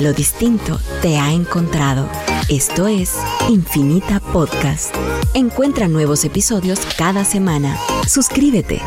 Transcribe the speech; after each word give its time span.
Lo 0.00 0.14
distinto 0.14 0.78
te 1.02 1.18
ha 1.18 1.30
encontrado. 1.30 2.08
Esto 2.48 2.86
es 2.86 3.18
Infinita 3.50 4.18
Podcast. 4.32 4.94
Encuentra 5.34 5.88
nuevos 5.88 6.24
episodios 6.24 6.80
cada 6.96 7.22
semana. 7.22 7.76
Suscríbete. 8.08 8.80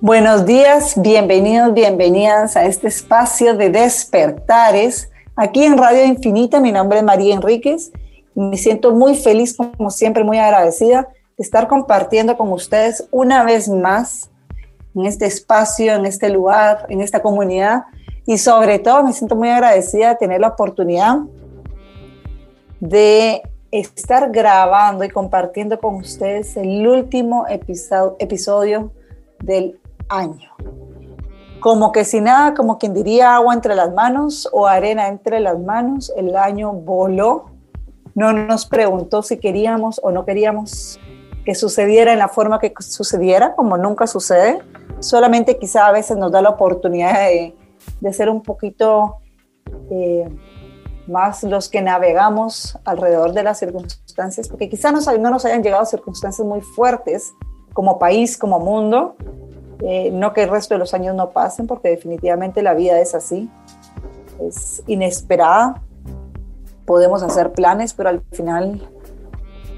Buenos 0.00 0.44
días, 0.46 0.94
bienvenidos, 1.00 1.72
bienvenidas 1.74 2.56
a 2.56 2.64
este 2.64 2.88
espacio 2.88 3.56
de 3.56 3.70
despertares 3.70 5.10
aquí 5.36 5.64
en 5.64 5.78
Radio 5.78 6.04
Infinita. 6.04 6.60
Mi 6.60 6.72
nombre 6.72 6.98
es 6.98 7.04
María 7.04 7.34
Enríquez 7.34 7.92
me 8.34 8.56
siento 8.56 8.92
muy 8.92 9.14
feliz, 9.16 9.56
como 9.56 9.90
siempre, 9.90 10.24
muy 10.24 10.38
agradecida 10.38 11.08
de 11.36 11.42
estar 11.42 11.68
compartiendo 11.68 12.36
con 12.36 12.52
ustedes 12.52 13.06
una 13.10 13.44
vez 13.44 13.68
más 13.68 14.30
en 14.94 15.06
este 15.06 15.26
espacio, 15.26 15.94
en 15.94 16.06
este 16.06 16.28
lugar, 16.30 16.86
en 16.88 17.00
esta 17.00 17.22
comunidad 17.22 17.84
y 18.26 18.38
sobre 18.38 18.78
todo 18.78 19.02
me 19.04 19.12
siento 19.12 19.36
muy 19.36 19.48
agradecida 19.50 20.10
de 20.10 20.16
tener 20.16 20.40
la 20.40 20.48
oportunidad 20.48 21.18
de 22.80 23.42
estar 23.70 24.30
grabando 24.30 25.04
y 25.04 25.08
compartiendo 25.08 25.78
con 25.78 25.96
ustedes 25.96 26.56
el 26.56 26.86
último 26.86 27.46
episodio, 27.48 28.16
episodio 28.18 28.92
del 29.40 29.80
año. 30.08 30.50
Como 31.64 31.92
que 31.92 32.04
sin 32.04 32.24
nada, 32.24 32.52
como 32.52 32.76
quien 32.76 32.92
diría 32.92 33.36
agua 33.36 33.54
entre 33.54 33.74
las 33.74 33.90
manos 33.94 34.46
o 34.52 34.66
arena 34.66 35.08
entre 35.08 35.40
las 35.40 35.58
manos, 35.58 36.12
el 36.14 36.36
año 36.36 36.74
voló. 36.74 37.46
No 38.14 38.34
nos 38.34 38.66
preguntó 38.66 39.22
si 39.22 39.38
queríamos 39.38 39.98
o 40.04 40.10
no 40.10 40.26
queríamos 40.26 41.00
que 41.46 41.54
sucediera 41.54 42.12
en 42.12 42.18
la 42.18 42.28
forma 42.28 42.58
que 42.58 42.70
sucediera, 42.80 43.54
como 43.54 43.78
nunca 43.78 44.06
sucede. 44.06 44.58
Solamente 45.00 45.56
quizá 45.58 45.86
a 45.86 45.92
veces 45.92 46.18
nos 46.18 46.30
da 46.30 46.42
la 46.42 46.50
oportunidad 46.50 47.14
de, 47.30 48.12
ser 48.12 48.28
un 48.28 48.42
poquito 48.42 49.20
eh, 49.90 50.28
más 51.06 51.44
los 51.44 51.70
que 51.70 51.80
navegamos 51.80 52.78
alrededor 52.84 53.32
de 53.32 53.42
las 53.42 53.58
circunstancias, 53.58 54.50
porque 54.50 54.68
quizá 54.68 54.92
no 54.92 55.30
nos 55.30 55.44
hayan 55.46 55.62
llegado 55.62 55.86
circunstancias 55.86 56.46
muy 56.46 56.60
fuertes 56.60 57.32
como 57.72 57.98
país, 57.98 58.36
como 58.36 58.60
mundo, 58.60 59.16
eh, 59.80 60.10
no 60.12 60.32
que 60.32 60.42
el 60.44 60.50
resto 60.50 60.74
de 60.74 60.78
los 60.78 60.94
años 60.94 61.14
no 61.14 61.30
pasen, 61.30 61.66
porque 61.66 61.88
definitivamente 61.88 62.62
la 62.62 62.74
vida 62.74 63.00
es 63.00 63.14
así, 63.14 63.50
es 64.40 64.82
inesperada. 64.86 65.82
Podemos 66.84 67.22
hacer 67.22 67.52
planes, 67.52 67.94
pero 67.94 68.10
al 68.10 68.22
final 68.32 68.80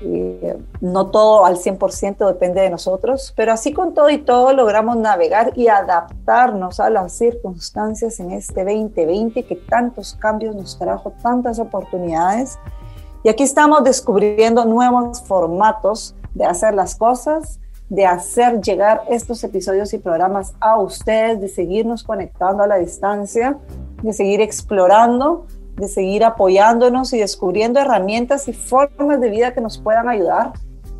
eh, 0.03 0.59
no 0.81 1.07
todo 1.07 1.47
al 1.47 1.57
100% 1.57 2.27
depende 2.27 2.61
de 2.61 2.69
nosotros, 2.69 3.33
pero 3.35 3.53
así 3.53 3.73
con 3.73 3.95
todo 3.95 4.11
y 4.11 4.19
todo 4.19 4.53
logramos 4.53 4.97
navegar 4.97 5.53
y 5.57 5.69
adaptarnos 5.69 6.81
a 6.81 6.91
las 6.91 7.13
circunstancias 7.13 8.21
en 8.21 8.33
este 8.33 8.65
2020 8.65 9.45
que 9.45 9.57
tantos 9.57 10.15
cambios 10.15 10.55
nos 10.55 10.79
trajo, 10.79 11.13
tantas 11.23 11.59
oportunidades. 11.59 12.59
Y 13.25 13.31
aquí 13.31 13.43
estamos 13.43 13.83
descubriendo 13.85 14.65
nuevos 14.67 15.23
formatos 15.23 16.15
de 16.35 16.45
hacer 16.45 16.75
las 16.75 16.95
cosas, 16.95 17.59
de 17.89 18.05
hacer 18.05 18.61
llegar 18.61 19.03
estos 19.09 19.43
episodios 19.45 19.93
y 19.95 19.99
programas 19.99 20.55
a 20.61 20.79
ustedes, 20.79 21.41
de 21.41 21.49
seguirnos 21.49 22.03
conectando 22.03 22.63
a 22.63 22.67
la 22.67 22.77
distancia, 22.77 23.59
de 24.03 24.13
seguir 24.13 24.41
explorando, 24.41 25.47
de 25.77 25.89
seguir 25.89 26.25
apoyándonos 26.25 27.13
y 27.13 27.19
descubriendo 27.19 27.79
herramientas 27.79 28.49
y 28.49 28.53
formas 28.53 29.21
de 29.21 29.31
vida 29.31 29.55
que 29.55 29.61
nos 29.61 29.79
puedan 29.79 30.09
ayudar 30.09 30.53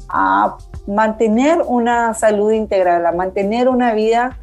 a 0.09 0.57
mantener 0.87 1.63
una 1.67 2.15
salud 2.15 2.53
integral, 2.53 3.05
a 3.07 3.13
mantener 3.13 3.69
una 3.69 3.95
vida 3.95 4.39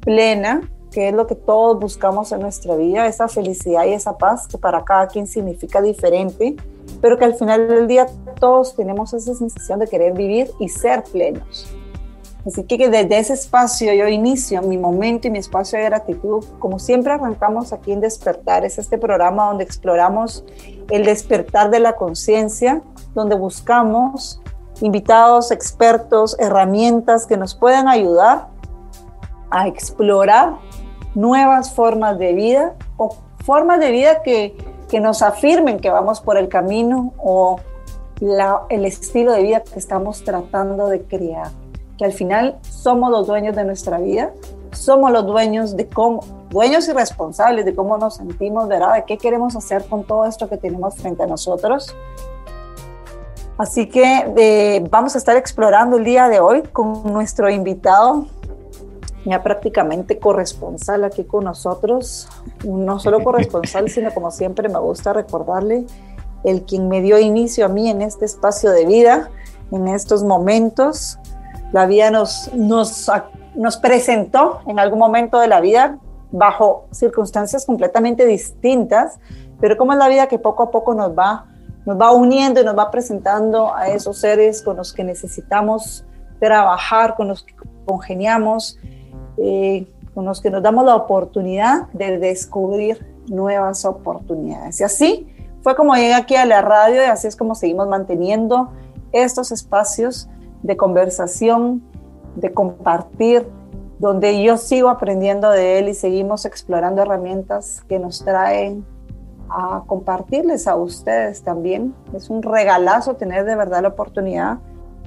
plena, 0.00 0.60
que 0.92 1.08
es 1.08 1.14
lo 1.14 1.26
que 1.26 1.34
todos 1.34 1.80
buscamos 1.80 2.30
en 2.32 2.40
nuestra 2.40 2.76
vida, 2.76 3.06
esa 3.06 3.28
felicidad 3.28 3.84
y 3.86 3.92
esa 3.92 4.16
paz 4.16 4.46
que 4.46 4.58
para 4.58 4.84
cada 4.84 5.08
quien 5.08 5.26
significa 5.26 5.82
diferente, 5.82 6.54
pero 7.00 7.18
que 7.18 7.24
al 7.24 7.34
final 7.34 7.66
del 7.66 7.88
día 7.88 8.06
todos 8.38 8.76
tenemos 8.76 9.12
esa 9.12 9.34
sensación 9.34 9.80
de 9.80 9.88
querer 9.88 10.12
vivir 10.12 10.50
y 10.60 10.68
ser 10.68 11.02
plenos. 11.02 11.77
Así 12.46 12.64
que 12.64 12.88
desde 12.88 13.18
ese 13.18 13.34
espacio 13.34 13.92
yo 13.92 14.08
inicio 14.08 14.62
mi 14.62 14.78
momento 14.78 15.28
y 15.28 15.30
mi 15.30 15.38
espacio 15.38 15.78
de 15.78 15.84
gratitud. 15.86 16.44
Como 16.58 16.78
siempre 16.78 17.12
arrancamos 17.12 17.72
aquí 17.72 17.92
en 17.92 18.00
Despertar, 18.00 18.64
es 18.64 18.78
este 18.78 18.96
programa 18.96 19.48
donde 19.48 19.64
exploramos 19.64 20.44
el 20.90 21.04
despertar 21.04 21.70
de 21.70 21.80
la 21.80 21.96
conciencia, 21.96 22.80
donde 23.14 23.34
buscamos 23.34 24.40
invitados, 24.80 25.50
expertos, 25.50 26.36
herramientas 26.38 27.26
que 27.26 27.36
nos 27.36 27.54
puedan 27.54 27.88
ayudar 27.88 28.48
a 29.50 29.66
explorar 29.66 30.56
nuevas 31.14 31.72
formas 31.74 32.18
de 32.18 32.32
vida 32.32 32.74
o 32.96 33.16
formas 33.44 33.80
de 33.80 33.90
vida 33.90 34.22
que, 34.22 34.56
que 34.88 35.00
nos 35.00 35.22
afirmen 35.22 35.80
que 35.80 35.90
vamos 35.90 36.20
por 36.20 36.38
el 36.38 36.48
camino 36.48 37.12
o 37.18 37.58
la, 38.20 38.62
el 38.68 38.84
estilo 38.84 39.32
de 39.32 39.42
vida 39.42 39.62
que 39.62 39.78
estamos 39.78 40.22
tratando 40.22 40.86
de 40.86 41.02
crear 41.02 41.50
que 41.98 42.04
al 42.04 42.12
final 42.12 42.58
somos 42.62 43.10
los 43.10 43.26
dueños 43.26 43.56
de 43.56 43.64
nuestra 43.64 43.98
vida, 43.98 44.32
somos 44.72 45.10
los 45.10 45.26
dueños 45.26 45.76
de 45.76 45.88
cómo, 45.88 46.22
dueños 46.50 46.88
y 46.88 46.92
responsables 46.92 47.64
de 47.64 47.74
cómo 47.74 47.98
nos 47.98 48.16
sentimos, 48.16 48.68
¿verdad? 48.68 48.94
De 48.94 49.04
qué 49.04 49.18
queremos 49.18 49.56
hacer 49.56 49.84
con 49.84 50.04
todo 50.04 50.24
esto 50.24 50.48
que 50.48 50.56
tenemos 50.56 50.94
frente 50.96 51.22
a 51.24 51.26
nosotros. 51.26 51.94
Así 53.58 53.88
que 53.88 54.86
vamos 54.88 55.16
a 55.16 55.18
estar 55.18 55.36
explorando 55.36 55.96
el 55.96 56.04
día 56.04 56.28
de 56.28 56.38
hoy 56.38 56.62
con 56.62 57.12
nuestro 57.12 57.50
invitado, 57.50 58.26
ya 59.24 59.42
prácticamente 59.42 60.20
corresponsal 60.20 61.02
aquí 61.02 61.24
con 61.24 61.44
nosotros, 61.44 62.28
no 62.64 63.00
solo 63.00 63.22
corresponsal, 63.24 63.90
sino 63.90 64.14
como 64.14 64.30
siempre 64.30 64.68
me 64.68 64.78
gusta 64.78 65.12
recordarle, 65.12 65.86
el 66.44 66.62
quien 66.62 66.88
me 66.88 67.02
dio 67.02 67.18
inicio 67.18 67.66
a 67.66 67.68
mí 67.68 67.90
en 67.90 68.00
este 68.00 68.24
espacio 68.24 68.70
de 68.70 68.86
vida, 68.86 69.28
en 69.72 69.88
estos 69.88 70.22
momentos, 70.22 71.18
la 71.72 71.86
vida 71.86 72.10
nos, 72.10 72.52
nos, 72.54 73.10
nos 73.54 73.76
presentó 73.76 74.60
en 74.66 74.78
algún 74.78 74.98
momento 74.98 75.38
de 75.38 75.48
la 75.48 75.60
vida 75.60 75.98
bajo 76.30 76.86
circunstancias 76.90 77.64
completamente 77.66 78.26
distintas, 78.26 79.18
pero 79.60 79.76
como 79.76 79.92
es 79.92 79.98
la 79.98 80.08
vida 80.08 80.26
que 80.26 80.38
poco 80.38 80.64
a 80.64 80.70
poco 80.70 80.94
nos 80.94 81.16
va, 81.16 81.46
nos 81.86 81.98
va 81.98 82.12
uniendo 82.12 82.60
y 82.60 82.64
nos 82.64 82.76
va 82.76 82.90
presentando 82.90 83.74
a 83.74 83.88
esos 83.88 84.18
seres 84.18 84.62
con 84.62 84.76
los 84.76 84.92
que 84.92 85.04
necesitamos 85.04 86.04
trabajar, 86.38 87.14
con 87.16 87.28
los 87.28 87.42
que 87.42 87.54
congeniamos, 87.86 88.78
eh, 89.38 89.86
con 90.14 90.24
los 90.24 90.40
que 90.40 90.50
nos 90.50 90.62
damos 90.62 90.84
la 90.84 90.96
oportunidad 90.96 91.88
de 91.92 92.18
descubrir 92.18 93.06
nuevas 93.28 93.84
oportunidades. 93.84 94.80
Y 94.80 94.84
así 94.84 95.26
fue 95.62 95.74
como 95.76 95.94
llegué 95.94 96.14
aquí 96.14 96.36
a 96.36 96.44
la 96.44 96.60
radio 96.60 97.02
y 97.02 97.06
así 97.06 97.26
es 97.26 97.36
como 97.36 97.54
seguimos 97.54 97.88
manteniendo 97.88 98.70
estos 99.12 99.52
espacios 99.52 100.28
de 100.62 100.76
conversación, 100.76 101.82
de 102.36 102.52
compartir, 102.52 103.46
donde 103.98 104.42
yo 104.42 104.56
sigo 104.56 104.90
aprendiendo 104.90 105.50
de 105.50 105.78
él 105.78 105.88
y 105.88 105.94
seguimos 105.94 106.44
explorando 106.44 107.02
herramientas 107.02 107.82
que 107.88 107.98
nos 107.98 108.24
traen 108.24 108.84
a 109.50 109.82
compartirles 109.86 110.68
a 110.68 110.76
ustedes 110.76 111.42
también. 111.42 111.94
Es 112.14 112.30
un 112.30 112.42
regalazo 112.42 113.14
tener 113.14 113.44
de 113.44 113.56
verdad 113.56 113.82
la 113.82 113.88
oportunidad 113.88 114.58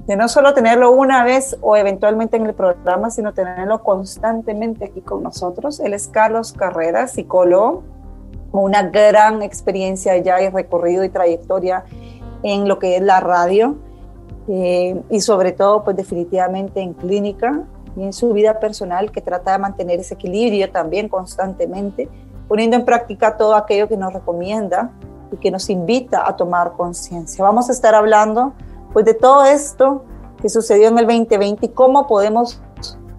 de 0.06 0.16
no 0.16 0.28
solo 0.28 0.52
tenerlo 0.52 0.90
una 0.90 1.24
vez 1.24 1.56
o 1.60 1.76
eventualmente 1.76 2.36
en 2.36 2.46
el 2.46 2.54
programa, 2.54 3.10
sino 3.10 3.32
tenerlo 3.32 3.82
constantemente 3.82 4.86
aquí 4.86 5.00
con 5.00 5.22
nosotros. 5.22 5.78
Él 5.78 5.94
es 5.94 6.08
Carlos 6.08 6.52
Carrera, 6.52 7.06
psicólogo, 7.06 7.84
con 8.50 8.64
una 8.64 8.82
gran 8.82 9.42
experiencia 9.42 10.16
ya 10.18 10.42
y 10.42 10.48
recorrido 10.48 11.04
y 11.04 11.08
trayectoria 11.08 11.84
en 12.42 12.66
lo 12.66 12.78
que 12.80 12.96
es 12.96 13.02
la 13.02 13.20
radio 13.20 13.76
eh, 14.48 15.00
y 15.10 15.20
sobre 15.20 15.52
todo, 15.52 15.84
pues 15.84 15.96
definitivamente 15.96 16.80
en 16.80 16.94
clínica 16.94 17.64
y 17.96 18.04
en 18.04 18.12
su 18.12 18.32
vida 18.32 18.58
personal, 18.58 19.10
que 19.12 19.20
trata 19.20 19.52
de 19.52 19.58
mantener 19.58 20.00
ese 20.00 20.14
equilibrio 20.14 20.70
también 20.70 21.08
constantemente, 21.08 22.08
poniendo 22.48 22.76
en 22.76 22.84
práctica 22.84 23.36
todo 23.36 23.54
aquello 23.54 23.88
que 23.88 23.96
nos 23.96 24.12
recomienda 24.12 24.90
y 25.30 25.36
que 25.36 25.50
nos 25.50 25.70
invita 25.70 26.26
a 26.26 26.36
tomar 26.36 26.72
conciencia. 26.72 27.44
Vamos 27.44 27.68
a 27.68 27.72
estar 27.72 27.94
hablando 27.94 28.52
pues 28.92 29.04
de 29.04 29.14
todo 29.14 29.44
esto 29.44 30.04
que 30.40 30.48
sucedió 30.48 30.88
en 30.88 30.98
el 30.98 31.06
2020 31.06 31.66
y 31.66 31.68
cómo 31.70 32.06
podemos 32.06 32.60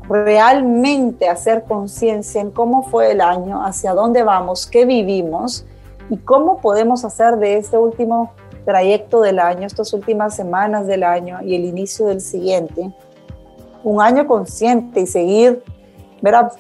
realmente 0.10 1.30
hacer 1.30 1.64
conciencia 1.64 2.42
en 2.42 2.52
cómo 2.52 2.84
fue 2.84 3.12
el 3.12 3.22
año, 3.22 3.64
hacia 3.66 3.94
dónde 3.94 4.24
vamos, 4.24 4.68
qué 4.68 4.86
vivimos 4.86 5.66
y 6.10 6.18
cómo 6.18 6.60
podemos 6.60 7.06
hacer 7.06 7.38
de 7.38 7.58
este 7.58 7.78
último 7.78 8.34
trayecto 8.66 9.22
del 9.22 9.40
año, 9.40 9.68
estas 9.68 9.94
últimas 9.94 10.36
semanas 10.36 10.88
del 10.88 11.04
año 11.04 11.40
y 11.44 11.56
el 11.56 11.66
inicio 11.66 12.08
del 12.08 12.22
siguiente, 12.22 12.92
un 13.84 14.02
año 14.02 14.26
consciente 14.28 15.02
y 15.02 15.08
seguir, 15.08 15.64
verá, 16.22 16.52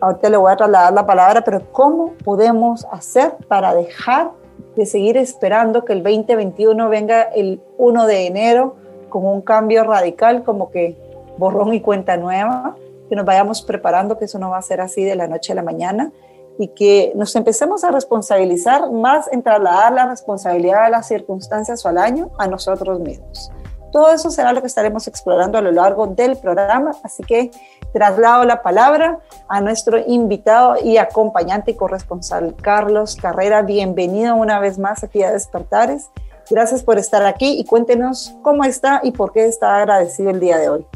ahorita 0.00 0.30
le 0.30 0.36
voy 0.36 0.52
a 0.52 0.56
trasladar 0.56 0.92
la 0.92 1.06
palabra, 1.06 1.42
pero 1.42 1.72
¿cómo 1.72 2.14
podemos 2.24 2.86
hacer 2.90 3.36
para 3.48 3.74
dejar 3.74 4.30
de 4.76 4.86
seguir 4.86 5.16
esperando 5.16 5.84
que 5.84 5.92
el 5.92 6.02
2021 6.02 6.88
venga 6.88 7.22
el 7.22 7.60
1 7.78 8.06
de 8.06 8.26
enero 8.26 8.76
con 9.08 9.26
un 9.26 9.40
cambio 9.40 9.84
radical, 9.84 10.44
como 10.44 10.70
que 10.70 10.96
borrón 11.36 11.74
y 11.74 11.80
cuenta 11.80 12.16
nueva, 12.16 12.76
que 13.08 13.16
nos 13.16 13.24
vayamos 13.24 13.62
preparando 13.62 14.18
que 14.18 14.26
eso 14.26 14.38
no 14.38 14.50
va 14.50 14.58
a 14.58 14.62
ser 14.62 14.80
así 14.80 15.02
de 15.02 15.16
la 15.16 15.26
noche 15.26 15.52
a 15.52 15.56
la 15.56 15.62
mañana 15.62 16.12
y 16.58 16.68
que 16.68 17.12
nos 17.14 17.34
empecemos 17.36 17.84
a 17.84 17.90
responsabilizar 17.90 18.90
más 18.90 19.30
en 19.32 19.42
trasladar 19.42 19.92
la 19.92 20.06
responsabilidad 20.06 20.86
de 20.86 20.90
las 20.90 21.06
circunstancias 21.06 21.84
o 21.84 21.88
al 21.88 21.98
año 21.98 22.30
a 22.38 22.48
nosotros 22.48 22.98
mismos. 23.00 23.52
Todo 23.92 24.12
eso 24.12 24.30
será 24.30 24.52
lo 24.52 24.60
que 24.60 24.66
estaremos 24.66 25.06
explorando 25.08 25.56
a 25.56 25.62
lo 25.62 25.72
largo 25.72 26.06
del 26.08 26.36
programa, 26.36 26.92
así 27.02 27.22
que 27.22 27.50
traslado 27.92 28.44
la 28.44 28.62
palabra 28.62 29.20
a 29.48 29.60
nuestro 29.62 29.98
invitado 30.06 30.74
y 30.82 30.98
acompañante 30.98 31.70
y 31.70 31.74
corresponsal 31.74 32.54
Carlos 32.60 33.16
Carrera. 33.16 33.62
Bienvenido 33.62 34.34
una 34.34 34.60
vez 34.60 34.78
más 34.78 35.04
aquí 35.04 35.22
a 35.22 35.30
Despertares. 35.30 36.10
Gracias 36.50 36.82
por 36.82 36.98
estar 36.98 37.24
aquí 37.24 37.58
y 37.58 37.64
cuéntenos 37.64 38.34
cómo 38.42 38.64
está 38.64 39.00
y 39.02 39.12
por 39.12 39.32
qué 39.32 39.46
está 39.46 39.76
agradecido 39.78 40.30
el 40.30 40.40
día 40.40 40.58
de 40.58 40.68
hoy. 40.68 40.86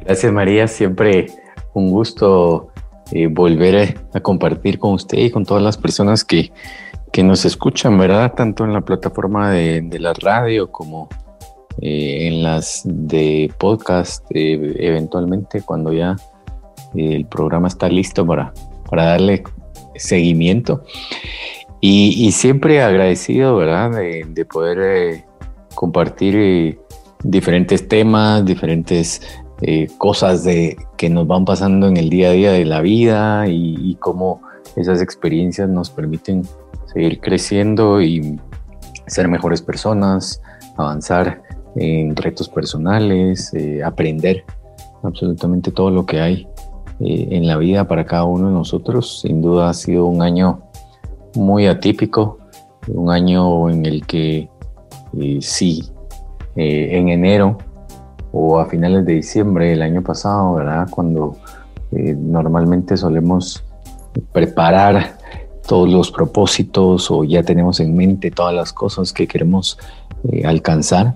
Gracias 0.00 0.32
María, 0.32 0.66
siempre 0.66 1.26
un 1.72 1.90
gusto 1.90 2.73
eh, 3.16 3.28
volver 3.28 3.96
a, 4.12 4.18
compartir 4.18 4.80
con 4.80 4.94
usted 4.94 5.18
y 5.18 5.30
con 5.30 5.44
todas 5.44 5.62
las 5.62 5.76
personas 5.76 6.24
que, 6.24 6.50
que 7.12 7.22
nos 7.22 7.44
escuchan, 7.44 7.96
¿verdad? 7.96 8.34
Tanto 8.34 8.64
en 8.64 8.72
la 8.72 8.80
plataforma 8.80 9.52
de, 9.52 9.88
la 10.00 10.12
radio 10.14 10.72
como 10.72 11.08
eh, 11.80 12.26
en 12.26 12.42
las 12.42 12.82
de 12.84 13.52
podcast, 13.56 14.26
eh, 14.30 14.74
eventualmente 14.80 15.62
cuando 15.62 15.92
ya 15.92 16.16
el 16.96 17.24
programa 17.26 17.68
está 17.68 17.88
listo 17.88 18.26
para, 18.26 18.52
para 18.90 19.04
darle 19.04 19.44
seguimiento. 19.94 20.82
Y, 21.80 22.32
siempre 22.32 22.82
agradecido, 22.82 23.56
¿verdad? 23.56 23.92
De 23.92 24.44
poder 24.44 25.24
compartir 25.76 26.80
diferentes 27.22 27.86
temas, 27.86 28.44
diferentes 28.44 29.20
eh, 29.60 29.88
cosas 29.98 30.42
de, 30.42 30.76
que 30.96 31.08
nos 31.08 31.26
van 31.26 31.44
pasando 31.44 31.86
en 31.86 31.96
el 31.96 32.10
día 32.10 32.30
a 32.30 32.32
día 32.32 32.52
de 32.52 32.64
la 32.64 32.80
vida 32.80 33.46
y, 33.48 33.96
cómo 34.00 34.42
esas 34.76 35.00
experiencias 35.00 35.68
nos 35.68 35.90
permiten 35.90 36.42
seguir 36.92 37.20
creciendo 37.20 38.02
y 38.02 38.40
ser 39.06 39.28
mejores 39.28 39.62
personas, 39.62 40.42
avanzar 40.76 41.42
en 41.76 42.16
retos 42.16 42.48
personales, 42.48 43.54
eh, 43.54 43.82
aprender 43.84 44.44
absolutamente 45.04 45.70
todo 45.70 45.90
lo 45.90 46.04
que 46.04 46.20
hay 46.20 46.48
eh, 47.00 47.28
en 47.30 47.46
la 47.46 47.56
vida 47.56 47.86
para 47.86 48.04
cada 48.04 48.24
uno 48.24 48.48
de 48.48 48.54
nosotros. 48.54 49.20
Sin 49.20 49.40
duda 49.40 49.70
ha 49.70 49.74
sido 49.74 50.06
un 50.06 50.20
año 50.20 50.62
muy 51.36 51.66
atípico, 51.66 52.38
un 52.88 53.10
año 53.10 53.70
en 53.70 53.86
el 53.86 54.04
que 54.04 54.50
sí, 55.40 55.90
en 56.56 57.08
enero 57.08 57.58
o 58.36 58.58
a 58.58 58.66
finales 58.66 59.06
de 59.06 59.14
diciembre 59.14 59.68
del 59.68 59.82
año 59.82 60.02
pasado, 60.02 60.54
¿verdad? 60.54 60.88
Cuando 60.90 61.36
eh, 61.92 62.16
normalmente 62.18 62.96
solemos 62.96 63.62
preparar 64.32 65.18
todos 65.68 65.88
los 65.88 66.10
propósitos 66.10 67.12
o 67.12 67.22
ya 67.22 67.44
tenemos 67.44 67.78
en 67.78 67.96
mente 67.96 68.32
todas 68.32 68.52
las 68.52 68.72
cosas 68.72 69.12
que 69.12 69.28
queremos 69.28 69.78
eh, 70.32 70.44
alcanzar. 70.44 71.14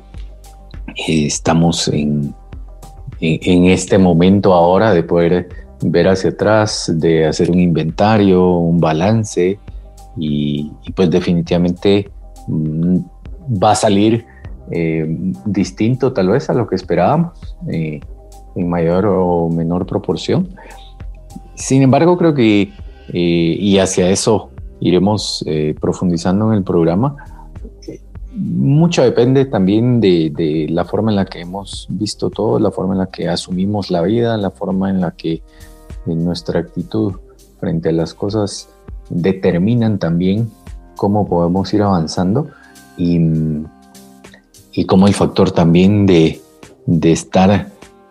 Estamos 1.08 1.88
en, 1.88 2.32
en, 3.20 3.64
este 3.66 3.98
momento 3.98 4.54
ahora 4.54 4.94
de 4.94 5.02
poder 5.02 5.48
ver 5.82 6.06
hacia 6.08 6.30
atrás, 6.30 6.92
de 6.94 7.26
hacer 7.26 7.50
un 7.50 7.58
inventario, 7.58 8.48
un 8.58 8.78
balance 8.78 9.58
y, 10.16 10.72
y 10.84 10.92
pues 10.92 11.10
definitivamente 11.10 12.08
mm, 12.46 12.98
va 13.60 13.72
a 13.72 13.74
salir 13.74 14.24
eh, 14.70 15.06
distinto 15.44 16.12
tal 16.12 16.28
vez 16.28 16.50
a 16.50 16.54
lo 16.54 16.66
que 16.66 16.74
esperábamos, 16.74 17.56
eh, 17.68 18.00
en 18.54 18.68
mayor 18.68 19.06
o 19.06 19.48
menor 19.48 19.86
proporción. 19.86 20.48
Sin 21.54 21.82
embargo, 21.82 22.16
creo 22.16 22.34
que, 22.34 22.72
eh, 23.12 23.56
y 23.58 23.78
hacia 23.78 24.10
eso 24.10 24.50
iremos 24.80 25.44
profundizando 25.80 26.52
en 26.52 26.58
el 26.58 26.62
programa, 26.62 27.16
mucho 28.32 29.02
depende 29.02 29.46
también 29.46 30.00
de, 30.00 30.30
de, 30.30 30.68
la 30.70 30.84
forma 30.84 31.10
en 31.10 31.16
la 31.16 31.24
que 31.24 31.40
hemos 31.40 31.88
visto 31.90 32.30
todo, 32.30 32.60
la 32.60 32.70
forma 32.70 32.94
en 32.94 32.98
la 32.98 33.06
que 33.06 33.28
asumimos 33.28 33.90
la 33.90 34.02
vida, 34.02 34.36
la 34.36 34.50
forma 34.50 34.90
en 34.90 35.00
la 35.00 35.10
que 35.12 35.42
nuestra 36.06 36.60
actitud 36.60 37.14
frente 37.58 37.88
a 37.88 37.92
las 37.92 38.14
cosas 38.14 38.68
determinan 39.10 39.98
también 39.98 40.48
cómo 40.96 41.26
podemos 41.26 41.72
ir 41.74 41.82
avanzando. 41.82 42.48
Y, 42.96 43.18
y 44.78 44.84
como 44.84 45.08
el 45.08 45.14
factor 45.14 45.50
también 45.50 46.06
de, 46.06 46.40
estar 47.02 47.66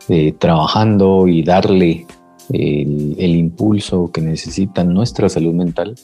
eh, 0.10 0.34
trabajando 0.38 1.26
y 1.26 1.42
darle 1.42 2.06
el, 2.50 3.36
impulso 3.38 4.12
que 4.12 4.20
necesita 4.20 4.84
nuestra 4.84 5.30
salud 5.30 5.54
mental 5.54 5.96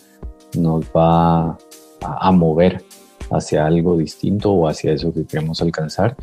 nos 0.57 0.85
va 0.95 1.57
a, 1.99 2.31
mover 2.31 2.81
hacia 3.29 3.65
algo 3.65 3.97
distinto 3.97 4.53
o 4.53 4.69
hacia 4.69 4.93
eso 4.93 5.13
que 5.13 5.25
queremos 5.25 5.61
alcanzar. 5.61 6.15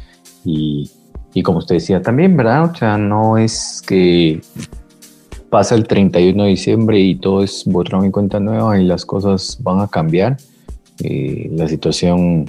Y, 0.42 0.90
como 1.44 1.58
usted 1.58 1.74
decía 1.74 2.00
también, 2.00 2.34
¿verdad? 2.34 2.70
O 2.70 2.74
sea, 2.74 2.96
no 2.96 3.36
es 3.36 3.82
que 3.86 4.40
pasa 5.50 5.74
el 5.74 5.86
31 5.86 6.44
de 6.44 6.48
diciembre 6.48 6.98
y 6.98 7.16
todo 7.16 7.42
es 7.42 7.64
borrón 7.66 8.06
y 8.06 8.10
cuenta 8.10 8.40
nueva 8.40 8.80
y 8.80 8.86
las 8.86 9.04
cosas 9.04 9.58
van 9.60 9.80
a 9.80 9.88
cambiar. 9.88 10.38
Eh, 11.02 11.50
la 11.52 11.68
situación 11.68 12.46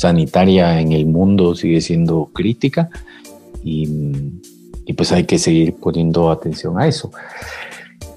sanitaria 0.00 0.80
en 0.80 0.92
el 0.92 1.04
mundo 1.04 1.54
sigue 1.54 1.82
siendo 1.82 2.30
crítica 2.32 2.88
y, 3.62 3.86
pues 4.96 5.12
hay 5.12 5.24
que 5.24 5.38
seguir 5.38 5.74
poniendo 5.74 6.30
atención 6.30 6.80
a 6.80 6.88
eso. 6.88 7.12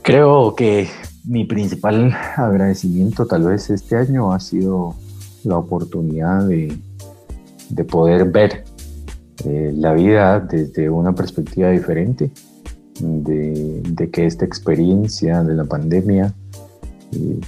Creo 0.02 0.56
que 0.56 0.88
mi 1.24 1.46
principal 1.46 2.16
agradecimiento 2.36 3.28
tal 3.28 3.44
vez 3.44 3.70
este 3.70 3.96
año 3.96 4.32
ha 4.32 4.40
sido 4.40 4.96
la 5.44 5.58
oportunidad 5.58 6.48
de, 6.48 6.76
poder 7.84 8.26
ver 8.32 8.64
eh, 9.46 9.72
la 9.76 9.94
vida 9.94 10.40
desde 10.40 10.90
una 10.90 11.14
perspectiva 11.14 11.70
diferente, 11.70 12.32
de, 13.00 14.10
que 14.12 14.26
esta 14.26 14.46
experiencia 14.46 15.44
de 15.44 15.54
la 15.54 15.66
pandemia 15.66 16.34
eh, 17.12 17.40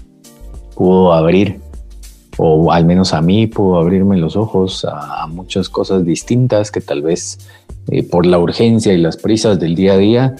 pudo 0.75 1.13
abrir 1.13 1.59
o 2.37 2.71
al 2.71 2.85
menos 2.85 3.13
a 3.13 3.21
mí 3.21 3.47
pudo 3.47 3.77
abrirme 3.77 4.17
los 4.17 4.35
ojos 4.35 4.85
a, 4.89 5.27
muchas 5.27 5.69
cosas 5.69 6.05
distintas 6.05 6.71
que 6.71 6.81
tal 6.81 7.01
vez 7.01 7.39
eh, 7.91 8.03
por 8.03 8.25
la 8.25 8.39
urgencia 8.39 8.93
y 8.93 8.97
las 8.97 9.17
prisas 9.17 9.59
del 9.59 9.75
día 9.75 9.93
a 9.93 9.97
día 9.97 10.35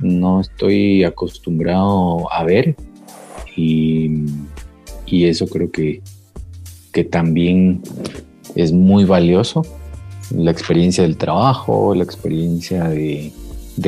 no 0.00 0.40
estoy 0.40 1.04
acostumbrado 1.04 2.30
a 2.32 2.44
ver 2.44 2.76
y, 3.56 4.24
eso 5.10 5.46
creo 5.48 5.70
que, 5.70 6.00
que 6.92 7.02
también 7.02 7.82
es 8.54 8.72
muy 8.72 9.04
valioso. 9.04 9.62
La 10.30 10.50
experiencia 10.50 11.02
del 11.02 11.16
trabajo, 11.16 11.94
la 11.94 12.04
experiencia 12.04 12.84
de, 12.84 13.32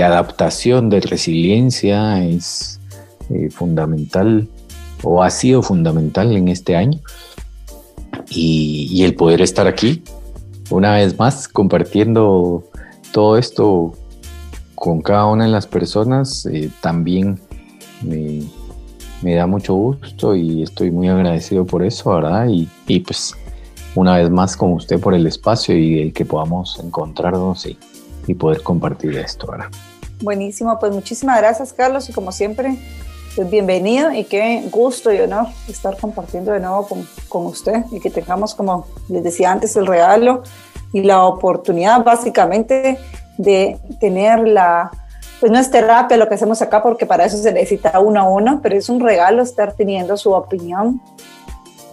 adaptación, 0.02 0.88
de 0.88 1.00
resiliencia 1.00 2.24
es 2.24 2.80
eh, 3.28 3.50
fundamental 3.50 4.48
o 5.02 5.22
ha 5.22 5.30
sido 5.30 5.62
fundamental 5.62 6.36
en 6.36 6.48
este 6.48 6.74
año 6.74 6.98
y, 8.30 9.02
el 9.04 9.14
poder 9.14 9.42
estar 9.42 9.66
aquí 9.66 10.02
una 10.70 10.94
vez 10.94 11.18
más 11.18 11.48
compartiendo 11.48 12.64
todo 13.12 13.36
esto 13.36 13.92
con 14.76 15.02
cada 15.02 15.26
una 15.26 15.44
de 15.44 15.50
las 15.50 15.66
personas 15.66 16.46
eh, 16.46 16.70
también 16.80 17.40
me, 18.02 19.34
da 19.34 19.46
mucho 19.46 19.74
gusto 19.74 20.34
y 20.34 20.62
estoy 20.62 20.90
muy 20.90 21.08
agradecido 21.08 21.66
por 21.66 21.82
eso, 21.82 22.14
¿verdad? 22.14 22.46
Y, 22.48 22.68
y, 22.86 23.00
pues 23.00 23.34
una 23.94 24.16
vez 24.16 24.30
más 24.30 24.56
con 24.56 24.72
usted 24.72 24.98
por 25.00 25.12
el 25.12 25.26
espacio 25.26 25.76
y 25.76 26.00
el 26.00 26.12
que 26.12 26.24
podamos 26.24 26.80
encontrarnos 26.82 27.66
y, 27.66 27.76
y 28.26 28.34
poder 28.34 28.62
compartir 28.62 29.16
esto, 29.18 29.48
¿verdad? 29.48 29.66
Buenísimo, 30.22 30.78
pues 30.78 30.92
muchísimas 30.92 31.38
gracias 31.38 31.72
Carlos 31.72 32.08
y 32.08 32.12
como 32.12 32.30
siempre 32.32 32.78
pues 33.34 33.48
bienvenido 33.48 34.12
y 34.12 34.24
qué 34.24 34.68
gusto 34.70 35.12
y 35.12 35.20
honor 35.20 35.46
estar 35.68 35.96
compartiendo 35.96 36.52
de 36.52 36.60
nuevo 36.60 36.86
con, 36.86 37.08
con, 37.28 37.46
usted 37.46 37.84
y 37.92 38.00
que 38.00 38.10
tengamos, 38.10 38.54
como 38.54 38.86
les 39.08 39.22
decía 39.22 39.52
antes, 39.52 39.76
el 39.76 39.86
regalo 39.86 40.42
y 40.92 41.02
la 41.02 41.24
oportunidad 41.24 42.02
básicamente 42.02 42.98
de 43.38 43.78
tener 44.00 44.40
la, 44.48 44.90
pues 45.38 45.52
no 45.52 45.58
es 45.58 45.70
terapia 45.70 46.16
lo 46.16 46.28
que 46.28 46.34
hacemos 46.34 46.60
acá 46.60 46.82
porque 46.82 47.06
para 47.06 47.24
eso 47.24 47.38
se 47.38 47.52
necesita 47.52 48.00
uno 48.00 48.20
a 48.20 48.24
uno, 48.24 48.60
pero 48.62 48.76
es 48.76 48.88
un 48.88 49.00
regalo 49.00 49.42
estar 49.42 49.74
teniendo 49.74 50.16
su 50.16 50.32
opinión, 50.32 51.00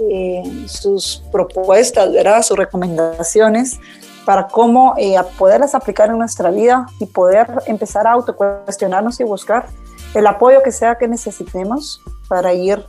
eh, 0.09 0.43
sus 0.67 1.23
propuestas, 1.31 2.11
¿verdad? 2.11 2.41
sus 2.41 2.57
recomendaciones 2.57 3.79
para 4.25 4.47
cómo 4.47 4.95
eh, 4.97 5.15
poderlas 5.37 5.75
aplicar 5.75 6.09
en 6.09 6.17
nuestra 6.17 6.49
vida 6.49 6.87
y 6.99 7.05
poder 7.05 7.47
empezar 7.67 8.07
a 8.07 8.11
autocuestionarnos 8.11 9.19
y 9.19 9.23
buscar 9.23 9.67
el 10.13 10.27
apoyo 10.27 10.63
que 10.63 10.71
sea 10.71 10.95
que 10.95 11.07
necesitemos 11.07 12.01
para 12.27 12.53
ir 12.53 12.85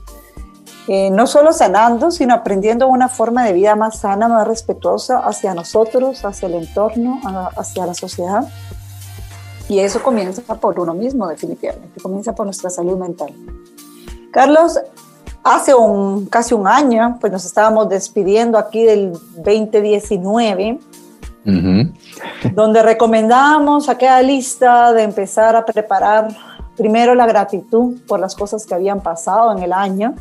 eh, 0.91 1.11
no 1.11 1.27
solo 1.27 1.53
sanando, 1.53 2.11
sino 2.11 2.33
aprendiendo 2.33 2.89
una 2.89 3.11
forma 3.11 3.45
de 3.45 3.53
vida 3.53 3.77
más 3.77 3.99
sana, 3.99 4.27
más 4.27 4.49
respetuosa 4.49 5.19
hacia 5.19 5.53
nosotros, 5.53 6.25
hacia 6.25 6.49
el 6.49 6.55
entorno, 6.55 7.21
hacia 7.57 7.85
la 7.85 7.93
sociedad. 7.93 8.49
Y 9.69 9.81
eso 9.81 10.03
comienza 10.03 10.43
por 10.55 10.81
uno 10.81 10.95
mismo, 10.95 11.29
definitivamente, 11.29 12.01
comienza 12.01 12.35
por 12.35 12.47
nuestra 12.47 12.71
salud 12.71 12.97
mental. 12.97 13.35
Carlos, 14.31 14.81
hace 15.45 15.75
un, 15.75 16.25
casi 16.25 16.55
un 16.55 16.67
año, 16.67 17.19
pues 17.21 17.31
nos 17.31 17.45
estábamos 17.45 17.91
despidiendo 17.91 18.57
aquí 18.57 18.85
del 18.85 19.13
2019, 19.37 20.81
donde 22.55 22.83
recomendábamos 22.83 23.91
aquella 23.91 24.23
lista 24.23 24.95
de 24.95 25.03
empezar 25.03 25.55
a 25.55 25.67
preparar 25.67 26.29
primero 26.79 27.17
la 27.17 27.27
gratitud 27.27 28.01
por 28.07 28.21
las 28.21 28.37
cosas 28.37 28.65
que 28.65 28.73
habían 28.73 29.03
pasado 29.03 29.53
en 29.53 29.63
el 29.63 29.73
año, 29.73 30.15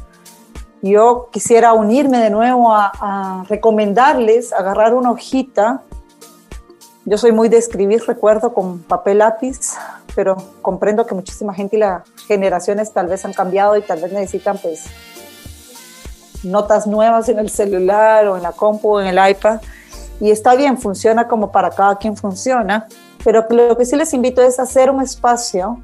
yo 0.82 1.30
quisiera 1.32 1.74
unirme 1.74 2.18
de 2.18 2.32
nuevo 2.32 2.74
a, 2.74 3.46
recomendarles 3.48 4.52
agarrar 4.52 4.94
una 4.94 5.12
hojita. 5.12 5.84
Yo 7.06 7.18
soy 7.18 7.32
muy 7.32 7.48
de 7.48 7.58
escribir, 7.58 8.04
recuerdo, 8.06 8.54
con 8.54 8.80
papel 8.80 9.20
lápiz, 9.20 9.78
pero 10.16 10.36
comprendo 10.62 11.06
que 11.06 11.16
muchísima 11.16 11.54
gente 11.54 11.78
y 11.78 11.80
las 11.80 12.02
generaciones 12.28 12.92
tal 12.92 13.08
vez 13.08 13.24
han 13.24 13.34
cambiado 13.34 13.78
y 13.78 13.82
tal 13.82 14.02
vez 14.02 14.12
necesitan 14.12 14.58
pues 14.58 14.86
notas 16.44 16.88
nuevas 16.88 17.30
en 17.30 17.40
el 17.40 17.50
celular 17.50 18.28
o 18.28 18.36
en 18.36 18.44
la 18.44 18.52
compu 18.52 18.96
o 18.96 19.02
en 19.02 19.08
el 19.08 19.30
iPad. 19.30 19.62
Y 20.20 20.32
está 20.32 20.56
bien, 20.56 20.80
funciona 20.80 21.28
como 21.28 21.52
para 21.52 21.70
cada 21.70 21.98
quien 21.98 22.18
funciona, 22.18 22.88
pero 23.24 23.46
lo 23.50 23.78
que 23.78 23.86
sí 23.86 23.96
les 23.96 24.14
invito 24.14 24.42
es 24.42 24.60
hacer 24.60 24.90
un 24.90 25.02
espacio 25.02 25.82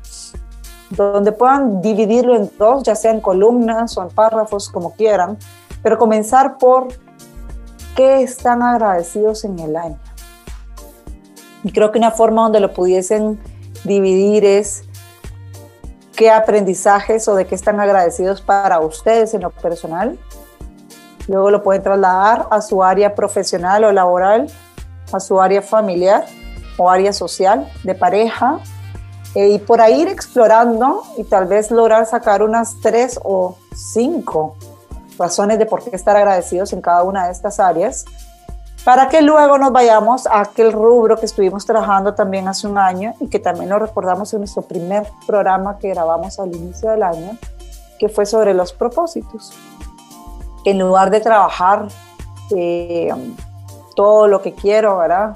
donde 0.90 1.32
puedan 1.32 1.82
dividirlo 1.82 2.36
en 2.36 2.52
dos, 2.58 2.84
ya 2.84 2.96
sea 2.96 3.12
en 3.12 3.22
columnas 3.22 3.98
o 3.98 4.04
en 4.04 4.10
párrafos, 4.10 4.70
como 4.70 4.94
quieran, 4.94 5.38
pero 5.82 5.98
comenzar 5.98 6.58
por 6.58 6.88
qué 7.96 8.22
están 8.22 8.62
agradecidos 8.62 9.44
en 9.44 9.60
el 9.60 9.76
año. 9.76 10.00
Y 11.64 11.72
creo 11.72 11.92
que 11.92 12.00
una 12.00 12.12
forma 12.12 12.44
donde 12.44 12.60
lo 12.60 12.74
pudiesen 12.74 13.40
dividir 13.84 14.46
es 14.46 14.84
qué 16.16 16.30
aprendizajes 16.30 17.28
o 17.28 17.36
de 17.36 17.46
qué 17.46 17.56
están 17.56 17.80
agradecidos 17.80 18.42
para 18.42 18.80
ustedes 18.80 19.34
en 19.34 19.42
lo 19.42 19.50
personal. 19.50 20.18
Luego 21.28 21.52
lo 21.52 21.64
pueden 21.64 21.84
trasladar 21.84 22.48
a 22.52 22.62
su 22.62 22.84
área 22.84 23.16
profesional 23.16 23.84
o 23.86 23.92
laboral, 23.92 24.48
a 25.12 25.20
su 25.20 25.40
área 25.40 25.62
familiar 25.62 26.26
o 26.78 26.90
área 26.90 27.14
social, 27.14 27.72
de 27.84 27.96
pareja, 27.96 28.60
eh, 29.36 29.50
y 29.50 29.60
por 29.60 29.82
ahí 29.82 30.02
ir 30.02 30.08
explorando 30.08 31.04
y 31.18 31.24
tal 31.24 31.46
vez 31.48 31.72
lograr 31.72 32.06
sacar 32.06 32.44
unas 32.44 32.80
tres 32.82 33.20
o 33.24 33.58
cinco 33.76 34.56
razones 35.18 35.60
de 35.60 35.66
por 35.66 35.84
qué 35.84 35.96
estar 35.96 36.16
agradecidos 36.16 36.74
en 36.74 36.82
cada 36.82 37.04
una 37.04 37.26
de 37.26 37.32
estas 37.32 37.60
áreas, 37.60 38.06
para 38.84 39.08
que 39.08 39.22
luego 39.22 39.58
nos 39.58 39.72
vayamos 39.72 40.28
a 40.28 40.42
aquel 40.42 40.72
rubro 40.72 41.18
que 41.18 41.26
estuvimos 41.26 41.66
trabajando 41.66 42.14
también 42.14 42.48
hace 42.48 42.68
un 42.68 42.78
año 42.78 43.14
y 43.20 43.28
que 43.28 43.40
también 43.40 43.70
lo 43.70 43.80
recordamos 43.80 44.34
en 44.34 44.40
nuestro 44.40 44.62
primer 44.64 45.08
programa 45.26 45.78
que 45.78 45.90
grabamos 45.90 46.40
al 46.40 46.54
inicio 46.54 46.92
del 46.92 47.04
año, 47.04 47.38
que 47.98 48.10
fue 48.10 48.26
sobre 48.26 48.54
los 48.54 48.74
propósitos. 48.74 49.54
En 50.66 50.80
lugar 50.80 51.12
de 51.12 51.22
trabajar 51.22 51.88
eh, 52.56 53.14
todo 53.96 54.28
lo 54.28 54.42
que 54.42 54.54
quiero, 54.54 54.98
¿verdad? 54.98 55.36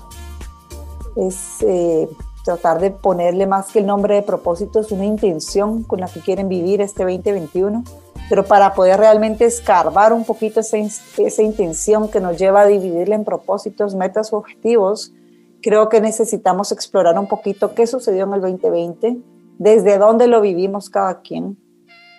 Es 1.16 1.62
eh, 1.62 2.10
tratar 2.48 2.80
de 2.80 2.92
ponerle 2.92 3.46
más 3.46 3.74
que 3.74 3.80
el 3.80 3.86
nombre 3.86 4.16
de 4.16 4.22
propósito, 4.22 4.80
es 4.80 4.92
una 4.94 5.04
intención 5.04 5.84
con 5.84 6.00
la 6.00 6.08
que 6.08 6.22
quieren 6.22 6.48
vivir 6.48 6.80
este 6.80 7.04
2021, 7.04 7.84
pero 8.30 8.46
para 8.46 8.74
poder 8.74 9.00
realmente 9.00 9.44
escarbar 9.44 10.14
un 10.14 10.24
poquito 10.24 10.62
esa, 10.62 10.78
esa 10.78 11.42
intención 11.44 12.10
que 12.10 12.22
nos 12.22 12.38
lleva 12.38 12.62
a 12.62 12.66
dividirla 12.66 13.16
en 13.16 13.26
propósitos, 13.26 13.96
metas 13.96 14.32
o 14.32 14.38
objetivos, 14.38 15.14
creo 15.62 15.90
que 15.90 16.00
necesitamos 16.00 16.72
explorar 16.72 17.20
un 17.20 17.28
poquito 17.28 17.76
qué 17.76 17.86
sucedió 17.86 18.24
en 18.24 18.34
el 18.34 18.42
2020, 18.42 19.18
desde 19.58 19.98
dónde 19.98 20.28
lo 20.28 20.40
vivimos 20.40 20.90
cada 20.90 21.20
quien, 21.20 21.58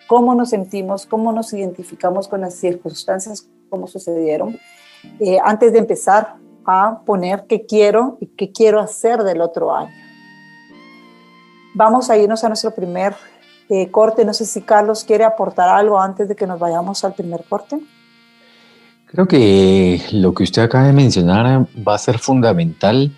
cómo 0.09 0.35
nos 0.35 0.51
sentimos, 0.51 1.07
cómo 1.07 1.33
nos 1.33 1.55
identificamos 1.55 2.29
con 2.29 2.43
las 2.43 2.55
circunstancias, 2.55 3.49
cómo 3.71 3.87
sucedieron, 3.87 4.59
eh, 5.21 5.39
antes 5.43 5.73
de 5.73 5.79
empezar 5.79 6.35
a 6.67 7.01
poner 7.07 7.47
qué 7.49 7.65
quiero 7.65 8.19
y 8.21 8.27
qué 8.27 8.53
quiero 8.53 8.79
hacer 8.79 9.23
del 9.23 9.41
otro 9.41 9.75
año. 9.75 10.08
Vamos 11.79 12.11
a 12.11 12.19
irnos 12.19 12.43
a 12.43 12.49
nuestro 12.49 12.73
primer 12.73 13.15
eh, 13.69 13.89
corte. 13.93 14.25
No 14.25 14.35
sé 14.35 14.47
si 14.47 14.63
Carlos 14.63 15.05
quiere 15.05 15.23
aportar 15.23 15.69
algo 15.69 16.01
antes 16.01 16.29
de 16.29 16.35
que 16.35 16.45
nos 16.45 16.59
vayamos 16.59 17.05
al 17.05 17.15
primer 17.15 17.45
corte. 17.49 17.79
Creo 19.07 19.29
que 19.29 20.03
lo 20.11 20.35
que 20.35 20.43
usted 20.43 20.63
acaba 20.63 20.89
de 20.89 20.93
mencionar 20.93 21.69
va 21.87 21.95
a 21.95 21.99
ser 21.99 22.19
fundamental 22.19 23.13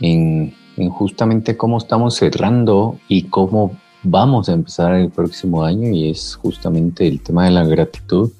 en, 0.00 0.52
justamente 0.90 1.56
cómo 1.56 1.78
estamos 1.78 2.16
cerrando 2.16 2.98
y 3.06 3.28
cómo 3.28 3.78
vamos 4.02 4.48
a 4.48 4.54
empezar 4.54 4.92
el 4.94 5.10
próximo 5.10 5.62
año 5.62 5.88
y 5.90 6.10
es 6.10 6.34
justamente 6.34 7.06
el 7.06 7.22
tema 7.22 7.44
de 7.44 7.52
la 7.52 7.64
gratitud 7.64 8.32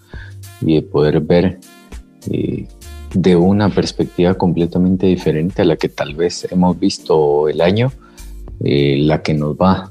y 0.60 0.74
de 0.74 0.82
poder 0.82 1.20
ver 1.20 1.60
eh, 2.32 2.66
de 3.14 3.36
una 3.36 3.68
perspectiva 3.68 4.34
completamente 4.34 5.06
diferente 5.06 5.62
a 5.62 5.66
la 5.66 5.76
que 5.76 5.88
tal 5.88 6.16
vez 6.16 6.48
hemos 6.50 6.76
visto 6.76 7.48
el 7.48 7.60
año 7.60 7.92
eh, 8.64 8.96
la 8.98 9.22
que 9.22 9.34
nos 9.34 9.54
va 9.56 9.72
a 9.72 9.90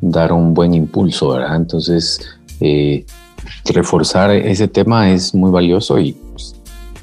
dar 0.00 0.32
un 0.32 0.54
buen 0.54 0.74
impulso, 0.74 1.30
¿verdad? 1.30 1.56
Entonces, 1.56 2.20
eh, 2.60 3.04
reforzar 3.66 4.30
ese 4.30 4.68
tema 4.68 5.10
es 5.10 5.34
muy 5.34 5.50
valioso 5.50 5.98
y 5.98 6.12
pues, 6.12 6.54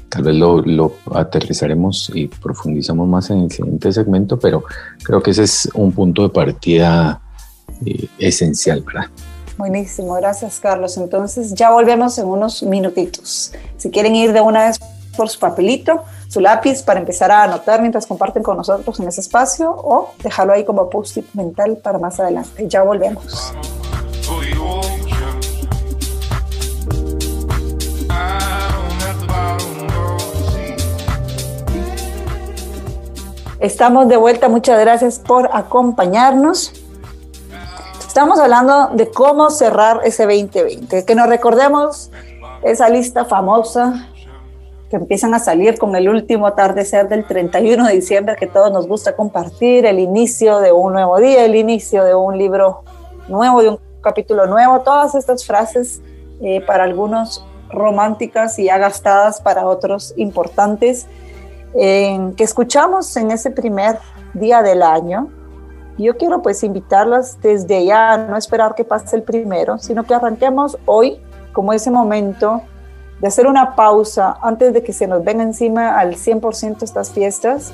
tal 0.08 0.24
vez 0.24 0.34
lo, 0.36 0.92
aterrizaremos 1.14 2.10
y 2.14 2.28
profundizamos 2.28 3.08
más 3.08 3.30
en 3.30 3.40
el 3.40 3.50
siguiente 3.50 3.92
segmento, 3.92 4.38
pero 4.38 4.64
creo 5.02 5.22
que 5.22 5.30
ese 5.30 5.44
es 5.44 5.68
un 5.74 5.92
punto 5.92 6.22
de 6.22 6.28
partida 6.30 7.20
eh, 7.84 8.08
esencial, 8.18 8.82
¿verdad? 8.82 9.08
Buenísimo, 9.56 10.14
gracias 10.14 10.60
Carlos. 10.60 10.96
Entonces 10.96 11.52
ya 11.54 11.70
volvemos 11.70 12.16
en 12.18 12.26
unos 12.26 12.62
minutitos. 12.62 13.52
Si 13.76 13.90
quieren 13.90 14.14
ir 14.14 14.32
de 14.32 14.40
una 14.40 14.66
vez 14.66 14.78
por 15.18 15.28
su 15.28 15.40
papelito, 15.40 16.04
su 16.28 16.38
lápiz 16.38 16.84
para 16.84 17.00
empezar 17.00 17.32
a 17.32 17.42
anotar 17.42 17.80
mientras 17.80 18.06
comparten 18.06 18.40
con 18.40 18.56
nosotros 18.56 19.00
en 19.00 19.08
ese 19.08 19.20
espacio 19.20 19.68
o 19.68 20.12
dejarlo 20.22 20.52
ahí 20.52 20.64
como 20.64 20.88
post-it 20.88 21.26
mental 21.34 21.78
para 21.82 21.98
más 21.98 22.20
adelante. 22.20 22.68
Ya 22.68 22.84
volvemos. 22.84 23.52
Estamos 33.58 34.06
de 34.06 34.16
vuelta, 34.16 34.48
muchas 34.48 34.78
gracias 34.78 35.18
por 35.18 35.50
acompañarnos. 35.52 36.72
Estamos 38.06 38.38
hablando 38.38 38.90
de 38.92 39.10
cómo 39.10 39.50
cerrar 39.50 40.00
ese 40.04 40.26
2020, 40.26 41.04
que 41.04 41.14
nos 41.16 41.28
recordemos 41.28 42.12
esa 42.62 42.88
lista 42.88 43.24
famosa 43.24 44.08
que 44.90 44.96
empiezan 44.96 45.34
a 45.34 45.38
salir 45.38 45.78
con 45.78 45.94
el 45.96 46.08
último 46.08 46.46
atardecer 46.46 47.08
del 47.08 47.26
31 47.26 47.86
de 47.86 47.94
diciembre 47.94 48.36
que 48.36 48.46
todos 48.46 48.72
nos 48.72 48.86
gusta 48.88 49.14
compartir, 49.14 49.84
el 49.86 49.98
inicio 49.98 50.60
de 50.60 50.72
un 50.72 50.92
nuevo 50.92 51.18
día, 51.18 51.44
el 51.44 51.54
inicio 51.54 52.04
de 52.04 52.14
un 52.14 52.38
libro 52.38 52.82
nuevo, 53.28 53.62
de 53.62 53.68
un 53.70 53.78
capítulo 54.00 54.46
nuevo, 54.46 54.80
todas 54.80 55.14
estas 55.14 55.44
frases 55.44 56.00
eh, 56.40 56.62
para 56.66 56.84
algunos 56.84 57.44
románticas 57.70 58.58
y 58.58 58.64
ya 58.64 58.78
gastadas 58.78 59.40
para 59.40 59.66
otros 59.66 60.14
importantes 60.16 61.06
que 61.74 62.44
escuchamos 62.44 63.14
en 63.16 63.30
ese 63.30 63.50
primer 63.50 63.98
día 64.32 64.62
del 64.62 64.82
año. 64.82 65.28
Yo 65.98 66.16
quiero 66.16 66.42
pues 66.42 66.62
invitarlas 66.62 67.40
desde 67.42 67.84
ya, 67.84 68.16
no 68.16 68.36
esperar 68.36 68.74
que 68.74 68.84
pase 68.84 69.16
el 69.16 69.22
primero, 69.22 69.78
sino 69.78 70.04
que 70.04 70.14
arranquemos 70.14 70.78
hoy 70.86 71.20
como 71.52 71.72
ese 71.72 71.90
momento 71.90 72.62
de 73.20 73.26
hacer 73.26 73.46
una 73.46 73.74
pausa 73.74 74.36
antes 74.42 74.72
de 74.72 74.82
que 74.82 74.92
se 74.92 75.06
nos 75.06 75.24
venga 75.24 75.42
encima 75.42 75.98
al 75.98 76.14
100% 76.14 76.82
estas 76.82 77.10
fiestas, 77.10 77.72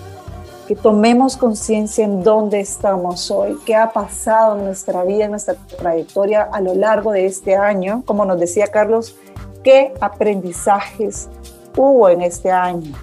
que 0.66 0.74
tomemos 0.74 1.36
conciencia 1.36 2.04
en 2.04 2.22
dónde 2.22 2.60
estamos 2.60 3.30
hoy, 3.30 3.58
qué 3.66 3.76
ha 3.76 3.92
pasado 3.92 4.58
en 4.58 4.64
nuestra 4.64 5.04
vida, 5.04 5.26
en 5.26 5.32
nuestra 5.32 5.54
trayectoria 5.78 6.48
a 6.50 6.60
lo 6.60 6.74
largo 6.74 7.12
de 7.12 7.26
este 7.26 7.54
año. 7.54 8.02
Como 8.06 8.24
nos 8.24 8.40
decía 8.40 8.68
Carlos, 8.68 9.16
qué 9.62 9.92
aprendizajes 10.00 11.28
hubo 11.76 12.08
en 12.08 12.22
este 12.22 12.50
año, 12.50 12.94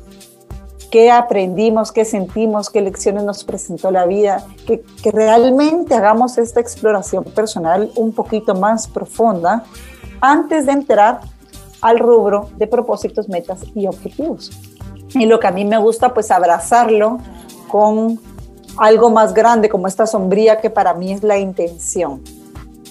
qué 0.89 1.11
aprendimos, 1.11 1.91
qué 1.91 2.03
sentimos, 2.03 2.71
qué 2.71 2.81
lecciones 2.81 3.23
nos 3.23 3.43
presentó 3.43 3.91
la 3.91 4.07
vida, 4.07 4.43
que, 4.65 4.81
que 5.03 5.11
realmente 5.11 5.93
hagamos 5.93 6.39
esta 6.39 6.59
exploración 6.59 7.23
personal 7.23 7.91
un 7.95 8.11
poquito 8.11 8.55
más 8.55 8.87
profunda 8.87 9.65
antes 10.19 10.65
de 10.65 10.71
entrar 10.71 11.21
al 11.81 11.99
rubro 11.99 12.49
de 12.57 12.67
propósitos, 12.67 13.29
metas 13.29 13.61
y 13.75 13.87
objetivos. 13.87 14.51
Y 15.13 15.25
lo 15.25 15.39
que 15.39 15.47
a 15.47 15.51
mí 15.51 15.65
me 15.65 15.77
gusta, 15.77 16.13
pues 16.13 16.31
abrazarlo 16.31 17.17
con 17.67 18.19
algo 18.77 19.09
más 19.09 19.33
grande, 19.33 19.69
como 19.69 19.87
esta 19.87 20.07
sombría 20.07 20.61
que 20.61 20.69
para 20.69 20.93
mí 20.93 21.11
es 21.11 21.23
la 21.23 21.37
intención. 21.37 22.21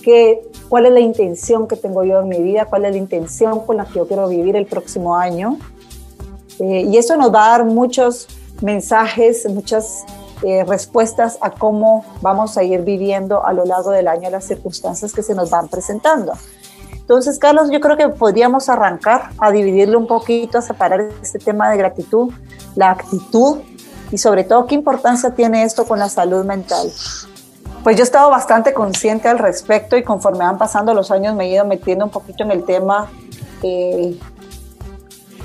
Que 0.02 0.42
cuál 0.68 0.86
es 0.86 0.92
la 0.92 1.00
intención 1.00 1.66
que 1.66 1.76
tengo 1.76 2.04
yo 2.04 2.20
en 2.20 2.28
mi 2.28 2.38
vida, 2.38 2.66
cuál 2.66 2.84
es 2.84 2.92
la 2.92 2.98
intención 2.98 3.60
con 3.60 3.76
la 3.78 3.86
que 3.86 3.94
yo 3.94 4.06
quiero 4.06 4.28
vivir 4.28 4.56
el 4.56 4.66
próximo 4.66 5.16
año. 5.16 5.58
Eh, 6.58 6.82
y 6.82 6.96
eso 6.98 7.16
nos 7.16 7.32
va 7.32 7.46
a 7.46 7.48
dar 7.50 7.64
muchos 7.64 8.28
mensajes, 8.60 9.48
muchas 9.48 10.04
eh, 10.42 10.64
respuestas 10.64 11.38
a 11.40 11.50
cómo 11.50 12.04
vamos 12.20 12.56
a 12.56 12.62
ir 12.62 12.82
viviendo 12.82 13.44
a 13.44 13.52
lo 13.52 13.64
largo 13.64 13.90
del 13.90 14.08
año 14.08 14.30
las 14.30 14.44
circunstancias 14.44 15.12
que 15.12 15.22
se 15.22 15.34
nos 15.34 15.50
van 15.50 15.68
presentando. 15.68 16.32
Entonces, 17.10 17.40
Carlos, 17.40 17.70
yo 17.72 17.80
creo 17.80 17.96
que 17.96 18.08
podríamos 18.08 18.68
arrancar 18.68 19.30
a 19.38 19.50
dividirlo 19.50 19.98
un 19.98 20.06
poquito, 20.06 20.58
a 20.58 20.62
separar 20.62 21.08
este 21.20 21.40
tema 21.40 21.68
de 21.68 21.76
gratitud, 21.76 22.32
la 22.76 22.92
actitud 22.92 23.58
y 24.12 24.18
sobre 24.18 24.44
todo 24.44 24.64
qué 24.66 24.76
importancia 24.76 25.34
tiene 25.34 25.64
esto 25.64 25.86
con 25.86 25.98
la 25.98 26.08
salud 26.08 26.44
mental. 26.44 26.88
Pues 27.82 27.96
yo 27.96 28.02
he 28.02 28.04
estado 28.04 28.30
bastante 28.30 28.72
consciente 28.72 29.26
al 29.26 29.40
respecto 29.40 29.96
y 29.96 30.04
conforme 30.04 30.44
van 30.44 30.56
pasando 30.56 30.94
los 30.94 31.10
años 31.10 31.34
me 31.34 31.46
he 31.46 31.48
ido 31.48 31.64
metiendo 31.64 32.04
un 32.04 32.12
poquito 32.12 32.44
en 32.44 32.52
el 32.52 32.62
tema, 32.62 33.10
eh, 33.64 34.16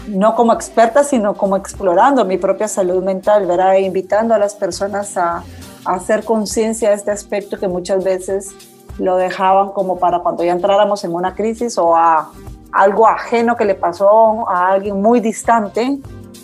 no 0.10 0.36
como 0.36 0.54
experta, 0.54 1.04
sino 1.04 1.34
como 1.34 1.58
explorando 1.58 2.26
mi 2.26 2.38
propia 2.38 2.68
salud 2.68 3.04
mental, 3.04 3.48
¿verdad? 3.48 3.78
E 3.78 3.82
invitando 3.82 4.36
a 4.36 4.38
las 4.38 4.54
personas 4.54 5.18
a, 5.18 5.44
a 5.84 5.94
hacer 5.96 6.26
conciencia 6.26 6.90
de 6.90 6.96
este 6.96 7.10
aspecto 7.10 7.58
que 7.58 7.68
muchas 7.68 8.04
veces 8.04 8.54
lo 8.98 9.18
dejaban 9.18 9.70
como 9.70 9.98
para 9.98 10.20
cuando 10.20 10.44
ya 10.44 10.54
entráramos 10.54 11.04
en 11.04 11.14
una 11.14 11.36
crisis 11.36 11.78
o 11.78 11.96
a 11.96 12.30
algo 12.72 13.08
ajeno 13.08 13.56
que 13.56 13.66
le 13.66 13.76
pasó 13.76 14.50
a 14.50 14.70
alguien 14.70 15.02
muy 15.02 15.20
distante, 15.20 16.00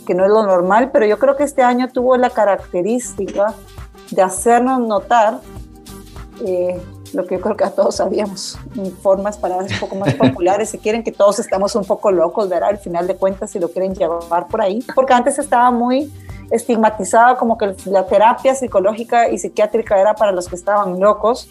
que 0.06 0.14
no 0.14 0.26
es 0.26 0.32
lo 0.32 0.44
normal, 0.44 0.90
pero 0.92 1.06
yo 1.06 1.20
creo 1.20 1.36
que 1.36 1.44
este 1.44 1.62
año 1.62 1.90
tuvo 1.90 2.16
la 2.18 2.30
característica 2.30 3.54
de 4.10 4.22
hacernos 4.22 4.80
notar 4.80 5.40
eh, 6.46 6.82
lo 7.14 7.26
que 7.26 7.36
yo 7.36 7.42
creo 7.42 7.58
que 7.58 7.64
a 7.64 7.72
todos 7.72 7.98
sabíamos, 7.98 8.58
en 8.76 8.92
formas 8.98 9.38
para 9.38 9.58
un 9.58 9.68
poco 9.80 9.96
más 9.96 10.14
populares, 10.16 10.70
si 10.70 10.78
quieren 10.78 11.04
que 11.04 11.12
todos 11.12 11.40
estamos 11.40 11.76
un 11.76 11.84
poco 11.84 12.12
locos, 12.12 12.50
¿verdad? 12.50 12.70
Al 12.70 12.78
final 12.78 13.08
de 13.08 13.16
cuentas, 13.16 13.52
si 13.52 13.60
lo 13.60 13.70
quieren 13.70 13.94
llevar 13.94 14.48
por 14.48 14.62
ahí, 14.62 14.84
porque 14.96 15.14
antes 15.14 15.38
estaba 15.38 15.72
muy 15.72 16.12
estigmatizado 16.50 17.38
como 17.38 17.58
que 17.58 17.76
la 17.86 18.06
terapia 18.06 18.54
psicológica 18.56 19.30
y 19.30 19.38
psiquiátrica 19.38 20.00
era 20.00 20.16
para 20.16 20.32
los 20.32 20.48
que 20.48 20.56
estaban 20.56 21.00
locos. 21.00 21.50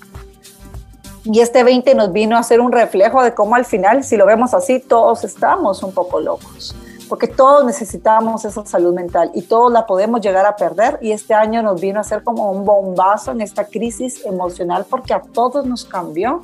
Y 1.25 1.41
este 1.41 1.65
20 1.65 1.95
nos 1.95 2.13
vino 2.13 2.37
a 2.37 2.41
hacer 2.41 2.61
un 2.61 2.73
reflejo 2.73 3.23
de 3.23 3.35
cómo 3.35 3.55
al 3.55 3.65
final, 3.65 4.05
si 4.05 4.17
lo 4.17 4.27
vemos 4.27 4.55
así, 4.55 4.81
todos 4.81 5.25
estamos 5.25 5.83
un 5.83 5.93
poco 5.93 6.21
locos 6.21 6.75
porque 7.11 7.27
todos 7.27 7.65
necesitamos 7.65 8.45
esa 8.45 8.65
salud 8.65 8.95
mental 8.95 9.33
y 9.35 9.43
todos 9.43 9.73
la 9.73 9.85
podemos 9.85 10.21
llegar 10.21 10.47
a 10.47 10.55
perder 10.55 10.97
y 11.03 11.11
este 11.11 11.35
año 11.35 11.61
nos 11.61 11.81
vino 11.81 11.99
a 11.99 12.05
ser 12.05 12.23
como 12.23 12.53
un 12.53 12.65
bombazo 12.65 13.33
en 13.33 13.41
esta 13.41 13.65
crisis 13.65 14.25
emocional 14.25 14.87
porque 14.89 15.13
a 15.13 15.21
todos 15.21 15.67
nos 15.67 15.85
cambió 15.85 16.43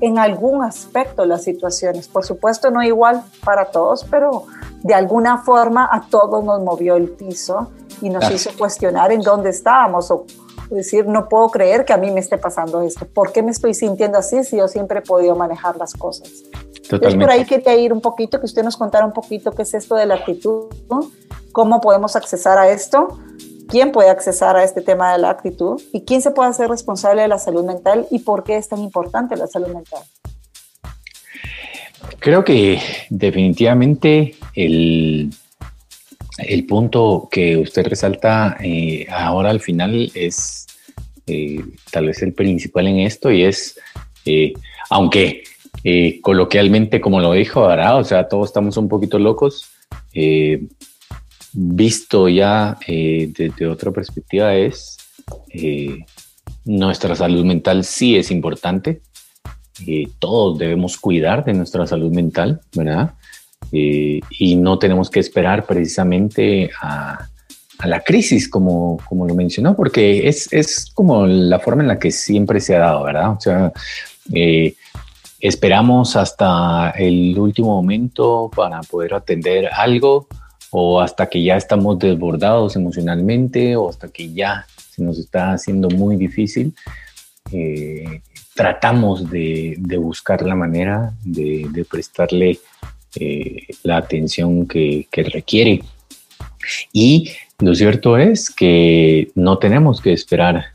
en 0.00 0.18
algún 0.18 0.62
aspecto 0.62 1.24
las 1.24 1.44
situaciones. 1.44 2.08
Por 2.08 2.26
supuesto 2.26 2.70
no 2.70 2.82
igual 2.82 3.24
para 3.42 3.70
todos, 3.70 4.04
pero 4.04 4.44
de 4.82 4.92
alguna 4.92 5.38
forma 5.38 5.88
a 5.90 6.02
todos 6.10 6.44
nos 6.44 6.60
movió 6.60 6.96
el 6.96 7.08
piso 7.08 7.70
y 8.02 8.10
nos 8.10 8.30
hizo 8.30 8.50
cuestionar 8.58 9.12
en 9.12 9.22
dónde 9.22 9.48
estábamos 9.48 10.10
o 10.10 10.26
decir, 10.74 11.06
no 11.06 11.28
puedo 11.28 11.48
creer 11.50 11.84
que 11.84 11.92
a 11.92 11.96
mí 11.96 12.10
me 12.10 12.20
esté 12.20 12.38
pasando 12.38 12.82
esto. 12.82 13.06
¿Por 13.06 13.32
qué 13.32 13.42
me 13.42 13.50
estoy 13.50 13.74
sintiendo 13.74 14.18
así 14.18 14.44
si 14.44 14.56
yo 14.56 14.68
siempre 14.68 15.00
he 15.00 15.02
podido 15.02 15.36
manejar 15.36 15.76
las 15.76 15.94
cosas? 15.94 16.30
Entonces 16.82 17.14
por 17.14 17.30
ahí 17.30 17.44
quería 17.44 17.74
ir 17.76 17.92
un 17.92 18.00
poquito, 18.00 18.38
que 18.38 18.46
usted 18.46 18.62
nos 18.62 18.76
contara 18.76 19.06
un 19.06 19.12
poquito 19.12 19.52
qué 19.52 19.62
es 19.62 19.74
esto 19.74 19.94
de 19.94 20.06
la 20.06 20.16
actitud, 20.16 20.66
cómo 21.52 21.80
podemos 21.80 22.16
accesar 22.16 22.58
a 22.58 22.70
esto, 22.70 23.18
quién 23.68 23.92
puede 23.92 24.10
accesar 24.10 24.56
a 24.56 24.64
este 24.64 24.82
tema 24.82 25.12
de 25.12 25.18
la 25.18 25.30
actitud 25.30 25.80
y 25.92 26.02
quién 26.02 26.20
se 26.20 26.30
puede 26.30 26.50
hacer 26.50 26.68
responsable 26.68 27.22
de 27.22 27.28
la 27.28 27.38
salud 27.38 27.64
mental 27.64 28.06
y 28.10 28.18
por 28.18 28.44
qué 28.44 28.56
es 28.56 28.68
tan 28.68 28.80
importante 28.80 29.36
la 29.36 29.46
salud 29.46 29.68
mental. 29.68 30.02
Creo 32.18 32.44
que 32.44 32.80
definitivamente 33.10 34.34
el, 34.54 35.30
el 36.38 36.66
punto 36.66 37.28
que 37.30 37.56
usted 37.56 37.86
resalta 37.86 38.56
eh, 38.60 39.06
ahora 39.10 39.50
al 39.50 39.60
final 39.60 40.10
es 40.14 40.61
eh, 41.32 41.64
tal 41.90 42.06
vez 42.06 42.22
el 42.22 42.34
principal 42.34 42.86
en 42.88 43.00
esto 43.00 43.30
y 43.30 43.44
es, 43.44 43.80
eh, 44.26 44.52
aunque 44.90 45.44
eh, 45.82 46.20
coloquialmente, 46.20 47.00
como 47.00 47.20
lo 47.20 47.32
dijo, 47.32 47.66
¿verdad? 47.66 47.98
O 47.98 48.04
sea, 48.04 48.28
todos 48.28 48.50
estamos 48.50 48.76
un 48.76 48.88
poquito 48.88 49.18
locos. 49.18 49.70
Visto 51.54 52.28
ya 52.28 52.78
desde 52.86 53.66
otra 53.66 53.90
perspectiva 53.90 54.54
es 54.54 54.98
nuestra 56.64 57.14
salud 57.14 57.44
mental 57.44 57.84
sí 57.84 58.16
es 58.16 58.30
importante. 58.30 59.00
todos 60.18 60.58
debemos 60.58 60.98
cuidar 60.98 61.44
de 61.44 61.54
nuestra 61.54 61.86
salud 61.86 62.12
mental, 62.12 62.60
¿verdad? 62.74 63.14
y 63.70 64.56
no 64.56 64.78
tenemos 64.78 65.08
que 65.08 65.20
esperar 65.20 65.64
precisamente 65.64 66.70
a, 66.82 67.26
a 67.78 67.88
la 67.88 68.00
crisis, 68.00 68.48
como, 68.48 68.98
como 69.08 69.26
lo 69.26 69.34
mencionó, 69.34 69.74
porque 69.74 70.28
es, 70.28 70.52
es, 70.52 70.90
como 70.94 71.26
la 71.26 71.58
forma 71.58 71.82
en 71.82 71.88
la 71.88 71.98
que 71.98 72.10
siempre 72.10 72.60
se 72.60 72.76
ha 72.76 72.80
dado, 72.80 73.04
¿verdad? 73.04 73.32
O 73.32 73.40
sea, 73.40 73.72
eh, 74.32 74.74
esperamos 75.40 76.14
hasta 76.16 76.90
el 76.90 77.36
último 77.38 77.68
momento 77.68 78.50
para 78.54 78.80
poder 78.82 79.14
atender 79.14 79.68
algo 79.72 80.28
o 80.70 81.00
hasta 81.00 81.28
que 81.28 81.42
ya 81.42 81.56
estamos 81.56 81.98
desbordados 81.98 82.76
emocionalmente 82.76 83.76
o 83.76 83.88
hasta 83.88 84.08
que 84.08 84.32
ya 84.32 84.66
se 84.90 85.02
nos 85.02 85.18
está 85.18 85.52
haciendo 85.52 85.90
muy 85.90 86.16
difícil. 86.16 86.72
Eh, 87.50 88.22
tratamos 88.54 89.28
de, 89.28 89.76
buscar 89.98 90.42
la 90.42 90.54
manera 90.54 91.12
de, 91.24 91.84
prestarle 91.90 92.60
eh, 93.16 93.66
la 93.82 93.96
atención 93.98 94.66
que 94.66 95.08
requiere. 95.12 95.82
Y 96.92 97.30
lo 97.62 97.74
cierto 97.76 98.18
es 98.18 98.50
que 98.50 99.30
no 99.36 99.58
tenemos 99.58 100.00
que 100.00 100.12
esperar 100.12 100.66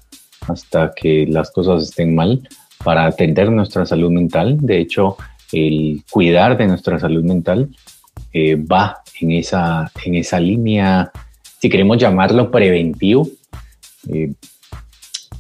hasta 0.48 0.94
que 0.96 1.28
las 1.28 1.52
cosas 1.52 1.84
estén 1.84 2.16
mal 2.16 2.48
para 2.84 3.06
atender 3.06 3.52
nuestra 3.52 3.86
salud 3.86 4.10
mental. 4.10 4.58
De 4.62 4.80
hecho, 4.80 5.18
el 5.52 6.04
cuidar 6.10 6.58
de 6.58 6.68
nuestra 6.68 6.98
salud 6.98 7.26
mental 7.26 7.70
eh, 8.32 8.56
va 8.56 9.02
en 9.20 9.32
esa, 9.32 9.92
en 10.06 10.16
esa 10.16 10.40
línea, 10.40 11.12
si 11.60 11.70
queremos 11.70 11.98
llamarlo 11.98 12.50
preventivo, 12.50 13.28
eh, 14.08 14.32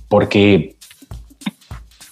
porque 0.09 0.75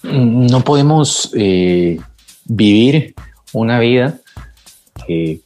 no 0.02 0.64
podemos 0.64 1.30
eh, 1.36 1.98
vivir 2.46 3.14
una 3.52 3.80
vida 3.80 4.18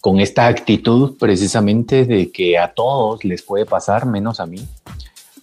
con 0.01 0.21
esta 0.21 0.47
actitud 0.47 1.17
precisamente 1.19 2.05
de 2.05 2.31
que 2.31 2.59
a 2.59 2.73
todos 2.73 3.25
les 3.25 3.43
puede 3.43 3.67
pasar, 3.67 4.07
menos 4.07 4.41
a 4.41 4.47
mí, 4.47 4.61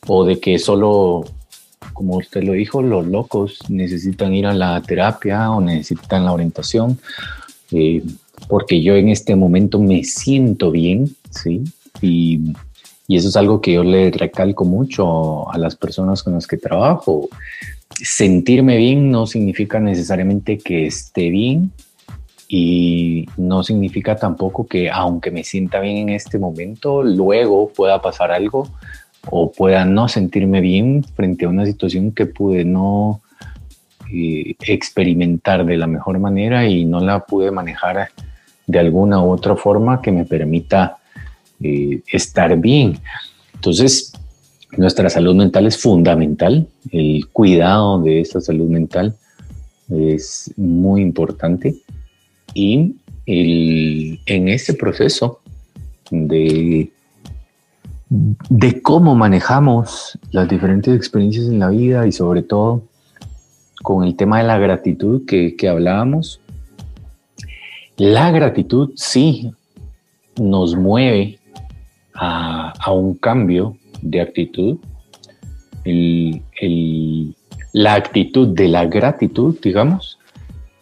o 0.08 0.26
de 0.26 0.40
que 0.40 0.58
solo 0.60 1.26
como 1.98 2.18
usted 2.18 2.44
lo 2.44 2.54
dijo, 2.54 2.84
los 2.84 3.08
locos 3.08 3.58
necesitan 3.70 4.36
ir 4.36 4.46
a 4.46 4.54
la 4.54 4.80
terapia 4.84 5.50
o 5.50 5.60
necesitan 5.60 6.26
la 6.26 6.32
orientación, 6.32 7.00
eh, 7.72 8.04
porque 8.48 8.84
yo 8.84 8.96
en 8.96 9.10
este 9.10 9.36
momento 9.36 9.80
me 9.80 10.04
siento 10.04 10.70
bien, 10.70 11.16
¿sí? 11.32 11.64
Y, 12.00 12.54
y, 13.08 13.16
eso 13.16 13.30
es 13.30 13.36
algo 13.36 13.62
que 13.62 13.74
yo 13.74 13.84
le 13.84 14.12
recalco 14.12 14.64
mucho 14.64 15.52
a 15.52 15.58
las 15.58 15.76
personas 15.76 16.22
con 16.22 16.34
las 16.34 16.46
que 16.46 16.58
trabajo. 16.58 17.30
Sentirme 17.90 18.78
bien 18.78 19.10
no 19.10 19.26
significa 19.26 19.80
necesariamente 19.80 20.60
que 20.60 20.86
esté 20.86 21.32
bien 21.32 21.72
y 22.48 23.28
no 23.38 23.64
significa 23.64 24.16
tampoco 24.16 24.68
que 24.68 24.90
aunque 24.90 25.32
me 25.32 25.44
sienta 25.44 25.80
bien 25.80 25.98
en 25.98 26.10
este 26.10 26.40
momento, 26.40 27.04
luego 27.04 27.70
pueda 27.70 28.02
pasar 28.02 28.32
algo 28.32 28.70
o 29.30 29.52
pueda 29.52 29.84
no 29.84 30.08
sentirme 30.08 30.62
bien 30.62 31.04
frente 31.04 31.46
a 31.46 31.50
una 31.50 31.66
situación 31.66 32.12
que 32.12 32.26
pude 32.26 32.64
no 32.64 33.22
eh, 34.12 34.56
experimentar 34.62 35.66
de 35.66 35.76
la 35.76 35.88
mejor 35.88 36.20
manera 36.20 36.66
y 36.66 36.86
no 36.86 37.02
la 37.02 37.26
pude 37.26 37.52
manejar 37.52 38.10
de 38.66 38.80
alguna 38.80 39.22
u 39.22 39.32
otra 39.32 39.56
forma 39.58 40.02
que 40.02 40.12
me 40.12 40.24
permita 40.26 40.98
eh, 41.62 42.02
estar 42.08 42.56
bien. 42.58 43.00
Entonces, 43.54 44.14
nuestra 44.78 45.10
salud 45.10 45.36
mental 45.36 45.66
es 45.68 45.82
fundamental, 45.82 46.68
el 46.92 47.28
cuidado 47.30 48.02
de 48.02 48.22
esta 48.22 48.40
salud 48.40 48.70
mental 48.70 49.16
es 49.90 50.54
muy 50.58 51.02
importante 51.02 51.76
y 52.58 52.96
en 53.26 54.48
ese 54.48 54.74
proceso 54.74 55.42
de 56.10 56.92
de 58.10 58.82
cómo 58.82 59.16
manejamos 59.16 60.18
las 60.32 60.48
diferentes 60.48 60.96
experiencias 60.96 61.48
en 61.48 61.60
la 61.60 61.70
vida 61.70 62.08
y 62.08 62.12
sobre 62.12 62.42
todo 62.42 62.84
con 63.84 64.04
el 64.04 64.16
tema 64.16 64.40
de 64.40 64.46
la 64.46 64.58
gratitud 64.58 65.26
que, 65.26 65.56
hablábamos. 65.70 66.42
La 67.98 68.32
gratitud 68.32 68.92
sí 68.96 69.52
nos 70.40 70.76
mueve 70.76 71.40
a, 72.14 72.74
un 72.92 73.16
cambio 73.16 73.78
de 74.02 74.22
actitud. 74.22 74.78
la 77.74 77.94
actitud 77.94 78.48
de 78.48 78.68
la 78.68 78.86
gratitud, 78.86 79.56
digamos, 79.62 80.17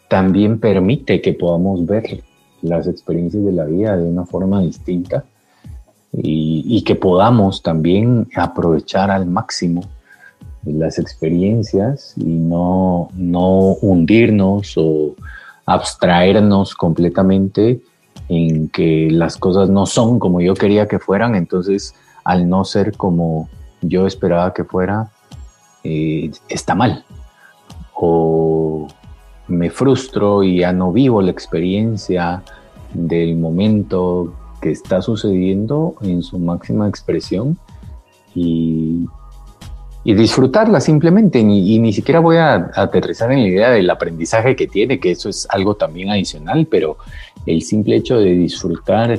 también 0.08 0.58
permite 0.58 1.20
que 1.20 1.32
podamos 1.32 1.84
ver 1.84 2.22
las 2.62 2.86
experiencias 2.86 3.44
de 3.44 3.52
la 3.52 3.64
vida 3.64 3.96
de 3.96 4.04
una 4.04 4.24
forma 4.24 4.60
distinta 4.60 5.24
y, 6.12 6.82
que 6.82 6.94
podamos 6.94 7.62
también 7.62 8.28
aprovechar 8.34 9.10
al 9.10 9.26
máximo 9.26 9.82
las 10.64 10.98
experiencias 10.98 12.14
y 12.16 12.24
no, 12.24 13.08
no 13.14 13.74
hundirnos 13.82 14.74
o 14.76 15.14
abstraernos 15.66 16.74
completamente 16.74 17.80
en 18.28 18.68
que 18.68 19.08
las 19.10 19.36
cosas 19.36 19.68
no 19.68 19.86
son 19.86 20.18
como 20.18 20.40
yo 20.40 20.54
quería 20.54 20.88
que 20.88 20.98
fueran, 20.98 21.34
entonces 21.34 21.94
al 22.24 22.48
no 22.48 22.64
ser 22.64 22.96
como 22.96 23.48
yo 23.82 24.06
esperaba 24.06 24.52
que 24.54 24.64
fuera, 24.64 25.10
eh, 25.84 26.30
está 26.48 26.74
mal. 26.74 27.04
O 27.94 28.88
me 29.48 29.70
frustro 29.70 30.42
y 30.42 30.60
ya 30.60 30.72
no 30.72 30.92
vivo 30.92 31.22
la 31.22 31.30
experiencia 31.30 32.42
del 32.92 33.36
momento 33.36 34.32
que 34.60 34.70
está 34.70 35.02
sucediendo 35.02 35.94
en 36.02 36.22
su 36.22 36.38
máxima 36.38 36.88
expresión 36.88 37.58
y, 38.34 39.06
disfrutarla 40.04 40.80
simplemente. 40.80 41.40
Y, 41.40 41.78
ni 41.78 41.92
siquiera 41.92 42.20
voy 42.20 42.36
a, 42.36 42.70
aterrizar 42.74 43.32
en 43.32 43.42
la 43.42 43.48
idea 43.48 43.70
del 43.70 43.90
aprendizaje 43.90 44.54
que 44.54 44.66
tiene, 44.66 45.00
que 45.00 45.10
eso 45.10 45.28
es 45.28 45.46
algo 45.50 45.74
también 45.74 46.10
adicional, 46.10 46.66
pero 46.70 46.96
el 47.44 47.62
simple 47.62 47.96
hecho 47.96 48.18
de 48.18 48.32
disfrutar 48.32 49.18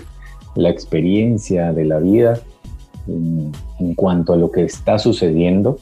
la 0.56 0.70
experiencia 0.70 1.74
de 1.74 1.86
la 1.86 2.00
vida 2.00 2.40
en, 3.08 3.52
en 3.80 3.96
cuanto 3.96 4.34
a 4.34 4.38
lo 4.38 4.50
que 4.50 4.63
está 4.63 4.98
sucediendo. 4.98 5.78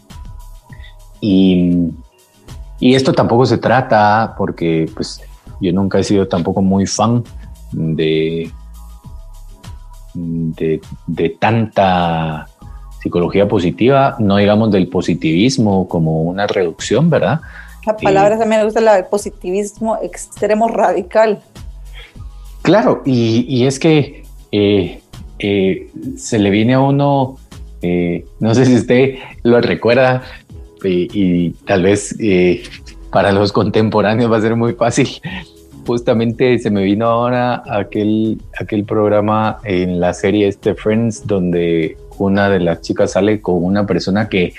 Y, 1.21 1.91
y 2.79 2.95
esto 2.95 3.13
tampoco 3.13 3.45
se 3.45 3.57
trata, 3.57 4.35
porque 4.37 4.89
pues 4.93 5.21
yo 5.61 5.71
nunca 5.71 5.99
he 5.99 6.03
sido 6.03 6.27
tampoco 6.27 6.61
muy 6.61 6.85
fan 6.85 7.23
de, 7.71 8.51
de, 10.13 11.29
tanta 11.39 12.47
psicología 13.01 13.47
positiva, 13.47 14.15
no 14.19 14.37
digamos 14.37 14.71
del 14.71 14.87
positivismo 14.87 15.87
como 15.87 16.23
una 16.23 16.47
reducción, 16.47 17.09
¿verdad? 17.09 17.41
La 17.85 17.95
palabra 17.95 18.37
también 18.39 18.61
me 18.61 18.65
gusta, 18.65 18.81
la 18.81 18.95
del 18.95 19.05
positivismo 19.05 19.99
extremo 20.01 20.67
radical. 20.67 21.41
Claro, 22.63 23.03
y, 23.05 23.65
es 23.65 23.77
que 23.77 24.23
eh, 24.51 25.01
eh, 25.37 25.91
se 26.17 26.39
le 26.39 26.49
viene 26.49 26.73
a 26.73 26.79
uno, 26.79 27.37
eh, 27.83 28.25
no 28.39 28.55
sé 28.55 28.65
si 28.65 28.73
usted 28.73 29.19
lo 29.43 29.61
recuerda, 29.61 30.23
y, 30.83 31.51
tal 31.65 31.83
vez 31.83 32.15
para 33.11 33.31
los 33.31 33.51
contemporáneos 33.51 34.31
va 34.31 34.37
a 34.37 34.41
ser 34.41 34.55
muy 34.55 34.73
fácil, 34.73 35.07
justamente 35.85 36.57
se 36.59 36.69
me 36.69 36.83
vino 36.83 37.05
ahora 37.05 37.63
aquel, 37.69 38.41
aquel 38.59 38.83
programa 38.83 39.59
en 39.63 39.99
la 39.99 40.13
serie 40.13 40.47
este 40.47 40.73
Friends 40.75 41.25
donde 41.25 41.97
una 42.17 42.49
de 42.49 42.59
las 42.59 42.81
chicas 42.81 43.11
sale 43.11 43.41
con 43.41 43.63
una 43.63 43.85
persona 43.85 44.27
que 44.27 44.53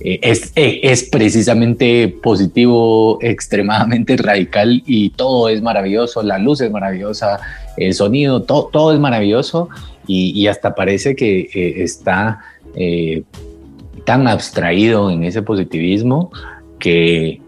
eh, 0.00 0.20
es, 0.22 0.52
eh, 0.54 0.80
es, 0.84 1.04
precisamente 1.04 2.08
positivo, 2.22 3.18
extremadamente 3.20 4.16
radical 4.16 4.82
y 4.86 5.10
todo 5.10 5.48
es 5.48 5.60
maravilloso, 5.60 6.22
la 6.22 6.38
luz 6.38 6.60
es 6.60 6.70
maravillosa, 6.70 7.40
el 7.76 7.94
sonido, 7.94 8.42
todo, 8.42 8.68
todo 8.72 8.92
es 8.92 9.00
maravilloso 9.00 9.68
y, 10.06 10.46
hasta 10.46 10.74
parece 10.74 11.14
que 11.16 11.50
eh, 11.52 11.82
está 11.82 12.40
tan 14.08 14.26
abstraído 14.26 15.10
en 15.10 15.22
ese 15.22 15.42
positivismo 15.42 16.30
que, 16.78 17.42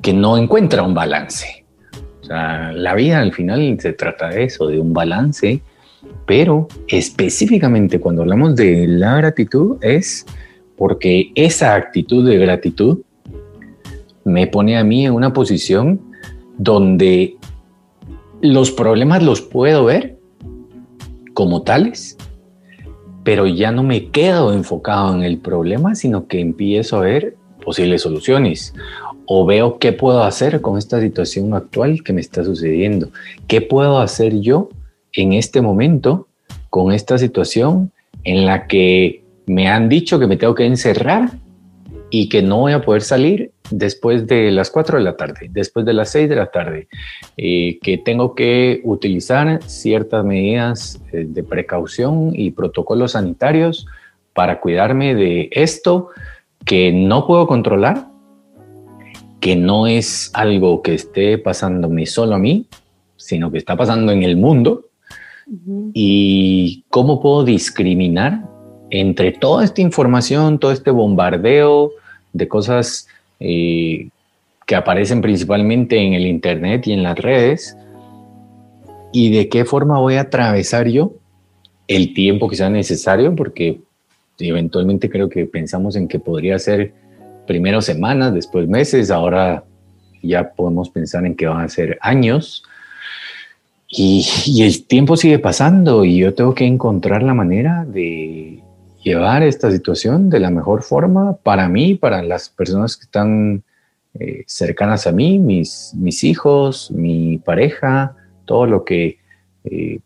que 0.00 0.14
no 0.14 0.38
encuentra 0.38 0.82
un 0.82 0.94
balance. 0.94 1.66
La 2.26 2.94
vida 2.94 3.20
al 3.20 3.34
final 3.34 3.76
se 3.78 3.92
trata 3.92 4.30
de 4.30 4.44
eso, 4.44 4.68
de 4.68 4.80
un 4.80 4.94
balance, 4.94 5.60
pero 6.24 6.68
específicamente 6.88 8.00
cuando 8.00 8.22
hablamos 8.22 8.56
de 8.56 8.86
la 8.88 9.16
gratitud 9.16 9.76
es 9.82 10.24
porque 10.78 11.30
esa 11.34 11.74
actitud 11.74 12.26
de 12.26 12.38
gratitud 12.38 13.00
me 14.24 14.46
pone 14.46 14.78
a 14.78 14.84
mí 14.84 15.04
en 15.04 15.12
una 15.12 15.34
posición 15.34 16.00
donde 16.56 17.36
los 18.40 18.70
problemas 18.70 19.22
los 19.22 19.42
puedo 19.42 19.84
ver 19.84 20.16
como 21.34 21.60
tales, 21.60 22.16
pero 23.24 23.46
ya 23.46 23.70
no 23.70 23.82
me 23.82 24.08
quedo 24.08 24.52
enfocado 24.52 25.14
en 25.14 25.22
el 25.22 25.38
problema, 25.38 25.94
sino 25.94 26.26
que 26.26 26.40
empiezo 26.40 26.96
a 26.96 27.00
ver 27.00 27.36
posibles 27.64 28.02
soluciones 28.02 28.74
o 29.26 29.46
veo 29.46 29.78
qué 29.78 29.92
puedo 29.92 30.24
hacer 30.24 30.60
con 30.60 30.78
esta 30.78 31.00
situación 31.00 31.54
actual 31.54 32.02
que 32.02 32.12
me 32.12 32.20
está 32.20 32.44
sucediendo. 32.44 33.10
¿Qué 33.46 33.60
puedo 33.60 33.98
hacer 33.98 34.40
yo 34.40 34.68
en 35.12 35.32
este 35.32 35.60
momento 35.60 36.28
con 36.70 36.92
esta 36.92 37.18
situación 37.18 37.92
en 38.24 38.46
la 38.46 38.66
que 38.66 39.22
me 39.46 39.68
han 39.68 39.88
dicho 39.88 40.18
que 40.18 40.26
me 40.26 40.36
tengo 40.36 40.54
que 40.54 40.66
encerrar 40.66 41.30
y 42.14 42.28
que 42.28 42.42
no 42.42 42.58
voy 42.58 42.72
a 42.72 42.82
poder 42.82 43.00
salir 43.00 43.52
después 43.70 44.26
de 44.26 44.50
las 44.50 44.70
4 44.70 44.98
de 44.98 45.02
la 45.04 45.16
tarde, 45.16 45.48
después 45.50 45.86
de 45.86 45.94
las 45.94 46.10
6 46.10 46.28
de 46.28 46.36
la 46.36 46.50
tarde, 46.50 46.88
eh, 47.38 47.78
que 47.80 47.96
tengo 47.96 48.34
que 48.34 48.82
utilizar 48.84 49.62
ciertas 49.62 50.22
medidas 50.22 51.00
eh, 51.10 51.24
de 51.26 51.42
precaución 51.42 52.32
y 52.34 52.50
protocolos 52.50 53.12
sanitarios 53.12 53.86
para 54.34 54.60
cuidarme 54.60 55.14
de 55.14 55.48
esto 55.52 56.08
que 56.66 56.92
no 56.92 57.26
puedo 57.26 57.46
controlar, 57.46 58.08
que 59.40 59.56
no 59.56 59.86
es 59.86 60.30
algo 60.34 60.82
que 60.82 60.92
esté 60.92 61.38
pasándome 61.38 62.04
solo 62.04 62.34
a 62.34 62.38
mí, 62.38 62.66
sino 63.16 63.50
que 63.50 63.56
está 63.56 63.74
pasando 63.74 64.12
en 64.12 64.22
el 64.22 64.36
mundo. 64.36 64.84
Y 65.94 66.84
cómo 66.90 67.22
puedo 67.22 67.42
discriminar 67.42 68.44
entre 68.90 69.32
toda 69.32 69.64
esta 69.64 69.80
información, 69.80 70.58
todo 70.58 70.72
este 70.72 70.90
bombardeo 70.90 71.92
de 72.32 72.48
cosas 72.48 73.08
eh, 73.40 74.08
que 74.66 74.74
aparecen 74.74 75.20
principalmente 75.20 75.98
en 75.98 76.14
el 76.14 76.26
Internet 76.26 76.86
y 76.86 76.92
en 76.92 77.02
las 77.02 77.18
redes, 77.18 77.76
y 79.12 79.30
de 79.30 79.48
qué 79.48 79.64
forma 79.64 79.98
voy 79.98 80.14
a 80.14 80.22
atravesar 80.22 80.88
yo 80.88 81.12
el 81.86 82.14
tiempo 82.14 82.48
que 82.48 82.56
sea 82.56 82.70
necesario, 82.70 83.34
porque 83.34 83.80
eventualmente 84.38 85.10
creo 85.10 85.28
que 85.28 85.46
pensamos 85.46 85.96
en 85.96 86.08
que 86.08 86.18
podría 86.18 86.58
ser 86.58 86.92
primero 87.46 87.82
semanas, 87.82 88.32
después 88.32 88.68
meses, 88.68 89.10
ahora 89.10 89.64
ya 90.22 90.52
podemos 90.52 90.88
pensar 90.90 91.26
en 91.26 91.34
que 91.34 91.46
van 91.46 91.64
a 91.64 91.68
ser 91.68 91.98
años. 92.00 92.64
Y, 93.88 94.62
el 94.62 94.86
tiempo 94.86 95.16
sigue 95.16 95.38
pasando 95.38 96.04
y 96.04 96.16
yo 96.16 96.32
tengo 96.32 96.54
que 96.54 96.64
encontrar 96.64 97.22
la 97.22 97.34
manera 97.34 97.84
de 97.84 98.62
llevar 99.02 99.42
esta 99.42 99.70
situación 99.70 100.30
de 100.30 100.40
la 100.40 100.50
mejor 100.50 100.82
forma 100.82 101.36
para 101.36 101.68
mí, 101.68 101.94
para 101.94 102.22
las 102.22 102.48
personas 102.48 102.96
que 102.96 103.04
están 103.04 103.62
eh, 104.18 104.44
cercanas 104.46 105.06
a 105.06 105.12
mí, 105.12 105.38
mis, 105.38 105.92
mis 105.94 106.22
hijos, 106.24 106.90
mi 106.90 107.38
pareja, 107.38 108.14
todo 108.44 108.66
lo 108.66 108.84
que 108.84 109.18
eh, 109.64 110.00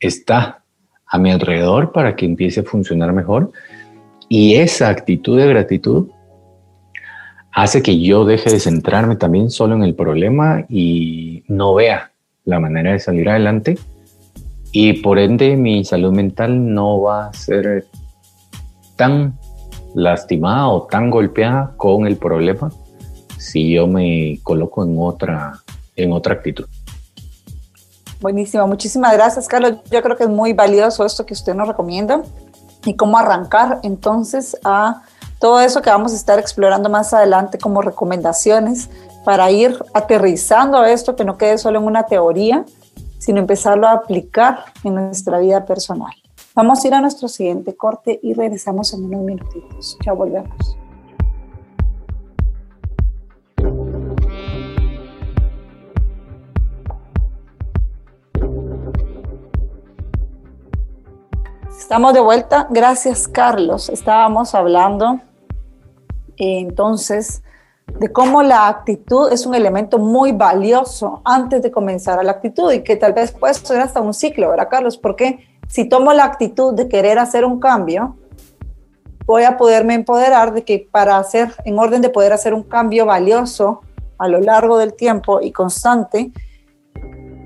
está 0.00 0.62
a 1.06 1.18
mi 1.18 1.30
alrededor 1.30 1.92
para 1.92 2.16
que 2.16 2.26
empiece 2.26 2.60
a 2.60 2.64
funcionar 2.64 3.12
mejor. 3.12 3.50
Y 4.28 4.56
esa 4.56 4.88
actitud 4.88 5.38
de 5.38 5.46
gratitud 5.46 6.08
hace 7.52 7.82
que 7.82 7.98
yo 8.00 8.24
deje 8.24 8.50
de 8.50 8.60
centrarme 8.60 9.16
también 9.16 9.50
solo 9.50 9.74
en 9.74 9.82
el 9.82 9.94
problema 9.94 10.64
y 10.68 11.42
no 11.48 11.74
vea 11.74 12.12
la 12.44 12.60
manera 12.60 12.92
de 12.92 13.00
salir 13.00 13.28
adelante. 13.28 13.78
Y 14.70 14.94
por 14.94 15.18
ende 15.18 15.56
mi 15.56 15.84
salud 15.84 16.12
mental 16.12 16.74
no 16.74 17.00
va 17.00 17.28
a 17.28 17.32
ser 17.32 17.86
tan 18.98 19.38
lastimada 19.94 20.68
o 20.68 20.82
tan 20.82 21.08
golpeada 21.08 21.72
con 21.78 22.06
el 22.06 22.18
problema 22.18 22.70
si 23.38 23.72
yo 23.72 23.86
me 23.86 24.40
coloco 24.42 24.84
en 24.84 24.96
otra, 24.98 25.62
en 25.96 26.12
otra 26.12 26.34
actitud. 26.34 26.66
Buenísimo, 28.20 28.66
muchísimas 28.66 29.12
gracias, 29.14 29.46
Carlos. 29.46 29.76
Yo 29.90 30.02
creo 30.02 30.16
que 30.16 30.24
es 30.24 30.28
muy 30.28 30.52
valioso 30.52 31.06
esto 31.06 31.24
que 31.24 31.34
usted 31.34 31.54
nos 31.54 31.68
recomienda 31.68 32.22
y 32.84 32.96
cómo 32.96 33.16
arrancar 33.16 33.78
entonces 33.84 34.56
a 34.64 35.02
todo 35.38 35.60
eso 35.60 35.80
que 35.82 35.90
vamos 35.90 36.12
a 36.12 36.16
estar 36.16 36.38
explorando 36.40 36.90
más 36.90 37.14
adelante 37.14 37.58
como 37.58 37.80
recomendaciones 37.80 38.90
para 39.24 39.50
ir 39.52 39.78
aterrizando 39.94 40.84
esto, 40.84 41.14
que 41.14 41.24
no 41.24 41.38
quede 41.38 41.58
solo 41.58 41.78
en 41.78 41.84
una 41.84 42.04
teoría, 42.06 42.64
sino 43.18 43.38
empezarlo 43.38 43.86
a 43.86 43.92
aplicar 43.92 44.64
en 44.82 44.96
nuestra 44.96 45.38
vida 45.38 45.64
personal. 45.64 46.12
Vamos 46.58 46.84
a 46.84 46.88
ir 46.88 46.94
a 46.94 47.00
nuestro 47.00 47.28
siguiente 47.28 47.76
corte 47.76 48.18
y 48.20 48.34
regresamos 48.34 48.92
en 48.92 49.04
unos 49.04 49.20
minutitos. 49.20 49.96
Ya 50.04 50.12
volvemos. 50.12 50.76
Estamos 61.68 62.12
de 62.12 62.18
vuelta. 62.18 62.66
Gracias, 62.70 63.28
Carlos. 63.28 63.88
Estábamos 63.88 64.52
hablando 64.56 65.20
eh, 66.38 66.58
entonces 66.58 67.44
de 68.00 68.10
cómo 68.10 68.42
la 68.42 68.66
actitud 68.66 69.32
es 69.32 69.46
un 69.46 69.54
elemento 69.54 70.00
muy 70.00 70.32
valioso 70.32 71.22
antes 71.24 71.62
de 71.62 71.70
comenzar 71.70 72.18
a 72.18 72.24
la 72.24 72.32
actitud 72.32 72.72
y 72.72 72.82
que 72.82 72.96
tal 72.96 73.12
vez 73.12 73.30
puede 73.30 73.54
ser 73.54 73.80
hasta 73.80 74.00
un 74.00 74.12
ciclo, 74.12 74.50
¿verdad, 74.50 74.66
Carlos? 74.68 74.98
Porque 74.98 75.47
si 75.68 75.88
tomo 75.88 76.12
la 76.12 76.24
actitud 76.24 76.74
de 76.74 76.88
querer 76.88 77.18
hacer 77.18 77.44
un 77.44 77.60
cambio, 77.60 78.16
voy 79.26 79.44
a 79.44 79.58
poderme 79.58 79.94
empoderar 79.94 80.54
de 80.54 80.64
que 80.64 80.88
para 80.90 81.18
hacer, 81.18 81.52
en 81.64 81.78
orden 81.78 82.00
de 82.00 82.08
poder 82.08 82.32
hacer 82.32 82.54
un 82.54 82.62
cambio 82.62 83.04
valioso 83.04 83.82
a 84.16 84.26
lo 84.26 84.40
largo 84.40 84.78
del 84.78 84.94
tiempo 84.94 85.40
y 85.42 85.52
constante, 85.52 86.32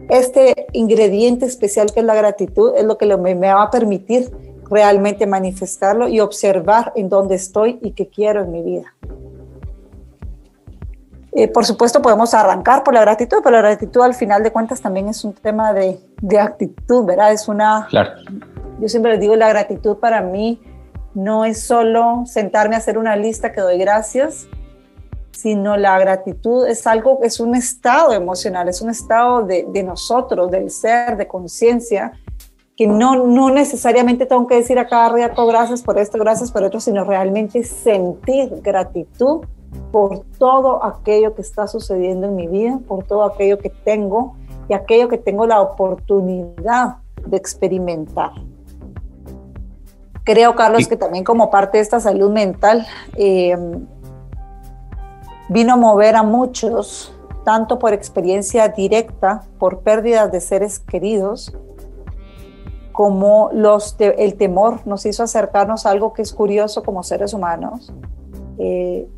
este 0.09 0.67
ingrediente 0.73 1.47
especial 1.47 1.93
que 1.93 2.01
es 2.01 2.07
la 2.07 2.15
gratitud 2.15 2.73
es 2.77 2.85
lo 2.85 2.99
que 2.99 3.07
me, 3.17 3.35
va 3.35 3.63
a 3.63 3.71
permitir 3.71 4.31
realmente 4.71 5.27
manifestarlo 5.27 6.09
y 6.09 6.21
observar 6.21 6.93
en 6.95 7.09
dónde 7.09 7.35
estoy 7.35 7.79
y 7.83 7.93
qué 7.93 8.09
quiero 8.09 8.43
en 8.43 8.53
mi 8.53 8.63
vida. 8.63 8.95
Eh, 11.35 11.49
por 11.49 11.65
supuesto, 11.65 12.03
podemos 12.03 12.35
arrancar 12.35 12.85
por 12.85 12.93
la 12.93 13.01
gratitud, 13.01 13.39
pero 13.43 13.57
la 13.57 13.63
gratitud 13.63 14.03
al 14.03 14.15
final 14.15 14.43
de 14.43 14.53
cuentas 14.53 14.83
también 14.83 15.09
es 15.09 15.25
un 15.25 15.33
tema 15.33 15.73
de, 15.73 15.99
de 16.21 16.39
actitud, 16.39 17.05
¿verdad? 17.07 17.33
Es 17.33 17.49
una... 17.49 17.87
Claro. 17.89 18.11
Yo 18.81 18.89
siempre 18.89 19.13
les 19.13 19.21
digo, 19.21 19.35
la 19.37 19.49
gratitud 19.49 19.97
para 19.97 20.21
mí 20.21 20.61
no 21.15 21.45
es 21.45 21.63
solo 21.63 22.25
sentarme 22.27 22.75
a 22.75 22.79
hacer 22.79 22.99
una 22.99 23.17
lista 23.17 23.53
que 23.53 23.63
doy 23.63 23.79
gracias, 23.79 24.47
sino 25.31 25.77
la 25.79 25.99
gratitud 25.99 26.67
es 26.67 26.87
algo, 26.87 27.21
es 27.23 27.41
un 27.41 27.55
estado 27.55 28.13
emocional, 28.13 28.69
es 28.69 28.83
un 28.83 28.91
estado 28.91 29.43
de, 29.43 29.67
de 29.69 29.83
nosotros, 29.83 30.51
del 30.51 30.71
ser, 30.71 31.17
de 31.17 31.27
conciencia, 31.27 32.13
que 32.77 32.87
no, 32.87 33.27
no 33.27 33.51
necesariamente 33.51 34.27
tengo 34.27 34.47
que 34.47 34.57
decir 34.57 34.79
a 34.79 34.87
cada 34.87 35.09
rato 35.09 35.47
gracias 35.47 35.83
por 35.83 35.99
esto, 35.99 36.19
gracias 36.19 36.51
por 36.51 36.63
otro, 36.63 36.79
sino 36.79 37.05
realmente 37.05 37.65
sentir 37.65 38.51
gratitud 38.63 39.47
por 39.91 40.25
todo 40.39 40.85
aquello 40.85 41.35
que 41.35 41.43
está 41.43 41.67
sucediendo 41.67 42.27
en 42.27 42.37
mi 42.37 42.47
vida, 42.47 42.81
por 42.87 43.05
todo 43.05 43.25
aquello 43.25 43.59
que 43.59 43.71
tengo 43.71 44.37
y 44.69 44.75
aquello 44.75 45.09
que 45.09 45.19
tengo 45.19 45.47
la 45.47 45.61
oportunidad 45.61 46.97
de 47.27 47.37
experimentar. 47.37 48.33
Creo, 50.25 50.55
Carlos, 50.55 50.87
que 50.87 50.97
también 50.97 51.25
como 51.25 51.51
parte 51.51 51.79
de 51.79 51.83
esta 51.83 51.99
salud 51.99 52.31
mental 52.31 52.87
eh, 53.17 53.57
vino 55.49 55.75
a 55.75 55.77
mover 55.77 56.15
a 56.15 56.23
muchos, 56.23 57.13
tanto 57.45 57.79
por 57.79 57.93
experiencia 57.93 58.69
directa, 58.69 59.43
por 59.59 59.81
pérdidas 59.81 60.31
de 60.31 60.41
seres 60.41 60.79
queridos, 60.79 61.53
como 62.93 63.51
los 63.53 63.97
el 63.99 64.35
temor 64.37 64.87
nos 64.87 65.07
hizo 65.07 65.23
acercarnos 65.23 65.87
a 65.87 65.91
algo 65.91 66.13
que 66.13 66.23
es 66.23 66.33
curioso 66.33 66.83
como 66.83 67.03
seres 67.03 67.35
humanos. 67.35 67.93
Eh, 68.59 69.09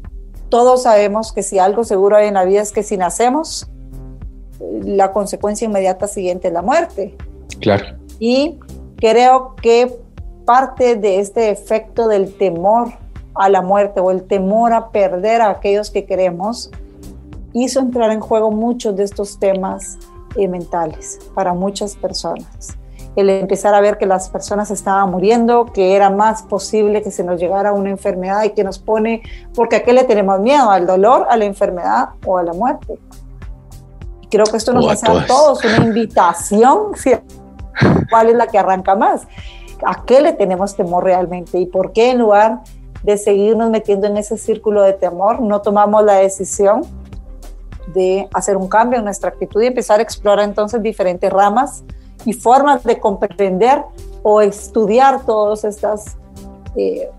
todos 0.48 0.82
sabemos 0.82 1.32
que 1.32 1.42
si 1.42 1.58
algo 1.58 1.84
seguro 1.84 2.16
hay 2.16 2.28
en 2.28 2.34
la 2.34 2.44
vida 2.44 2.62
es 2.62 2.72
que 2.72 2.82
si 2.82 2.96
nacemos, 2.96 3.68
la 4.60 5.12
consecuencia 5.12 5.66
inmediata 5.66 6.06
siguiente 6.06 6.48
es 6.48 6.54
la 6.54 6.62
muerte. 6.62 7.16
Claro. 7.60 7.96
Y 8.18 8.58
creo 8.96 9.54
que 9.56 9.94
parte 10.44 10.96
de 10.96 11.20
este 11.20 11.50
efecto 11.50 12.08
del 12.08 12.34
temor 12.36 12.92
a 13.34 13.48
la 13.48 13.62
muerte 13.62 14.00
o 14.00 14.10
el 14.10 14.24
temor 14.24 14.72
a 14.72 14.90
perder 14.90 15.40
a 15.40 15.50
aquellos 15.50 15.90
que 15.90 16.04
queremos 16.04 16.70
hizo 17.52 17.80
entrar 17.80 18.10
en 18.10 18.20
juego 18.20 18.50
muchos 18.50 18.96
de 18.96 19.04
estos 19.04 19.38
temas 19.38 19.98
eh, 20.36 20.48
mentales 20.48 21.18
para 21.34 21.54
muchas 21.54 21.96
personas 21.96 22.76
el 23.16 23.30
empezar 23.30 23.74
a 23.74 23.80
ver 23.80 23.96
que 23.98 24.06
las 24.06 24.28
personas 24.28 24.70
estaban 24.70 25.10
muriendo, 25.10 25.66
que 25.66 25.94
era 25.94 26.10
más 26.10 26.42
posible 26.42 27.02
que 27.02 27.10
se 27.10 27.22
nos 27.22 27.40
llegara 27.40 27.72
una 27.72 27.90
enfermedad 27.90 28.42
y 28.44 28.50
que 28.50 28.64
nos 28.64 28.78
pone, 28.78 29.22
porque 29.54 29.76
a 29.76 29.82
qué 29.84 29.92
le 29.92 30.04
tenemos 30.04 30.40
miedo, 30.40 30.70
al 30.70 30.86
dolor, 30.86 31.26
a 31.30 31.36
la 31.36 31.44
enfermedad 31.44 32.10
o 32.26 32.38
a 32.38 32.42
la 32.42 32.52
muerte. 32.52 32.98
creo 34.30 34.46
que 34.46 34.56
esto 34.56 34.72
nos 34.72 34.90
hace 34.90 35.10
a 35.10 35.26
todos 35.26 35.64
una 35.64 35.76
invitación, 35.84 36.92
¿cuál 38.10 38.30
es 38.30 38.34
la 38.34 38.48
que 38.48 38.58
arranca 38.58 38.96
más? 38.96 39.22
¿A 39.86 40.04
qué 40.04 40.20
le 40.20 40.32
tenemos 40.32 40.74
temor 40.76 41.04
realmente? 41.04 41.58
¿Y 41.58 41.66
por 41.66 41.92
qué 41.92 42.10
en 42.10 42.18
lugar 42.18 42.62
de 43.04 43.18
seguirnos 43.18 43.70
metiendo 43.70 44.06
en 44.06 44.16
ese 44.16 44.36
círculo 44.38 44.82
de 44.82 44.94
temor, 44.94 45.40
no 45.40 45.60
tomamos 45.60 46.02
la 46.04 46.14
decisión 46.14 46.82
de 47.94 48.28
hacer 48.32 48.56
un 48.56 48.66
cambio 48.66 48.98
en 48.98 49.04
nuestra 49.04 49.28
actitud 49.28 49.62
y 49.62 49.66
empezar 49.66 50.00
a 50.00 50.02
explorar 50.02 50.46
entonces 50.46 50.82
diferentes 50.82 51.30
ramas 51.30 51.84
y 52.24 52.32
formas 52.32 52.84
de 52.84 52.98
comprender 52.98 53.82
o 54.22 54.40
estudiar 54.40 55.24
todos 55.24 55.64
estos 55.64 56.16
eh, 56.76 57.10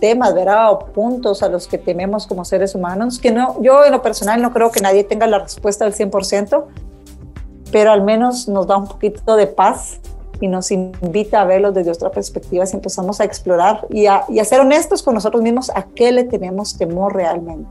temas, 0.00 0.34
¿verdad? 0.34 0.72
O 0.72 0.78
puntos 0.78 1.42
a 1.42 1.48
los 1.48 1.68
que 1.68 1.78
tememos 1.78 2.26
como 2.26 2.44
seres 2.44 2.74
humanos, 2.74 3.18
que 3.18 3.30
no, 3.30 3.60
yo 3.62 3.84
en 3.84 3.92
lo 3.92 4.02
personal 4.02 4.40
no 4.42 4.52
creo 4.52 4.70
que 4.70 4.80
nadie 4.80 5.04
tenga 5.04 5.26
la 5.26 5.38
respuesta 5.38 5.84
del 5.84 5.94
100%, 5.94 6.64
pero 7.70 7.92
al 7.92 8.02
menos 8.02 8.48
nos 8.48 8.66
da 8.66 8.76
un 8.76 8.88
poquito 8.88 9.36
de 9.36 9.46
paz 9.46 10.00
y 10.40 10.48
nos 10.48 10.70
invita 10.70 11.42
a 11.42 11.44
verlos 11.44 11.74
desde 11.74 11.90
otra 11.90 12.10
perspectiva 12.10 12.64
si 12.64 12.76
empezamos 12.76 13.20
a 13.20 13.24
explorar 13.24 13.86
y 13.90 14.06
a, 14.06 14.24
y 14.28 14.38
a 14.38 14.44
ser 14.44 14.60
honestos 14.60 15.02
con 15.02 15.14
nosotros 15.14 15.42
mismos 15.42 15.70
a 15.74 15.82
qué 15.82 16.12
le 16.12 16.24
tenemos 16.24 16.76
temor 16.76 17.14
realmente. 17.14 17.68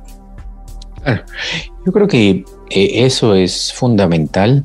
Yo 1.85 1.91
creo 1.91 2.07
que 2.07 2.45
eh, 2.69 3.05
eso 3.05 3.33
es 3.33 3.73
fundamental 3.73 4.63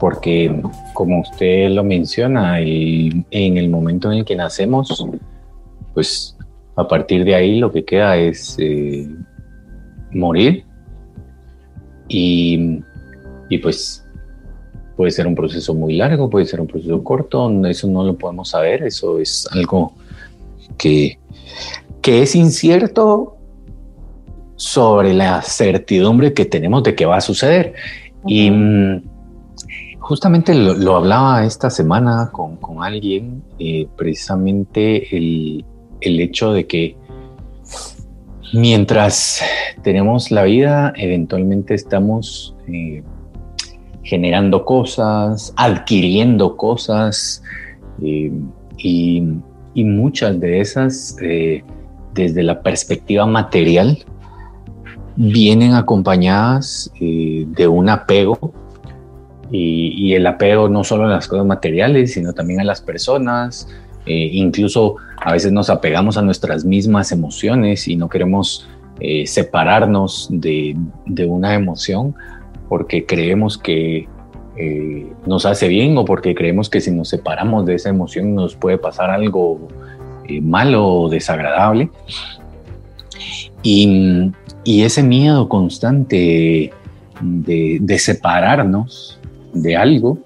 porque 0.00 0.62
como 0.98 1.20
usted 1.20 1.70
lo 1.70 1.84
menciona, 1.84 2.58
en 2.58 3.24
el 3.30 3.70
momento 3.70 4.10
en 4.10 4.18
el 4.18 4.24
que 4.24 4.34
nacemos, 4.34 5.06
pues 5.94 6.36
a 6.74 6.88
partir 6.88 7.24
de 7.24 7.36
ahí 7.36 7.60
lo 7.60 7.70
que 7.70 7.84
queda 7.84 8.16
es 8.16 8.56
eh, 8.58 9.08
morir 10.10 10.64
y, 12.08 12.80
y, 13.48 13.58
pues 13.58 14.04
puede 14.96 15.12
ser 15.12 15.28
un 15.28 15.36
proceso 15.36 15.72
muy 15.72 15.94
largo, 15.94 16.28
puede 16.28 16.46
ser 16.46 16.60
un 16.60 16.66
proceso 16.66 17.04
corto, 17.04 17.48
eso 17.66 17.86
no 17.86 18.02
lo 18.02 18.18
podemos 18.18 18.48
saber, 18.48 18.82
eso 18.82 19.20
es 19.20 19.46
algo 19.52 19.92
que, 20.76 21.20
que 22.02 22.22
es 22.22 22.34
incierto 22.34 23.36
sobre 24.56 25.14
la 25.14 25.42
certidumbre 25.42 26.32
que 26.32 26.44
tenemos 26.44 26.82
de 26.82 26.96
que 26.96 27.06
va 27.06 27.18
a 27.18 27.20
suceder. 27.20 27.74
Y 28.26 28.50
Justamente 30.08 30.54
lo, 30.54 30.96
hablaba 30.96 31.44
esta 31.44 31.68
semana 31.68 32.30
con, 32.32 32.56
alguien, 32.82 33.42
eh, 33.58 33.86
precisamente 33.94 35.14
el, 35.14 35.66
hecho 36.00 36.54
de 36.54 36.66
que 36.66 36.96
mientras 38.54 39.42
tenemos 39.82 40.30
la 40.30 40.44
vida, 40.44 40.94
eventualmente 40.96 41.74
estamos 41.74 42.56
eh, 42.68 43.02
generando 44.02 44.64
cosas, 44.64 45.52
adquiriendo 45.56 46.56
cosas, 46.56 47.42
eh, 48.02 48.32
y, 48.78 49.20
muchas 49.74 50.40
de 50.40 50.60
esas, 50.60 51.16
desde 52.14 52.42
la 52.42 52.62
perspectiva 52.62 53.26
material, 53.26 53.98
vienen 55.16 55.74
acompañadas 55.74 56.90
de 56.98 57.68
un 57.68 57.90
apego 57.90 58.54
y, 59.50 60.14
el 60.14 60.26
apego 60.26 60.68
no 60.68 60.84
solo 60.84 61.04
a 61.04 61.08
las 61.08 61.28
cosas 61.28 61.46
materiales, 61.46 62.12
sino 62.12 62.32
también 62.32 62.60
a 62.60 62.64
las 62.64 62.80
personas. 62.80 63.68
Eh, 64.06 64.30
incluso 64.32 64.96
a 65.16 65.32
veces 65.32 65.52
nos 65.52 65.70
apegamos 65.70 66.16
a 66.16 66.22
nuestras 66.22 66.64
mismas 66.64 67.12
emociones 67.12 67.88
y 67.88 67.96
no 67.96 68.08
queremos 68.08 68.68
eh, 69.00 69.26
separarnos 69.26 70.28
de, 70.30 70.76
de, 71.06 71.26
una 71.26 71.54
emoción 71.54 72.14
porque 72.68 73.04
creemos 73.04 73.58
que 73.58 74.08
eh, 74.56 75.12
nos 75.26 75.46
hace 75.46 75.68
bien 75.68 75.96
o 75.98 76.04
porque 76.04 76.34
creemos 76.34 76.68
que 76.70 76.80
si 76.80 76.90
nos 76.90 77.10
separamos 77.10 77.66
de 77.66 77.74
esa 77.74 77.90
emoción 77.90 78.34
nos 78.34 78.56
puede 78.56 78.78
pasar 78.78 79.10
algo 79.10 79.68
malo 80.42 80.86
o 80.86 81.08
desagradable. 81.08 81.90
Y, 83.62 84.30
y, 84.64 84.82
ese 84.82 85.02
miedo 85.02 85.48
constante 85.48 86.72
de, 87.20 87.78
de 87.80 87.98
separarnos 87.98 89.17
de 89.52 89.76
algo, 89.76 90.18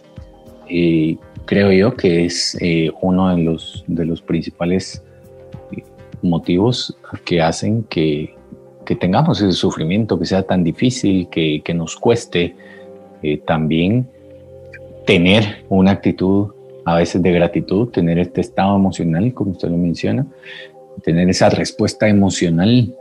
eh, 0.68 1.16
creo 1.44 1.72
yo 1.72 1.94
que 1.94 2.24
es 2.24 2.56
eh, 2.60 2.90
uno 3.00 3.34
de 3.34 3.42
los, 3.42 3.84
de 3.86 4.04
los 4.04 4.22
principales 4.22 5.02
eh, 5.72 5.82
motivos 6.22 6.96
que 7.24 7.42
hacen 7.42 7.84
que, 7.84 8.34
tengamos 9.00 9.40
ese 9.40 9.52
sufrimiento, 9.52 10.18
que 10.18 10.26
sea 10.26 10.42
tan 10.42 10.62
difícil, 10.62 11.26
que, 11.30 11.62
nos 11.74 11.96
cueste 11.96 12.54
también 13.46 14.06
tener 15.06 15.64
una 15.70 15.92
actitud 15.92 16.52
a 16.84 16.96
veces 16.96 17.22
de 17.22 17.32
gratitud, 17.32 17.88
tener 17.88 18.18
este 18.18 18.42
estado 18.42 18.76
emocional, 18.76 19.32
como 19.32 19.52
usted 19.52 19.70
lo 19.70 19.78
menciona, 19.78 20.26
tener 21.02 21.30
esa 21.30 21.48
respuesta 21.48 22.06
emocional 22.06 22.94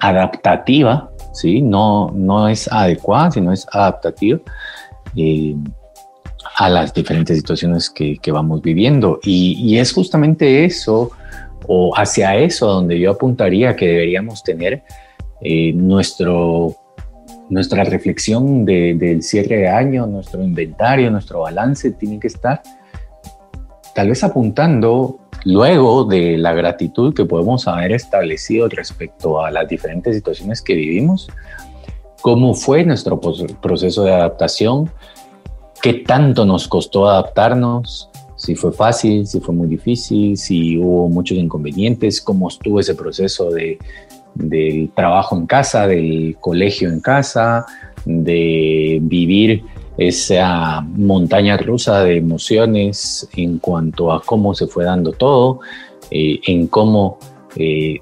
adaptativa 0.00 1.11
¿sí? 1.32 1.62
No, 1.62 2.10
no 2.14 2.48
es 2.48 2.70
adecuada, 2.70 3.30
sino 3.30 3.52
es 3.52 3.66
adaptativa 3.72 4.40
eh, 5.16 5.56
a 6.56 6.68
las 6.68 6.92
diferentes 6.94 7.36
situaciones 7.36 7.90
que, 7.90 8.18
vamos 8.32 8.62
viviendo. 8.62 9.18
Y, 9.22 9.78
es 9.78 9.92
justamente 9.92 10.64
eso 10.64 11.10
o 11.66 11.96
hacia 11.96 12.36
eso 12.36 12.66
donde 12.66 12.98
yo 12.98 13.12
apuntaría 13.12 13.76
que 13.76 13.86
deberíamos 13.86 14.42
tener 14.42 14.82
eh, 15.40 15.72
nuestro, 15.72 16.74
nuestra 17.48 17.84
reflexión 17.84 18.64
del 18.64 19.22
cierre 19.22 19.58
de 19.58 19.68
año, 19.68 20.06
nuestro 20.06 20.42
inventario, 20.42 21.10
nuestro 21.10 21.40
balance 21.40 21.92
tiene 21.92 22.18
que 22.18 22.26
estar 22.26 22.62
tal 23.94 24.08
vez 24.08 24.24
apuntando 24.24 25.18
luego 25.44 26.04
de 26.04 26.38
la 26.38 26.52
gratitud 26.52 27.14
que 27.14 27.24
podemos 27.24 27.66
haber 27.66 27.92
establecido 27.92 28.68
respecto 28.68 29.42
a 29.42 29.50
las 29.50 29.68
diferentes 29.68 30.14
situaciones 30.14 30.62
que 30.62 30.74
vivimos, 30.74 31.28
cómo 32.20 32.54
fue 32.54 32.84
nuestro 32.84 33.20
proceso 33.20 34.04
de 34.04 34.12
adaptación, 34.12 34.90
qué 35.82 35.94
tanto 35.94 36.44
nos 36.44 36.68
costó 36.68 37.08
adaptarnos, 37.08 38.08
si 38.36 38.54
fue 38.56 38.72
fácil, 38.72 39.26
si 39.26 39.40
fue 39.40 39.54
muy 39.54 39.68
difícil, 39.68 40.36
si 40.36 40.76
hubo 40.78 41.08
muchos 41.08 41.38
inconvenientes, 41.38 42.20
cómo 42.20 42.48
estuvo 42.48 42.80
ese 42.80 42.94
proceso 42.94 43.50
de, 43.50 43.78
del 44.34 44.90
trabajo 44.94 45.36
en 45.36 45.46
casa, 45.46 45.86
del 45.86 46.36
colegio 46.40 46.88
en 46.88 47.00
casa, 47.00 47.66
de 48.04 48.98
vivir 49.02 49.64
esa 49.96 50.80
montaña 50.80 51.56
rusa 51.56 52.02
de 52.04 52.16
emociones 52.16 53.28
en 53.34 53.58
cuanto 53.58 54.12
a 54.12 54.22
cómo 54.22 54.54
se 54.54 54.66
fue 54.66 54.84
dando 54.84 55.12
todo, 55.12 55.60
eh, 56.10 56.40
en 56.46 56.66
cómo 56.66 57.18
eh, 57.56 58.00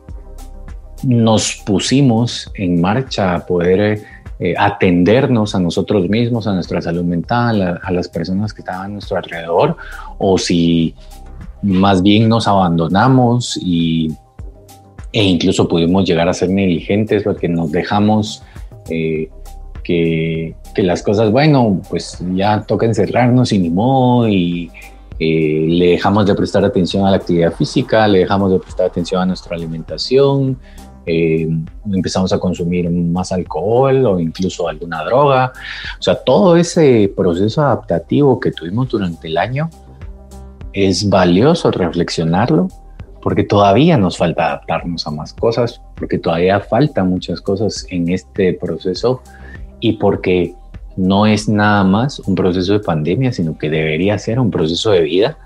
nos 1.03 1.57
pusimos 1.67 2.51
en 2.55 2.81
marcha 2.81 3.35
a 3.35 3.47
poder 3.47 4.03
eh, 4.39 4.55
atendernos 4.57 5.55
a 5.55 5.61
nosotros 5.61 6.09
mismos, 6.09 6.47
a 6.47 6.55
nuestra 6.55 6.81
salud 6.81 7.05
mental, 7.05 7.81
a, 7.83 7.91
las 7.91 8.09
personas 8.09 8.55
que 8.55 8.63
estaban 8.63 8.87
a 8.87 8.89
nuestro 8.89 9.17
alrededor, 9.17 9.77
o 10.19 10.39
si 10.39 10.95
más 11.63 12.03
bien 12.03 12.29
nos 12.29 12.47
abandonamos 12.47 13.59
y, 13.63 14.09
e 15.13 15.25
incluso 15.25 15.69
pudimos 15.69 16.05
llegar 16.05 16.29
a 16.29 16.33
ser 16.33 16.51
negligentes 16.51 17.23
porque 17.23 17.49
nos 17.49 17.71
dejamos 17.71 18.43
que, 19.85 20.55
las 20.77 21.03
cosas, 21.03 21.31
bueno, 21.31 21.81
pues 21.89 22.19
ya 22.35 22.63
toca 22.63 22.87
encerrarnos 22.87 23.53
y 23.53 23.59
ni 23.59 23.71
modo 23.71 24.29
y 24.29 24.71
eh, 25.19 25.67
le 25.69 25.87
dejamos 25.91 26.27
de 26.27 26.35
prestar 26.35 26.65
atención 26.65 27.07
a 27.07 27.11
la 27.11 27.17
actividad 27.17 27.53
física, 27.53 28.09
le 28.09 28.21
dejamos 28.21 28.51
de 28.53 28.59
prestar 28.59 28.87
atención 28.87 29.21
a 29.21 29.27
nuestra 29.27 29.57
alimentación, 29.57 30.59
eh, 31.07 31.49
empezamos 31.93 32.33
a 32.33 32.39
consumir 32.39 32.89
más 32.91 33.33
alcohol 33.33 34.07
o 34.07 34.21
incluso 34.21 34.69
alguna 34.69 35.05
droga. 35.05 35.53
O 35.99 36.03
sea, 36.03 36.15
todo 36.15 36.57
ese 36.57 37.13
proceso 37.15 37.63
adaptativo 37.63 38.39
que 38.41 38.53
tuvimos 38.53 38.89
durante 38.89 39.29
el 39.29 39.37
año 39.37 39.69
es 40.73 41.09
valioso 41.09 41.71
reflexionarlo 41.71 42.69
porque 43.23 43.45
todavía 43.45 43.99
nos 43.99 44.17
falta 44.17 44.47
adaptarnos 44.47 45.07
a 45.07 45.11
más 45.11 45.35
cosas, 45.35 45.83
porque 45.97 46.19
todavía 46.19 46.61
faltan 46.61 47.11
muchas 47.11 47.41
cosas 47.41 47.87
en 47.91 48.09
este 48.09 48.55
proceso 48.55 49.23
y 49.81 49.95
porque 49.95 50.55
no 50.97 51.27
es 51.27 51.49
nada 51.49 51.85
más 51.85 52.19
un 52.21 52.35
proceso 52.35 52.73
de 52.73 52.81
pandemia, 52.81 53.33
sino 53.33 53.57
que 53.57 53.71
debería 53.71 54.19
ser 54.19 54.39
un 54.39 54.51
proceso 54.51 54.91
de 54.91 55.03
vida, 55.03 55.39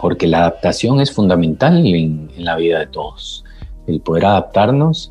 porque 0.00 0.26
la 0.26 0.38
adaptación 0.38 1.00
es 1.00 1.12
fundamental 1.12 1.84
en, 1.86 2.30
la 2.36 2.56
vida 2.56 2.80
de 2.80 2.86
todos. 2.86 3.44
El 3.86 4.00
poder 4.00 4.26
adaptarnos 4.26 5.10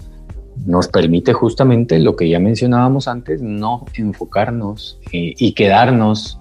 nos 0.65 0.87
permite 0.87 1.33
justamente 1.33 1.99
lo 1.99 2.15
que 2.15 2.29
ya 2.29 2.39
mencionábamos 2.39 3.07
antes, 3.07 3.41
no 3.41 3.85
enfocarnos 3.95 4.99
eh, 5.11 5.33
y 5.37 5.53
quedarnos 5.53 6.39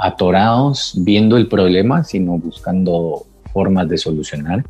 atorados 0.00 0.94
viendo 0.98 1.36
el 1.36 1.48
problema, 1.48 2.04
sino 2.04 2.38
buscando 2.38 3.26
formas 3.52 3.88
de 3.88 3.98
solucionar. 3.98 4.64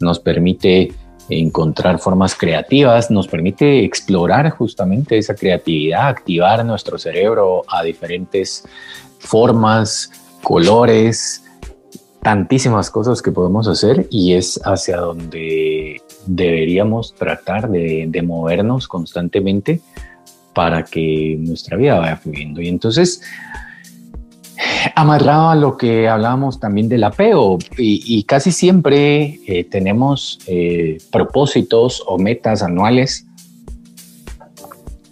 Nos 0.00 0.18
permite 0.18 0.92
encontrar 1.28 1.98
formas 1.98 2.34
creativas, 2.34 3.10
nos 3.10 3.28
permite 3.28 3.84
explorar 3.84 4.50
justamente 4.50 5.18
esa 5.18 5.34
creatividad, 5.34 6.08
activar 6.08 6.64
nuestro 6.64 6.98
cerebro 6.98 7.64
a 7.68 7.82
diferentes 7.82 8.64
formas, 9.18 10.10
colores, 10.42 11.44
tantísimas 12.22 12.88
cosas 12.90 13.20
que 13.20 13.32
podemos 13.32 13.66
hacer 13.66 14.06
y 14.10 14.34
es 14.34 14.60
hacia 14.64 14.98
donde 14.98 16.00
deberíamos 16.26 17.14
tratar 17.14 17.68
de, 17.68 18.22
movernos 18.24 18.86
constantemente 18.86 19.80
para 20.54 20.84
que 20.84 21.36
nuestra 21.40 21.76
vida 21.76 21.98
vaya 21.98 22.16
fluyendo. 22.16 22.60
Y 22.60 22.68
entonces, 22.68 23.22
amarrado 24.94 25.50
a 25.50 25.54
lo 25.54 25.76
que 25.76 26.08
hablábamos 26.08 26.60
también 26.60 26.88
del 26.88 27.04
apego 27.04 27.58
y, 27.76 28.22
casi 28.24 28.52
siempre 28.52 29.40
eh, 29.46 29.64
tenemos 29.64 30.38
eh, 30.46 30.98
propósitos 31.10 32.02
o 32.06 32.18
metas 32.18 32.62
anuales 32.62 33.26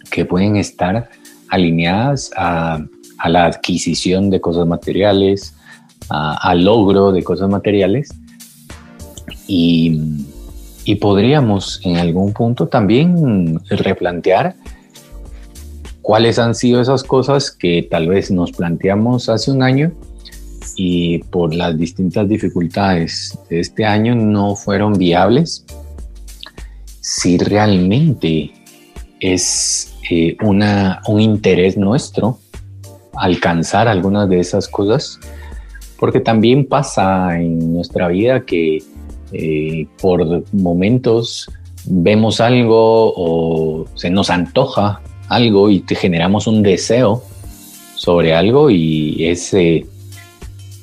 que 0.09 0.25
pueden 0.25 0.57
estar 0.57 1.09
alineadas 1.49 2.31
a, 2.35 2.85
la 3.27 3.45
adquisición 3.45 4.31
de 4.31 4.41
cosas 4.41 4.65
materiales, 4.65 5.55
al 6.09 6.65
logro 6.65 7.11
de 7.11 7.23
cosas 7.23 7.49
materiales. 7.49 8.09
Y, 9.47 10.25
y 10.85 10.95
podríamos 10.95 11.79
en 11.83 11.97
algún 11.97 12.33
punto 12.33 12.67
también 12.67 13.59
replantear 13.69 14.55
cuáles 16.01 16.39
han 16.39 16.55
sido 16.55 16.81
esas 16.81 17.03
cosas 17.03 17.51
que 17.51 17.87
tal 17.89 18.07
vez 18.09 18.31
nos 18.31 18.51
planteamos 18.51 19.29
hace 19.29 19.51
un 19.51 19.63
año 19.63 19.91
y 20.75 21.19
por 21.19 21.53
las 21.53 21.77
distintas 21.77 22.27
dificultades 22.27 23.37
de 23.49 23.59
este 23.59 23.85
año 23.85 24.15
no 24.15 24.55
fueron 24.55 24.93
viables. 24.93 25.65
Si 27.01 27.37
realmente 27.37 28.51
es 29.19 29.93
eh, 30.09 30.35
un 30.41 31.21
interés 31.21 31.77
nuestro 31.77 32.39
alcanzar 33.15 33.87
algunas 33.87 34.29
de 34.29 34.39
esas 34.39 34.67
cosas, 34.67 35.19
porque 35.99 36.19
también 36.19 36.65
pasa 36.65 37.39
en 37.39 37.73
nuestra 37.73 38.07
vida 38.07 38.45
que 38.45 38.83
eh, 39.33 39.87
por 40.01 40.43
momentos 40.53 41.49
vemos 41.85 42.41
algo 42.41 43.13
o 43.15 43.85
se 43.95 44.09
nos 44.09 44.29
antoja 44.29 45.01
algo 45.31 45.69
y 45.69 45.79
te 45.79 45.95
generamos 45.95 46.45
un 46.45 46.61
deseo 46.61 47.23
sobre 47.95 48.35
algo 48.35 48.69
y 48.69 49.27
ese, 49.27 49.85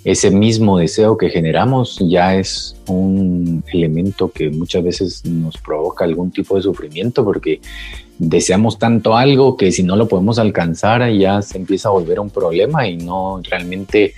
ese 0.04 0.30
mismo 0.30 0.78
deseo 0.78 1.18
que 1.18 1.28
generamos 1.28 1.98
ya 2.00 2.34
es 2.34 2.74
un 2.86 3.62
elemento 3.72 4.30
que 4.30 4.48
muchas 4.48 4.82
veces 4.82 5.24
nos 5.26 5.58
provoca 5.58 6.04
algún 6.04 6.30
tipo 6.30 6.56
de 6.56 6.62
sufrimiento 6.62 7.24
porque 7.24 7.60
deseamos 8.18 8.78
tanto 8.78 9.16
algo 9.16 9.56
que 9.58 9.70
si 9.70 9.82
no 9.82 9.96
lo 9.96 10.08
podemos 10.08 10.38
alcanzar 10.38 11.10
ya 11.12 11.42
se 11.42 11.58
empieza 11.58 11.90
a 11.90 11.92
volver 11.92 12.18
un 12.18 12.30
problema 12.30 12.88
y 12.88 12.96
no 12.96 13.42
realmente 13.42 14.14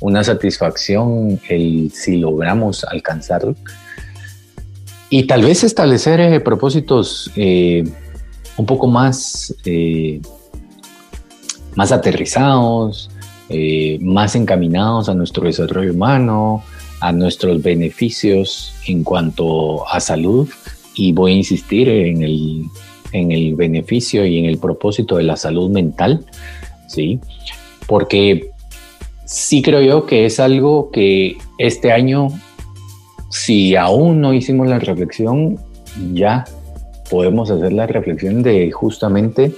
una 0.00 0.22
satisfacción 0.22 1.40
el 1.48 1.90
si 1.94 2.18
logramos 2.18 2.84
alcanzarlo. 2.84 3.54
Y 5.08 5.24
tal 5.24 5.42
vez 5.42 5.64
establecer 5.64 6.20
eh, 6.20 6.40
propósitos 6.40 7.30
eh, 7.34 7.84
un 8.60 8.66
poco 8.66 8.86
más, 8.86 9.54
eh, 9.64 10.20
más 11.76 11.92
aterrizados, 11.92 13.10
eh, 13.48 13.98
más 14.02 14.36
encaminados 14.36 15.08
a 15.08 15.14
nuestro 15.14 15.44
desarrollo 15.44 15.92
humano, 15.92 16.62
a 17.00 17.10
nuestros 17.10 17.62
beneficios 17.62 18.74
en 18.86 19.02
cuanto 19.02 19.88
a 19.88 19.98
salud. 19.98 20.46
Y 20.94 21.12
voy 21.12 21.32
a 21.32 21.36
insistir 21.36 21.88
en 21.88 22.22
el, 22.22 22.64
en 23.12 23.32
el 23.32 23.54
beneficio 23.54 24.26
y 24.26 24.38
en 24.38 24.44
el 24.44 24.58
propósito 24.58 25.16
de 25.16 25.22
la 25.22 25.36
salud 25.36 25.70
mental, 25.70 26.26
¿sí? 26.86 27.18
Porque 27.86 28.50
sí 29.24 29.62
creo 29.62 29.80
yo 29.80 30.04
que 30.04 30.26
es 30.26 30.38
algo 30.38 30.90
que 30.90 31.38
este 31.56 31.92
año, 31.92 32.28
si 33.30 33.74
aún 33.74 34.20
no 34.20 34.34
hicimos 34.34 34.68
la 34.68 34.78
reflexión, 34.78 35.58
ya 36.12 36.44
podemos 37.10 37.50
hacer 37.50 37.72
la 37.72 37.86
reflexión 37.86 38.42
de 38.42 38.70
justamente 38.70 39.52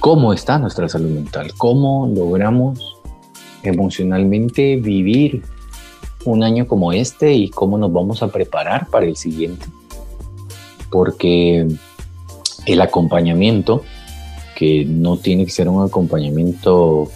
cómo 0.00 0.32
está 0.32 0.58
nuestra 0.58 0.88
salud 0.88 1.10
mental, 1.10 1.52
cómo 1.56 2.06
logramos 2.06 2.96
emocionalmente 3.62 4.76
vivir 4.76 5.42
un 6.24 6.42
año 6.42 6.66
como 6.66 6.92
este 6.92 7.34
y 7.34 7.50
cómo 7.50 7.78
nos 7.78 7.92
vamos 7.92 8.22
a 8.22 8.28
preparar 8.28 8.88
para 8.88 9.06
el 9.06 9.16
siguiente. 9.16 9.66
Porque 10.90 11.66
el 12.66 12.80
acompañamiento, 12.80 13.82
que 14.56 14.84
no 14.84 15.16
tiene 15.16 15.44
que 15.44 15.50
ser 15.50 15.68
un 15.68 15.84
acompañamiento 15.84 17.08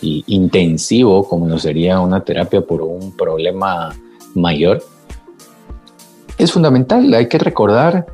intensivo 0.00 1.24
como 1.28 1.48
lo 1.48 1.58
sería 1.58 2.00
una 2.00 2.24
terapia 2.24 2.60
por 2.60 2.82
un 2.82 3.12
problema 3.12 3.94
mayor, 4.34 4.84
es 6.38 6.52
fundamental. 6.52 7.12
Hay 7.14 7.28
que 7.28 7.38
recordar 7.38 8.06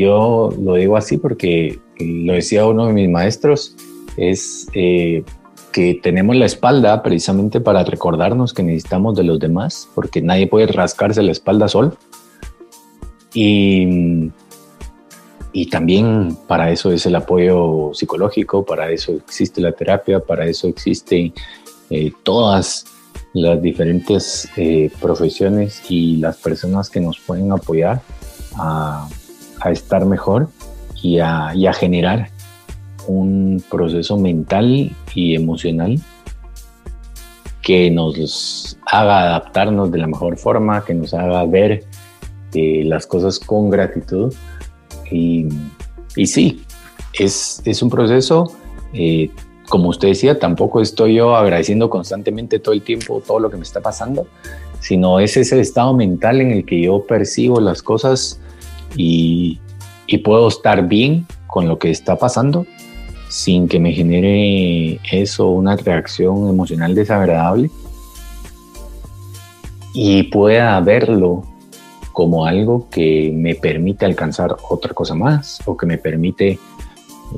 yo 0.00 0.50
lo 0.60 0.74
digo 0.74 0.96
así 0.96 1.18
porque 1.18 1.78
lo 1.98 2.34
decía 2.34 2.66
uno 2.66 2.86
de 2.86 2.92
mis 2.92 3.08
maestros, 3.08 3.76
es 4.16 4.68
eh, 4.74 5.24
que 5.72 6.00
tenemos 6.02 6.36
la 6.36 6.46
espalda 6.46 7.02
precisamente 7.02 7.60
para 7.60 7.84
recordarnos 7.84 8.54
que 8.54 8.62
necesitamos 8.62 9.16
de 9.16 9.24
los 9.24 9.38
demás, 9.38 9.88
porque 9.94 10.22
nadie 10.22 10.46
puede 10.46 10.66
rascarse 10.66 11.22
la 11.22 11.32
espalda 11.32 11.68
solo. 11.68 11.96
Y, 13.34 14.30
y 15.52 15.66
también 15.68 16.36
para 16.46 16.70
eso 16.70 16.90
es 16.90 17.04
el 17.06 17.14
apoyo 17.14 17.90
psicológico, 17.92 18.64
para 18.64 18.90
eso 18.90 19.12
existe 19.12 19.60
la 19.60 19.72
terapia, 19.72 20.20
para 20.20 20.46
eso 20.46 20.68
existen 20.68 21.34
eh, 21.90 22.12
todas 22.22 22.86
las 23.34 23.60
diferentes 23.60 24.48
eh, 24.56 24.90
profesiones 25.00 25.82
y 25.90 26.16
las 26.16 26.38
personas 26.38 26.88
que 26.88 27.00
nos 27.00 27.18
pueden 27.18 27.52
apoyar 27.52 28.00
a, 28.54 29.08
a 29.60 29.70
estar 29.70 30.04
mejor 30.04 30.48
y 31.02 31.18
a, 31.18 31.52
y 31.54 31.66
a 31.66 31.72
generar 31.72 32.30
un 33.06 33.62
proceso 33.70 34.16
mental 34.18 34.92
y 35.14 35.34
emocional 35.34 36.00
que 37.62 37.90
nos 37.90 38.78
haga 38.86 39.22
adaptarnos 39.22 39.90
de 39.90 39.98
la 39.98 40.06
mejor 40.06 40.38
forma, 40.38 40.84
que 40.84 40.94
nos 40.94 41.12
haga 41.14 41.44
ver 41.44 41.84
eh, 42.54 42.84
las 42.84 43.06
cosas 43.06 43.40
con 43.40 43.70
gratitud. 43.70 44.32
Y, 45.10 45.48
y 46.14 46.26
sí, 46.26 46.62
es, 47.12 47.60
es, 47.64 47.82
un 47.82 47.90
proceso, 47.90 48.52
eh, 48.92 49.30
como 49.68 49.88
usted 49.88 50.08
decía, 50.08 50.38
tampoco 50.38 50.80
estoy 50.80 51.14
yo 51.14 51.34
agradeciendo 51.34 51.90
constantemente 51.90 52.60
todo 52.60 52.72
el 52.72 52.82
tiempo 52.82 53.20
todo 53.26 53.40
lo 53.40 53.50
que 53.50 53.56
me 53.56 53.64
está 53.64 53.80
pasando, 53.80 54.28
sino 54.80 55.18
es 55.18 55.36
ese 55.36 55.58
estado 55.58 55.92
mental 55.92 56.40
en 56.40 56.52
el 56.52 56.64
que 56.64 56.80
yo 56.80 57.04
percibo 57.04 57.60
las 57.60 57.82
cosas 57.82 58.40
y, 58.96 59.60
puedo 60.24 60.48
estar 60.48 60.86
bien 60.88 61.26
con 61.46 61.68
lo 61.68 61.78
que 61.78 61.90
está 61.90 62.16
pasando 62.16 62.66
sin 63.28 63.68
que 63.68 63.78
me 63.78 63.92
genere 63.92 65.00
eso 65.10 65.50
una 65.50 65.76
reacción 65.76 66.48
emocional 66.48 66.94
desagradable. 66.94 67.70
Y 69.92 70.24
pueda 70.24 70.78
verlo 70.80 71.42
como 72.12 72.46
algo 72.46 72.88
que 72.90 73.32
me 73.34 73.54
permite 73.54 74.06
alcanzar 74.06 74.56
otra 74.70 74.94
cosa 74.94 75.14
más 75.14 75.60
o 75.66 75.76
que 75.76 75.86
me 75.86 75.98
permite 75.98 76.58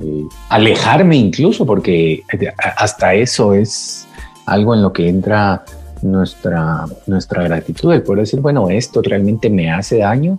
eh, 0.01 0.25
alejarme 0.51 1.17
incluso, 1.17 1.65
porque 1.65 2.23
hasta 2.77 3.15
eso 3.15 3.55
es 3.55 4.07
algo 4.47 4.75
en 4.75 4.83
lo 4.83 4.93
que 4.93 5.09
entra 5.09 5.65
nuestra, 6.03 6.85
nuestra 7.07 7.43
gratitud, 7.45 7.93
el 7.93 8.03
poder 8.03 8.21
decir, 8.21 8.41
bueno, 8.41 8.69
esto 8.71 9.03
realmente 9.03 9.51
me 9.51 9.71
hace 9.71 9.99
daño 9.99 10.39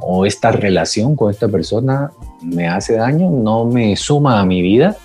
o 0.00 0.26
esta 0.26 0.52
relación 0.52 1.16
con 1.16 1.30
esta 1.30 1.48
persona 1.48 2.10
me 2.42 2.68
hace 2.68 2.94
daño, 2.94 3.30
no 3.30 3.64
me 3.64 3.96
suma 3.96 4.40
a 4.40 4.44
mi 4.44 4.62
vida 4.62 4.96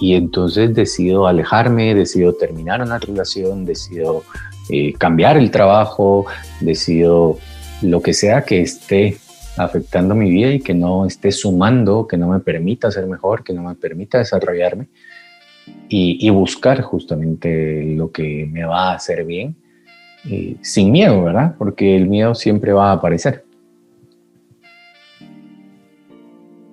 y 0.00 0.14
entonces 0.14 0.74
decido 0.74 1.26
alejarme, 1.26 1.94
decido 1.94 2.34
terminar 2.34 2.82
una 2.82 2.98
relación, 2.98 3.64
decido 3.64 4.22
eh, 4.68 4.92
cambiar 4.94 5.36
el 5.36 5.50
trabajo, 5.50 6.26
decido 6.60 7.38
lo 7.82 8.02
que 8.02 8.12
sea 8.12 8.42
que 8.42 8.60
esté 8.60 9.18
afectando 9.56 10.14
mi 10.14 10.30
vida 10.30 10.50
y 10.50 10.60
que 10.60 10.74
no 10.74 11.06
esté 11.06 11.32
sumando, 11.32 12.06
que 12.06 12.16
no 12.16 12.28
me 12.28 12.40
permita 12.40 12.90
ser 12.90 13.06
mejor, 13.06 13.42
que 13.42 13.52
no 13.52 13.62
me 13.62 13.74
permita 13.74 14.18
desarrollarme 14.18 14.88
y, 15.88 16.28
buscar 16.30 16.80
justamente 16.82 17.94
lo 17.96 18.10
que 18.10 18.48
me 18.50 18.64
va 18.64 18.90
a 18.90 18.94
hacer 18.94 19.24
bien 19.24 19.56
eh, 20.28 20.56
sin 20.62 20.90
miedo, 20.90 21.24
¿verdad? 21.24 21.54
Porque 21.58 21.96
el 21.96 22.06
miedo 22.06 22.34
siempre 22.34 22.72
va 22.72 22.90
a 22.90 22.94
aparecer. 22.94 23.44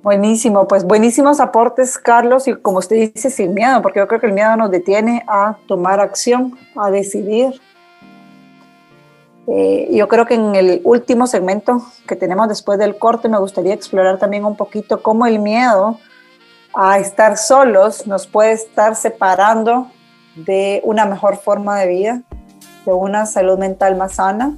Buenísimo, 0.04 0.68
pues 0.68 0.84
buenísimos 0.84 1.40
aportes, 1.40 1.98
Carlos, 1.98 2.50
y 2.50 2.56
como 2.56 2.80
usted 2.80 3.14
dice, 3.14 3.30
sin 3.30 3.54
miedo, 3.54 3.82
porque 3.82 4.00
yo 4.00 4.08
creo 4.10 4.20
que 4.20 4.28
el 4.28 4.34
miedo 4.34 4.54
nos 4.58 4.70
detiene 4.70 5.24
a 5.30 5.56
tomar 5.66 6.02
acción, 6.02 6.60
a 6.76 6.92
decidir. 6.92 7.62
Eh, 9.48 9.88
yo 9.94 10.10
creo 10.10 10.26
que 10.26 10.34
en 10.34 10.56
el 10.56 10.82
último 10.84 11.26
segmento 11.26 11.82
que 12.06 12.18
tenemos 12.18 12.50
después 12.50 12.78
del 12.80 12.98
corte 12.98 13.30
me 13.30 13.40
gustaría 13.40 13.74
explorar 13.74 14.20
también 14.20 14.44
un 14.44 14.58
poquito 14.58 15.02
cómo 15.02 15.26
el 15.26 15.40
miedo 15.40 15.98
a 16.76 17.00
estar 17.00 17.38
solos 17.38 18.06
nos 18.06 18.28
puede 18.28 18.52
estar 18.52 18.98
separando 18.98 19.88
de 20.36 20.82
una 20.84 21.06
mejor 21.06 21.38
forma 21.38 21.80
de 21.80 21.88
vida, 21.88 22.22
de 22.86 22.92
una 22.92 23.26
salud 23.26 23.58
mental 23.58 23.96
más 23.96 24.16
sana 24.16 24.58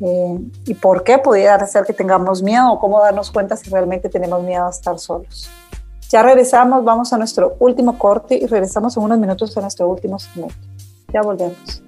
eh, 0.00 0.38
y 0.66 0.74
por 0.74 1.04
qué 1.04 1.18
pudiera 1.18 1.66
ser 1.66 1.84
que 1.84 1.92
tengamos 1.92 2.42
miedo 2.42 2.72
o 2.72 2.78
cómo 2.78 3.00
darnos 3.00 3.30
cuenta 3.30 3.56
si 3.56 3.70
realmente 3.70 4.08
tenemos 4.08 4.42
miedo 4.42 4.66
a 4.66 4.70
estar 4.70 4.98
solos. 4.98 5.50
Ya 6.10 6.22
regresamos, 6.22 6.84
vamos 6.84 7.12
a 7.12 7.18
nuestro 7.18 7.56
último 7.60 7.96
corte 7.98 8.34
y 8.34 8.46
regresamos 8.46 8.96
en 8.96 9.04
unos 9.04 9.18
minutos 9.18 9.56
a 9.56 9.60
nuestro 9.60 9.88
último 9.88 10.18
segmento. 10.18 10.56
Ya 11.12 11.22
volvemos. 11.22 11.82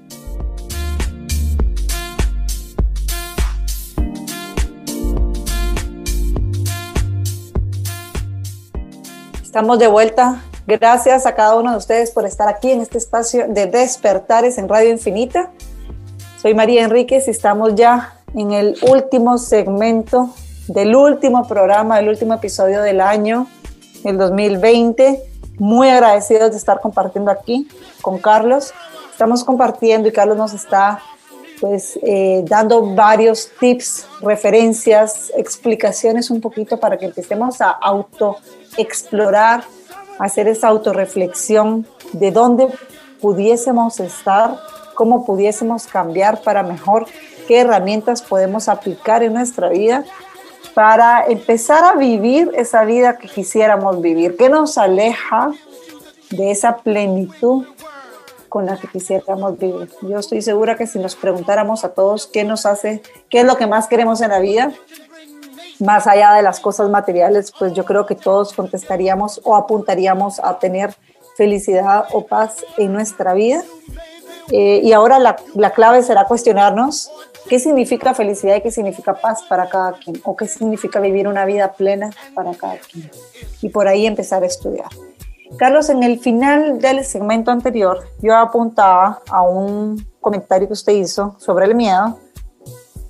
Estamos 9.43 9.78
de 9.78 9.86
vuelta. 9.86 10.43
Gracias 10.66 11.26
a 11.26 11.34
cada 11.34 11.57
uno 11.57 11.72
de 11.72 11.76
ustedes 11.76 12.11
por 12.12 12.24
estar 12.24 12.49
aquí 12.49 12.70
en 12.70 12.80
este 12.80 12.97
espacio 12.97 13.49
de 13.49 13.66
Despertares 13.66 14.57
en 14.57 14.68
Radio 14.68 14.90
Infinita. 14.90 15.51
Soy 16.43 16.55
María 16.55 16.82
Enríquez 16.82 17.28
y 17.28 17.30
estamos 17.30 17.76
ya 17.76 18.14
en 18.34 18.51
el 18.51 18.76
último 18.90 19.38
segmento 19.38 20.30
del 20.66 20.97
último 20.97 21.47
programa, 21.47 21.99
del 21.99 22.09
último 22.09 22.34
episodio 22.34 22.82
del 22.82 23.01
año, 23.01 23.47
el 24.03 24.18
2020. 24.18 25.22
Muy 25.59 25.88
agradecidos 25.88 26.51
de 26.51 26.57
estar 26.57 26.80
compartiendo 26.80 27.30
aquí 27.30 27.68
con 28.01 28.18
Carlos. 28.18 28.74
Estamos 29.12 29.45
compartiendo 29.45 30.09
y 30.09 30.12
Carlos 30.12 30.36
nos 30.36 30.53
está 30.53 30.99
pues 31.61 31.97
eh, 32.03 32.43
dando 32.45 32.93
varios 32.93 33.49
tips, 33.61 34.09
referencias, 34.20 35.30
explicaciones 35.36 36.28
un 36.28 36.40
poquito 36.40 36.80
para 36.80 36.99
que 36.99 37.05
empecemos 37.05 37.61
a 37.61 37.70
autoexplorar, 37.70 39.62
a 40.18 40.24
hacer 40.24 40.49
esa 40.49 40.66
autorreflexión 40.66 41.86
de 42.12 42.32
dónde 42.32 42.66
pudiésemos 43.20 44.01
estar 44.01 44.59
cómo 45.03 45.25
pudiésemos 45.25 45.89
cambiar 45.89 46.43
para 46.43 46.63
mejor, 46.63 47.07
qué 47.49 47.59
herramientas 47.59 48.23
podemos 48.23 48.69
aplicar 48.69 49.25
en 49.25 49.35
nuestra 49.35 49.69
vida 49.69 50.05
para 50.75 51.25
empezar 51.25 51.83
a 51.83 51.95
vivir 51.97 52.53
esa 52.55 52.85
vida 52.85 53.19
que 53.19 53.27
quisiéramos 53.27 54.01
vivir, 54.01 54.37
qué 54.37 54.49
nos 54.49 54.79
aleja 54.79 55.51
de 56.31 56.53
esa 56.53 56.77
plenitud 56.77 57.67
con 58.49 58.67
la 58.67 58.77
que 58.77 58.87
quisiéramos 58.87 59.59
vivir. 59.59 59.91
Yo 60.03 60.21
estoy 60.21 60.41
segura 60.41 60.77
que 60.77 60.87
si 60.87 61.01
nos 61.01 61.17
preguntáramos 61.17 61.83
a 61.85 61.89
todos 61.95 62.29
qué 62.29 62.45
nos 62.45 62.65
hace, 62.65 63.03
qué 63.29 63.41
es 63.41 63.45
lo 63.45 63.57
que 63.57 63.67
más 63.67 63.89
queremos 63.89 64.21
en 64.21 64.31
la 64.31 64.39
vida, 64.39 64.71
más 65.81 66.07
allá 66.07 66.33
de 66.35 66.43
las 66.43 66.61
cosas 66.61 66.91
materiales, 66.91 67.53
pues 67.59 67.73
yo 67.73 67.85
creo 67.85 68.07
que 68.07 68.15
todos 68.15 68.53
contestaríamos 68.53 69.41
o 69.43 69.57
apuntaríamos 69.57 70.39
a 70.39 70.61
tener 70.61 70.95
felicidad 71.37 72.05
o 72.13 72.25
paz 72.25 72.65
en 72.79 72.93
nuestra 72.93 73.35
vida 73.35 73.65
eh, 74.53 74.83
y 74.85 74.93
ahora 74.93 75.19
la, 75.19 75.37
la, 75.55 75.71
clave 75.71 76.03
será 76.03 76.27
cuestionarnos 76.27 77.11
qué 77.49 77.59
significa 77.59 78.13
felicidad 78.13 78.57
y 78.57 78.61
qué 78.61 78.71
significa 78.71 79.15
paz 79.15 79.43
para 79.49 79.67
cada 79.71 79.93
quien, 79.93 80.21
o 80.25 80.37
qué 80.37 80.47
significa 80.47 81.01
vivir 81.01 81.27
una 81.27 81.47
vida 81.47 81.73
plena 81.73 82.11
para 82.35 82.53
cada 82.53 82.77
quien. 82.77 83.11
Y 83.63 83.71
por 83.71 83.89
ahí 83.89 84.07
empezar 84.07 84.43
a 84.43 84.47
estudiar. 84.47 84.91
Carlos, 85.57 85.89
en 85.89 86.03
el 86.03 86.19
final 86.19 86.81
del 86.81 87.03
segmento 87.05 87.51
anterior, 87.51 88.01
yo 88.21 88.37
apuntaba 88.37 89.23
a 89.31 89.41
un 89.41 90.07
comentario 90.21 90.67
que 90.67 90.75
usted 90.75 90.93
hizo 90.93 91.35
sobre 91.39 91.65
el 91.65 91.75
miedo. 91.75 92.19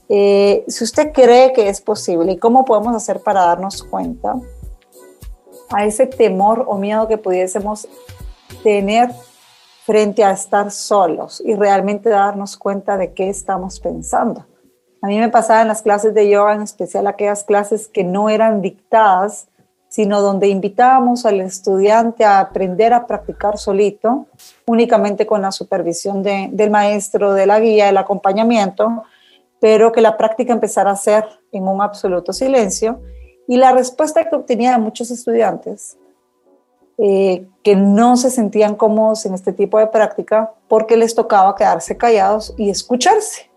Eh, 0.09 0.65
si 0.69 0.85
usted 0.85 1.13
cree 1.13 1.53
que 1.53 1.69
es 1.69 1.81
posible 1.81 2.33
y 2.33 2.37
cómo 2.37 2.65
podemos 2.65 2.95
hacer 2.95 3.21
para 3.21 3.43
darnos 3.43 3.83
cuenta 3.83 4.35
a 5.71 5.87
ese 5.87 6.07
temor 6.07 6.67
o 6.69 6.77
miedo 6.77 7.09
que 7.09 7.19
pudiésemos 7.19 7.89
tener 8.63 9.11
frente 9.85 10.23
a 10.23 10.31
estar 10.31 10.71
solos 10.71 11.43
y 11.45 11.55
realmente 11.55 12.09
darnos 12.09 12.57
cuenta 12.57 12.97
de 12.97 13.13
qué 13.13 13.29
estamos 13.29 13.81
pensando. 13.81 14.47
A 15.01 15.09
mí 15.09 15.19
me 15.19 15.29
pasaba 15.29 15.63
en 15.63 15.69
las 15.69 15.83
clases 15.83 16.15
de 16.15 16.31
yoga, 16.31 16.55
en 16.55 16.63
especial 16.63 17.09
aquellas 17.09 17.43
clases 17.43 17.89
que 17.89 18.05
no 18.05 18.29
eran 18.29 18.63
dictadas, 18.63 19.49
sino 19.89 20.23
donde 20.23 20.47
invitábamos 20.49 21.27
al 21.27 21.41
estudiante 21.41 22.25
a 22.25 22.39
aprender 22.39 22.95
a 22.95 23.07
practicar 23.07 23.59
solito, 23.59 24.27
únicamente 24.67 25.27
con 25.27 25.43
la 25.43 25.51
supervisión 25.51 26.23
del 26.23 26.71
maestro, 26.71 27.35
de 27.35 27.47
la 27.47 27.59
guía, 27.59 27.89
el 27.89 27.97
acompañamiento, 27.97 29.03
pero 29.61 29.91
que 29.91 30.01
la 30.01 30.17
práctica 30.17 30.53
empezara 30.53 30.93
a 30.93 30.97
ser 30.97 31.25
en 31.51 31.67
un 31.67 31.83
absoluto 31.83 32.33
silencio. 32.33 33.01
Y 33.49 33.57
la 33.57 33.73
respuesta 33.73 34.29
que 34.31 34.37
obtenía 34.37 34.73
de 34.73 34.79
muchos 34.79 35.11
estudiantes 35.11 35.99
eh, 36.99 37.47
que 37.63 37.77
no 37.77 38.17
se 38.17 38.31
sentían 38.31 38.75
cómodos 38.75 39.25
en 39.27 39.35
este 39.35 39.53
tipo 39.53 39.79
de 39.79 39.87
práctica 39.87 40.53
porque 40.69 40.97
les 40.97 41.15
tocaba 41.15 41.55
quedarse 41.55 41.97
callados 41.97 42.55
y 42.57 42.71
escucharse. 42.71 43.51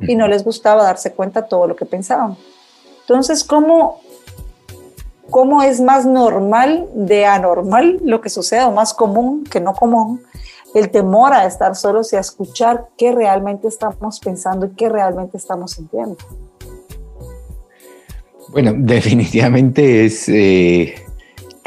Y 0.00 0.14
no 0.14 0.28
les 0.28 0.44
gustaba 0.44 0.84
darse 0.84 1.12
cuenta 1.12 1.46
todo 1.46 1.66
lo 1.66 1.74
que 1.74 1.84
pensaban. 1.84 2.36
Entonces, 3.00 3.42
¿cómo 3.42 4.00
cómo 5.30 5.62
es 5.62 5.80
más 5.80 6.06
normal 6.06 6.88
de 6.94 7.26
anormal 7.26 8.00
lo 8.02 8.20
que 8.20 8.30
sucede, 8.30 8.64
o 8.64 8.72
más 8.72 8.94
común 8.94 9.44
que 9.44 9.60
no 9.60 9.74
común, 9.74 10.22
el 10.74 10.90
temor 10.90 11.32
a 11.32 11.46
estar 11.46 11.74
solos 11.76 12.12
y 12.12 12.16
a 12.16 12.20
escuchar 12.20 12.88
qué 12.96 13.12
realmente 13.12 13.68
estamos 13.68 14.20
pensando 14.20 14.66
y 14.66 14.70
qué 14.70 14.88
realmente 14.88 15.36
estamos 15.36 15.72
sintiendo. 15.72 16.16
Bueno, 18.50 18.72
definitivamente 18.76 20.06
es, 20.06 20.28
eh, 20.28 20.94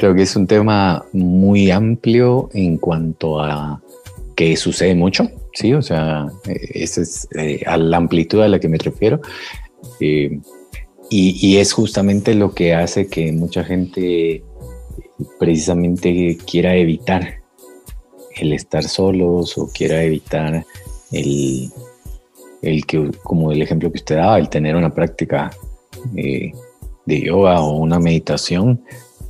creo 0.01 0.15
que 0.15 0.23
es 0.23 0.35
un 0.35 0.47
tema 0.47 1.05
muy 1.13 1.69
amplio 1.69 2.49
en 2.55 2.77
cuanto 2.77 3.39
a 3.39 3.83
que 4.35 4.57
sucede 4.57 4.95
mucho, 4.95 5.29
¿sí? 5.53 5.75
O 5.75 5.83
sea, 5.83 6.25
esa 6.73 7.01
es 7.01 7.27
eh, 7.37 7.61
a 7.67 7.77
la 7.77 7.97
amplitud 7.97 8.41
a 8.41 8.47
la 8.47 8.59
que 8.59 8.67
me 8.67 8.79
refiero. 8.79 9.21
Eh, 9.99 10.39
y, 11.11 11.57
es 11.57 11.73
justamente 11.73 12.33
lo 12.33 12.51
que 12.55 12.73
hace 12.73 13.05
que 13.05 13.31
mucha 13.31 13.63
gente 13.63 14.43
precisamente 15.37 16.35
quiera 16.49 16.75
evitar 16.75 17.43
el 18.37 18.53
estar 18.53 18.83
solos 18.83 19.55
o 19.59 19.67
quiera 19.67 20.01
evitar 20.01 20.65
el, 21.11 21.69
el 22.63 22.85
que, 22.87 23.11
como 23.21 23.51
el 23.51 23.61
ejemplo 23.61 23.91
que 23.91 23.99
usted 23.99 24.15
daba, 24.15 24.39
el 24.39 24.49
tener 24.49 24.75
una 24.75 24.95
práctica 24.95 25.51
eh, 26.15 26.53
de 27.05 27.21
yoga 27.21 27.61
o 27.61 27.77
una 27.77 27.99
meditación, 27.99 28.81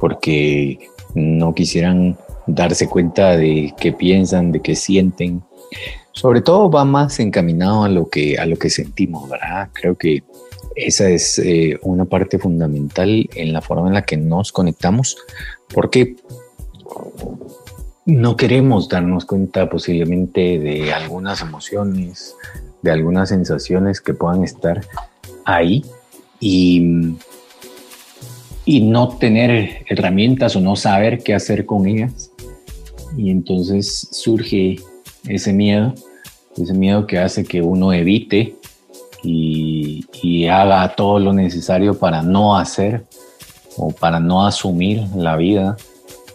porque 0.01 0.89
no 1.13 1.53
quisieran 1.53 2.17
darse 2.47 2.89
cuenta 2.89 3.37
de 3.37 3.73
qué 3.79 3.93
piensan, 3.93 4.51
de 4.51 4.59
qué 4.59 4.75
sienten. 4.75 5.43
Sobre 6.11 6.41
todo 6.41 6.71
va 6.71 6.83
más 6.83 7.19
encaminado 7.19 7.83
a 7.83 7.89
lo 7.89 8.09
que, 8.09 8.39
a 8.39 8.47
lo 8.47 8.57
que 8.57 8.71
sentimos, 8.71 9.29
¿verdad? 9.29 9.69
Creo 9.73 9.95
que 9.95 10.23
esa 10.75 11.07
es 11.07 11.37
eh, 11.37 11.77
una 11.83 12.05
parte 12.05 12.39
fundamental 12.39 13.29
en 13.35 13.53
la 13.53 13.61
forma 13.61 13.87
en 13.87 13.93
la 13.93 14.01
que 14.01 14.17
nos 14.17 14.51
conectamos, 14.51 15.17
porque 15.73 16.15
no 18.05 18.35
queremos 18.35 18.89
darnos 18.89 19.25
cuenta 19.25 19.69
posiblemente 19.69 20.57
de 20.57 20.91
algunas 20.91 21.41
emociones, 21.41 22.35
de 22.81 22.91
algunas 22.91 23.29
sensaciones 23.29 24.01
que 24.01 24.15
puedan 24.15 24.43
estar 24.43 24.81
ahí 25.45 25.85
y, 26.39 27.15
y 28.65 28.81
no 28.81 29.09
tener 29.17 29.85
herramientas 29.89 30.55
o 30.55 30.61
no 30.61 30.75
saber 30.75 31.23
qué 31.23 31.33
hacer 31.33 31.65
con 31.65 31.87
ellas. 31.87 32.31
Y 33.17 33.29
entonces 33.29 34.07
surge 34.11 34.77
ese 35.27 35.53
miedo, 35.53 35.93
ese 36.57 36.73
miedo 36.73 37.07
que 37.07 37.19
hace 37.19 37.43
que 37.43 37.61
uno 37.61 37.93
evite 37.93 38.55
y, 39.23 40.47
haga 40.47 40.95
todo 40.95 41.19
lo 41.19 41.33
necesario 41.33 41.97
para 41.97 42.21
no 42.21 42.57
hacer 42.57 43.05
o 43.77 43.91
para 43.91 44.19
no 44.19 44.45
asumir 44.45 45.03
la 45.15 45.35
vida 45.37 45.77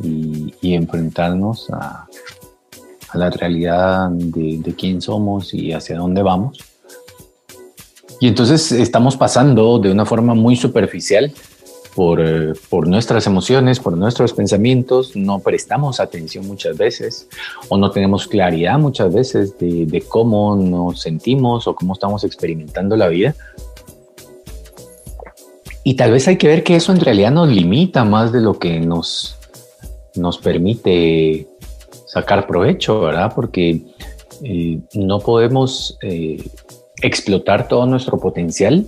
y, 0.03 0.75
enfrentarnos 0.75 1.69
a, 1.71 2.07
la 3.15 3.31
realidad 3.31 4.11
de, 4.11 4.75
quién 4.77 5.01
somos 5.01 5.53
y 5.55 5.73
hacia 5.73 5.99
dónde 5.99 6.23
vamos. 6.23 6.59
Y 8.21 8.29
entonces 8.29 8.73
estamos 8.73 9.17
pasando 9.17 9.79
de 9.79 9.91
una 9.91 10.07
forma 10.07 10.35
muy 10.35 10.57
superficial 10.57 11.33
eh, 11.99 12.53
por, 12.69 12.89
nuestras 12.89 13.27
emociones, 13.27 13.81
por 13.81 13.97
nuestros 13.97 14.35
pensamientos, 14.35 15.17
no 15.17 15.39
prestamos 15.39 15.99
atención 15.99 16.47
muchas 16.47 16.77
veces 16.77 17.27
o 17.69 17.79
no 17.79 17.91
tenemos 17.91 18.27
claridad 18.27 18.79
muchas 18.79 19.13
veces 19.13 19.57
de, 19.59 20.05
cómo 20.07 20.57
nos 20.57 21.01
sentimos 21.01 21.67
o 21.67 21.75
cómo 21.75 21.95
estamos 21.95 22.23
experimentando 22.25 22.97
la 22.97 23.09
vida. 23.09 23.35
Y 25.85 25.95
tal 25.95 26.13
vez 26.13 26.29
hay 26.29 26.37
que 26.37 26.49
ver 26.49 26.65
que 26.65 26.77
eso 26.77 26.93
en 26.93 27.01
realidad 27.01 27.31
nos 27.31 27.49
limita 27.49 28.05
más 28.05 28.31
de 28.33 28.41
lo 28.41 28.59
que 28.59 28.81
nos, 28.81 29.39
nos 30.17 30.37
permite 30.37 31.47
sacar 32.07 32.47
provecho, 32.47 33.01
¿verdad? 33.01 33.33
Porque 33.35 33.83
eh, 34.43 34.81
no 34.95 35.21
podemos 35.21 35.97
eh, 36.03 36.43
explotar 37.01 37.69
todo 37.69 37.87
nuestro 37.87 38.19
potencial 38.19 38.85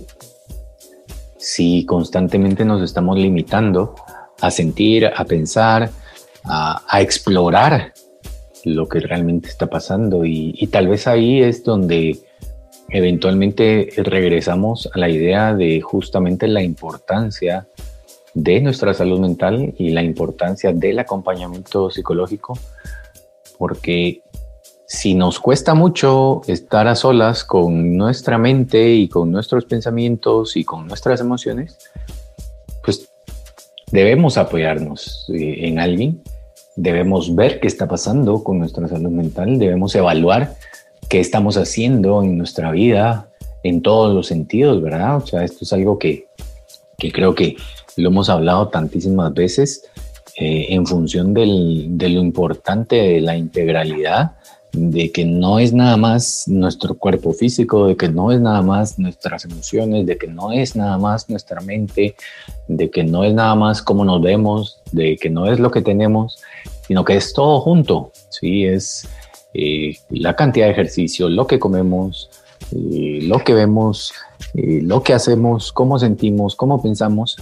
si 1.39 1.85
constantemente 1.85 2.65
nos 2.65 2.83
estamos 2.83 3.17
limitando 3.17 3.95
a 4.41 4.51
sentir, 4.51 5.07
a 5.07 5.25
pensar, 5.25 5.89
a, 6.43 7.01
explorar 7.01 7.93
lo 8.65 8.87
que 8.87 8.99
realmente 8.99 9.49
está 9.49 9.67
pasando. 9.67 10.25
Y, 10.25 10.67
tal 10.67 10.89
vez 10.89 11.07
ahí 11.07 11.41
es 11.41 11.63
donde 11.63 12.19
eventualmente 12.89 13.89
regresamos 13.97 14.89
a 14.93 14.99
la 14.99 15.09
idea 15.09 15.53
de 15.53 15.79
justamente 15.81 16.47
la 16.47 16.61
importancia 16.61 17.67
de 18.33 18.61
nuestra 18.61 18.93
salud 18.93 19.19
mental 19.19 19.73
y 19.77 19.89
la 19.89 20.03
importancia 20.03 20.73
del 20.73 20.99
acompañamiento 20.99 21.89
psicológico, 21.89 22.57
porque 23.57 24.21
si 24.89 25.13
nos 25.13 25.39
cuesta 25.39 25.75
mucho 25.75 26.41
estar 26.47 26.87
a 26.87 26.95
solas 26.95 27.43
con 27.43 27.95
nuestra 27.95 28.39
mente 28.39 28.91
y 28.95 29.07
con 29.07 29.31
nuestros 29.31 29.65
pensamientos 29.65 30.57
y 30.57 30.63
con 30.63 30.87
nuestras 30.87 31.21
emociones, 31.21 31.77
pues 32.83 33.07
debemos 33.91 34.39
apoyarnos 34.39 35.29
eh, 35.31 35.67
en 35.67 35.77
alguien, 35.77 36.23
debemos 36.75 37.35
ver 37.35 37.59
qué 37.59 37.67
está 37.67 37.87
pasando 37.87 38.43
con 38.43 38.57
nuestra 38.57 38.87
salud 38.87 39.11
mental, 39.11 39.59
debemos 39.59 39.93
evaluar 39.93 40.55
qué 41.07 41.19
estamos 41.19 41.55
haciendo 41.55 42.23
en 42.23 42.39
nuestra 42.39 42.71
vida 42.71 43.29
en 43.61 43.83
todos 43.83 44.11
los 44.11 44.25
sentidos, 44.25 44.81
¿verdad? 44.81 45.17
O 45.17 45.27
sea, 45.27 45.43
esto 45.43 45.65
es 45.65 45.71
algo 45.71 45.99
que, 45.99 46.29
creo 46.97 47.35
que 47.35 47.57
lo 47.95 48.09
hemos 48.09 48.27
hablado 48.27 48.69
tantísimas 48.69 49.35
veces 49.35 49.83
eh, 50.35 50.65
en 50.69 50.87
función 50.87 51.35
de 51.35 51.45
lo 52.09 52.21
importante 52.21 52.95
de 52.95 53.21
la 53.21 53.37
integralidad 53.37 54.38
de 54.71 55.11
que 55.11 55.25
no 55.25 55.59
es 55.59 55.73
nada 55.73 55.97
más 55.97 56.47
nuestro 56.47 56.95
cuerpo 56.95 57.33
físico, 57.33 57.87
de 57.87 57.97
que 57.97 58.09
no 58.09 58.31
es 58.31 58.39
nada 58.39 58.61
más 58.61 58.99
nuestras 58.99 59.45
emociones, 59.45 60.05
de 60.05 60.17
que 60.17 60.27
no 60.27 60.51
es 60.51 60.75
nada 60.75 60.97
más 60.97 61.29
nuestra 61.29 61.61
mente, 61.61 62.15
de 62.67 62.89
que 62.89 63.03
no 63.03 63.23
es 63.23 63.33
nada 63.33 63.55
más 63.55 63.81
cómo 63.81 64.05
nos 64.05 64.21
vemos, 64.21 64.81
de 64.91 65.17
que 65.17 65.29
no 65.29 65.51
es 65.51 65.59
lo 65.59 65.71
que 65.71 65.81
tenemos, 65.81 66.41
sino 66.87 67.03
que 67.03 67.17
es 67.17 67.33
todo 67.33 67.61
junto, 67.61 68.11
¿sí? 68.29 68.65
Es 68.65 69.07
eh, 69.53 69.97
la 70.09 70.35
cantidad 70.35 70.67
de 70.67 70.73
ejercicio, 70.73 71.29
lo 71.29 71.47
que 71.47 71.59
comemos, 71.59 72.29
eh, 72.71 73.19
lo 73.23 73.39
que 73.39 73.53
vemos, 73.53 74.13
eh, 74.53 74.81
lo 74.83 75.01
que 75.01 75.13
hacemos, 75.13 75.71
cómo 75.71 75.97
sentimos, 75.97 76.55
cómo 76.55 76.81
pensamos 76.81 77.37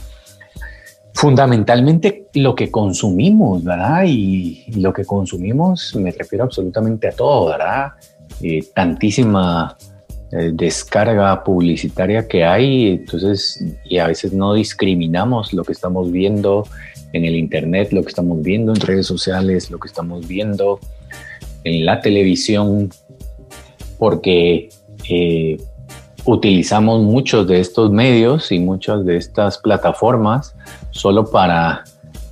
fundamentalmente 1.18 2.28
lo 2.36 2.53
que 2.53 2.70
consumimos, 2.70 3.63
¿verdad? 3.63 4.03
Y, 4.05 4.65
lo 4.80 4.93
que 4.93 5.03
consumimos 5.03 5.95
me 5.95 6.11
refiero 6.11 6.43
absolutamente 6.43 7.07
a 7.07 7.11
todo, 7.11 7.47
¿verdad? 7.47 7.93
Eh, 8.39 8.63
tantísima 8.76 9.76
eh, 10.32 10.51
descarga 10.53 11.43
publicitaria 11.43 12.28
que 12.28 12.45
hay, 12.45 12.91
entonces, 12.91 13.65
y 13.86 13.97
a 13.97 14.05
veces 14.05 14.32
no 14.32 14.53
discriminamos 14.53 15.53
lo 15.53 15.63
que 15.63 15.72
estamos 15.72 16.11
viendo 16.11 16.68
en 17.13 17.26
el 17.26 17.36
Internet, 17.36 17.91
lo 17.93 18.03
que 18.03 18.09
estamos 18.09 18.39
viendo 18.43 18.72
en 18.74 18.80
redes 18.80 19.07
sociales, 19.07 19.72
lo 19.72 19.80
que 19.80 19.88
estamos 19.88 20.28
viendo 20.28 20.80
en 21.63 21.84
la 21.84 21.99
televisión, 21.99 22.91
porque 23.97 24.70
eh, 25.09 25.57
utilizamos 26.26 27.01
muchos 27.01 27.47
de 27.47 27.59
estos 27.59 27.89
medios 27.89 28.51
y 28.51 28.59
muchas 28.59 29.03
de 29.03 29.18
estas 29.18 29.57
plataformas 29.57 30.53
solo 30.98 31.26
para 31.26 31.84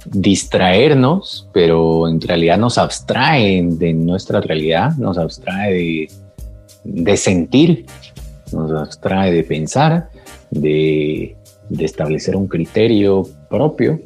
distraernos, 0.05 1.47
pero 1.51 2.07
en 2.07 2.22
realidad 2.22 2.57
nos 2.57 2.78
abstraen 2.78 3.78
de 3.80 3.93
nuestra 3.93 4.41
realidad, 4.41 4.95
nos 4.97 5.18
abstrae 5.18 6.07
de, 6.84 7.18
sentir, 7.18 7.86
nos 8.51 8.72
abstrae 8.72 9.32
de 9.32 9.43
pensar, 9.43 10.09
de, 10.51 11.36
establecer 11.80 12.36
un 12.36 12.47
criterio 12.47 13.24
propio. 13.49 13.99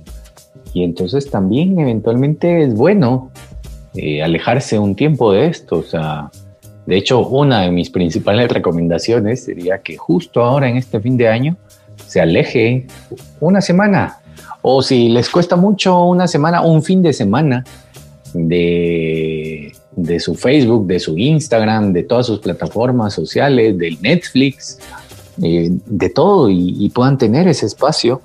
Y 0.74 0.84
entonces 0.84 1.30
también 1.30 1.80
eventualmente 1.80 2.64
es 2.64 2.74
bueno 2.74 3.32
eh, 3.96 4.22
alejarse 4.22 4.80
un 4.80 4.96
tiempo 4.96 5.34
de 5.34 5.48
esto, 5.48 5.80
o 5.80 5.84
sea, 5.84 6.30
de 6.90 6.98
hecho, 6.98 7.20
una 7.20 7.62
de 7.62 7.72
mis 7.72 7.92
principales 7.92 8.50
recomendaciones 8.52 9.44
sería 9.44 9.78
que 9.78 9.96
justo 9.96 10.44
ahora 10.44 10.68
en 10.68 10.78
este 10.78 11.00
fin 11.00 11.18
de 11.18 11.28
año 11.28 11.56
se 12.08 12.20
aleje 12.20 12.88
una 13.40 13.62
semana 13.62 14.19
o 14.62 14.82
si 14.82 15.10
les 15.10 15.30
cuesta 15.30 15.56
mucho 15.56 16.04
una 16.04 16.28
semana, 16.28 16.62
un 16.62 16.84
fin 16.84 17.02
de 17.02 17.14
semana 17.14 17.64
de, 18.34 19.74
su 20.20 20.36
Facebook, 20.36 20.88
de 20.88 21.00
su 21.00 21.18
Instagram, 21.18 21.94
de 21.94 22.04
todas 22.04 22.26
sus 22.26 22.40
plataformas 22.40 23.14
sociales, 23.14 23.78
del 23.78 24.02
Netflix, 24.02 24.80
eh, 25.42 25.70
de 25.72 26.10
todo 26.10 26.50
y, 26.50 26.90
puedan 26.90 27.18
tener 27.18 27.48
ese 27.48 27.66
espacio. 27.66 28.22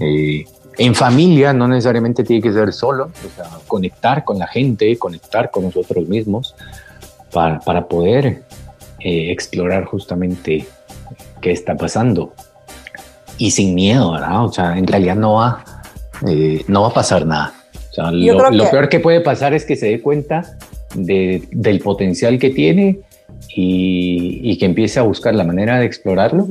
Eh, 0.00 0.44
en 0.78 0.94
familia, 0.94 1.52
no 1.52 1.66
necesariamente 1.66 2.22
tiene 2.22 2.40
que 2.40 2.52
ser 2.52 2.72
solo, 2.72 3.06
o 3.06 3.34
sea, 3.34 3.50
conectar 3.66 4.24
con 4.24 4.38
la 4.38 4.46
gente, 4.46 4.96
conectar 4.96 5.50
con 5.50 5.64
nosotros 5.64 6.06
mismos, 6.06 6.54
para, 7.32 7.88
poder 7.88 8.42
eh, 9.00 9.30
explorar 9.32 9.84
justamente 9.84 10.66
qué 11.40 11.50
está 11.50 11.76
pasando. 11.76 12.32
Y 13.38 13.52
sin 13.52 13.74
miedo, 13.74 14.12
¿verdad? 14.12 14.44
O 14.44 14.52
sea, 14.52 14.76
en 14.76 14.86
realidad 14.86 15.16
no 15.16 15.34
va 15.34 15.64
eh, 16.26 16.64
no 16.66 16.82
va 16.82 16.88
a 16.88 16.94
pasar 16.94 17.26
nada. 17.26 17.52
lo, 18.12 18.70
peor 18.70 18.88
que 18.88 19.00
puede 19.00 19.20
pasar 19.20 19.54
es 19.54 19.64
que 19.64 19.76
se 19.76 19.86
dé 19.86 20.00
cuenta 20.00 20.56
del 20.94 21.80
potencial 21.82 22.38
que 22.38 22.50
tiene 22.50 23.00
y, 23.54 24.56
que 24.58 24.66
empiece 24.66 24.98
a 24.98 25.02
buscar 25.02 25.34
la 25.34 25.44
manera 25.44 25.78
de 25.78 25.86
explorarlo, 25.86 26.48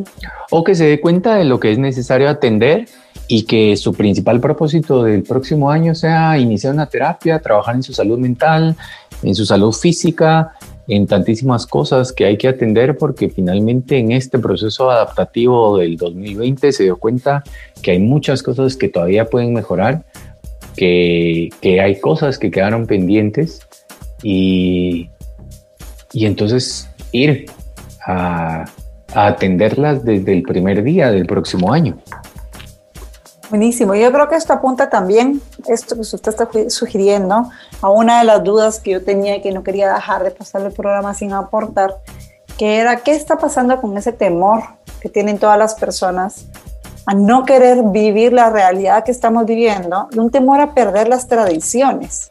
o 0.52 0.64
que 0.64 0.76
se 0.76 0.86
dé 0.86 1.02
cuenta 1.02 1.36
de 1.36 1.44
lo 1.44 1.60
que 1.60 1.72
es 1.72 1.78
necesario 1.78 2.30
atender 2.30 2.88
y 3.28 3.44
que 3.44 3.76
su 3.76 3.94
principal 3.94 4.40
propósito 4.40 5.04
del 5.04 5.24
próximo 5.24 5.70
año 5.70 5.96
sea 5.96 6.38
iniciar 6.38 6.74
una 6.74 6.86
terapia, 6.86 7.40
trabajar 7.40 7.76
en 7.76 7.84
su 7.84 7.94
salud 7.94 8.18
mental, 8.18 8.76
en 9.24 9.36
su 9.36 9.46
salud 9.46 9.74
física, 9.74 10.54
en 10.88 11.08
tantísimas 11.08 11.66
cosas 11.66 12.14
que 12.14 12.26
hay 12.26 12.38
que 12.38 12.48
atender 12.48 12.98
porque 12.98 13.30
finalmente 13.30 13.98
en 13.98 14.12
este 14.12 14.40
proceso 14.40 14.90
adaptativo 14.90 15.78
del 15.78 15.98
2020 15.98 16.72
se 16.72 16.84
dio 16.84 16.98
cuenta 16.98 17.44
que 17.82 17.92
hay 17.92 18.00
muchas 18.00 18.42
cosas 18.42 18.76
que 18.76 18.88
todavía 18.88 19.26
pueden 19.26 19.54
mejorar, 19.54 20.06
que, 20.76 21.50
que 21.62 21.82
hay 21.82 22.00
cosas 22.00 22.40
que 22.40 22.52
quedaron 22.52 22.88
pendientes 22.88 23.68
y, 24.24 25.10
y 26.14 26.26
entonces 26.26 26.90
ir 27.12 27.46
a, 28.06 28.66
atenderlas 29.14 30.04
desde 30.04 30.34
el 30.34 30.44
primer 30.44 30.84
día 30.84 31.12
del 31.12 31.26
próximo 31.26 31.74
año. 31.74 31.98
Buenísimo. 33.50 33.95
Yo 33.95 34.12
creo 34.12 34.28
que 34.28 34.36
esto 34.36 34.52
apunta 34.52 34.89
también, 34.89 35.41
esto 35.68 35.95
que 35.95 36.02
usted 36.02 36.28
está 36.28 36.50
sugiriendo, 36.70 37.50
a 37.82 37.89
una 37.89 38.20
de 38.20 38.26
las 38.26 38.43
dudas 38.43 38.80
que 38.80 38.91
yo 38.91 39.04
tenía 39.04 39.38
y 39.38 39.41
que 39.41 39.52
no 39.52 39.64
quería 39.64 39.93
dejar 39.93 40.24
de 40.24 40.32
pasar 40.32 40.64
el 40.64 40.74
programa 40.74 41.14
sin 41.14 41.32
aportar, 41.32 41.95
que 42.58 42.78
era 42.78 42.98
qué 42.98 43.12
está 43.12 43.38
pasando 43.38 43.80
con 43.80 43.98
ese 43.98 44.12
temor 44.12 44.64
que 45.00 45.08
tienen 45.08 45.38
todas 45.38 45.58
las 45.58 45.76
personas 45.76 46.45
a 47.06 47.14
no 47.14 47.45
querer 47.45 47.84
vivir 47.84 48.34
la 48.34 48.50
realidad 48.50 49.06
que 49.06 49.12
estamos 49.12 49.45
viviendo 49.45 50.10
y 50.12 50.20
un 50.20 50.30
temor 50.30 50.60
a 50.60 50.74
perder 50.74 51.08
las 51.08 51.28
tradiciones, 51.28 52.30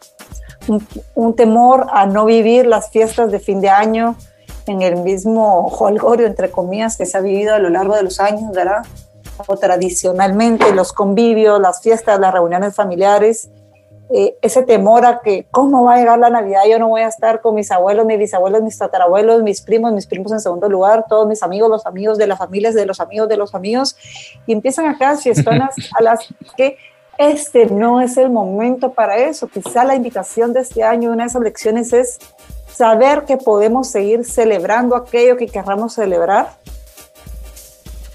un, 1.14 1.35
temor 1.35 1.87
a 1.93 2.05
no 2.05 2.27
vivir 2.27 2.67
las 2.67 2.91
fiestas 2.91 3.33
de 3.33 3.39
fin 3.39 3.62
de 3.62 3.71
año 3.71 4.17
en 4.67 4.83
el 4.83 4.97
mismo 4.97 5.69
holgorio, 5.69 6.27
entre 6.27 6.51
comillas, 6.51 6.99
que 6.99 7.07
se 7.07 7.17
ha 7.17 7.21
vivido 7.23 7.55
a 7.55 7.59
lo 7.59 7.71
largo 7.71 7.95
de 7.95 8.03
los 8.03 8.21
años, 8.21 8.53
¿verdad? 8.53 8.85
O 9.47 9.57
tradicionalmente, 9.57 10.72
los 10.72 10.93
convivios, 10.93 11.61
las 11.61 11.82
fiestas, 11.82 12.18
las 12.18 12.32
reuniones 12.32 12.74
familiares, 12.74 13.51
eh, 14.09 14.37
ese 14.41 14.62
temor 14.62 15.05
a 15.05 15.20
que 15.20 15.47
cómo 15.51 15.84
va 15.84 15.95
a 15.95 15.99
llegar 15.99 16.18
la 16.20 16.30
Navidad, 16.30 16.62
yo 16.70 16.78
no 16.78 16.89
voy 16.89 17.01
a 17.01 17.09
estar 17.09 17.41
con 17.41 17.57
mis 17.57 17.72
abuelos, 17.72 18.07
mis 18.07 18.18
bisabuelos, 18.18 18.62
mis 18.62 18.78
tatarabuelos, 18.78 19.43
mis 19.43 19.61
primos, 19.61 19.93
mis 19.93 20.07
primos 20.07 20.30
en 20.30 20.39
segundo 20.39 20.68
lugar, 20.68 21.07
todos 21.09 21.26
mis 21.26 21.43
amigos, 21.43 21.68
los 21.68 21.87
amigos 21.87 22.16
de 22.16 22.28
las 22.28 22.39
familias, 22.39 22.74
de 22.74 22.87
los 22.87 23.01
amigos 23.01 23.28
de 23.28 23.37
los 23.37 23.53
amigos, 23.57 23.97
y 24.47 24.53
empiezan 24.53 24.87
acá 24.87 25.16
fiestonas 25.16 25.74
a 25.99 26.03
las 26.03 26.20
que 26.57 26.76
este 27.18 27.66
no 27.66 28.01
es 28.01 28.16
el 28.16 28.30
momento 28.30 28.93
para 28.93 29.16
eso. 29.16 29.49
Quizá 29.49 29.82
la 29.82 29.97
invitación 29.97 30.53
de 30.53 30.61
este 30.61 30.84
año, 30.84 31.11
una 31.11 31.24
de 31.24 31.30
esas 31.30 31.43
lecciones 31.43 31.93
es 31.93 32.18
saber 32.70 33.24
que 33.24 33.39
podemos 33.39 33.89
seguir 33.89 34.24
celebrando 34.24 34.95
aquello 34.95 35.37
que 35.37 35.49
querramos 35.49 35.95
celebrar 35.95 36.51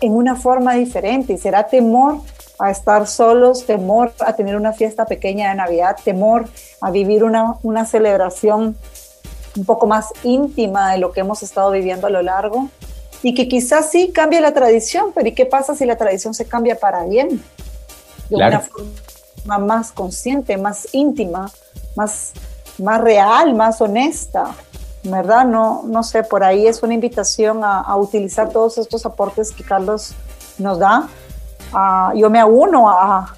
en 0.01 0.13
una 0.13 0.35
forma 0.35 0.73
diferente 0.73 1.33
y 1.33 1.37
será 1.37 1.67
temor 1.67 2.17
a 2.59 2.69
estar 2.69 3.07
solos, 3.07 3.65
temor 3.65 4.13
a 4.19 4.33
tener 4.33 4.55
una 4.55 4.73
fiesta 4.73 5.05
pequeña 5.05 5.49
de 5.49 5.55
Navidad, 5.55 5.95
temor 6.03 6.47
a 6.81 6.91
vivir 6.91 7.23
una, 7.23 7.55
una 7.63 7.85
celebración 7.85 8.75
un 9.57 9.65
poco 9.65 9.87
más 9.87 10.09
íntima 10.23 10.91
de 10.91 10.97
lo 10.97 11.11
que 11.11 11.21
hemos 11.21 11.43
estado 11.43 11.71
viviendo 11.71 12.07
a 12.07 12.09
lo 12.09 12.21
largo 12.21 12.69
y 13.23 13.33
que 13.33 13.47
quizás 13.47 13.91
sí 13.91 14.11
cambie 14.11 14.41
la 14.41 14.53
tradición, 14.53 15.11
pero 15.13 15.27
¿y 15.27 15.33
qué 15.33 15.45
pasa 15.45 15.75
si 15.75 15.85
la 15.85 15.97
tradición 15.97 16.33
se 16.33 16.45
cambia 16.45 16.79
para 16.79 17.03
bien? 17.05 17.43
De 18.29 18.35
una 18.35 18.59
forma 18.61 19.57
más 19.59 19.91
consciente, 19.91 20.57
más 20.57 20.87
íntima, 20.93 21.51
más, 21.95 22.31
más 22.79 23.01
real, 23.01 23.53
más 23.53 23.81
honesta, 23.81 24.55
¿verdad? 25.03 25.45
No, 25.45 25.83
no 25.85 26.03
sé, 26.03 26.23
por 26.23 26.43
ahí 26.43 26.67
es 26.67 26.83
una 26.83 26.93
invitación 26.93 27.61
a, 27.63 27.95
utilizar 27.95 28.49
todos 28.49 28.77
estos 28.77 29.05
aportes 29.05 29.51
que 29.51 29.63
Carlos 29.63 30.13
nos 30.57 30.79
da 30.79 31.09
yo 32.15 32.29
me 32.29 32.43
uno 32.43 32.89
a, 32.89 33.33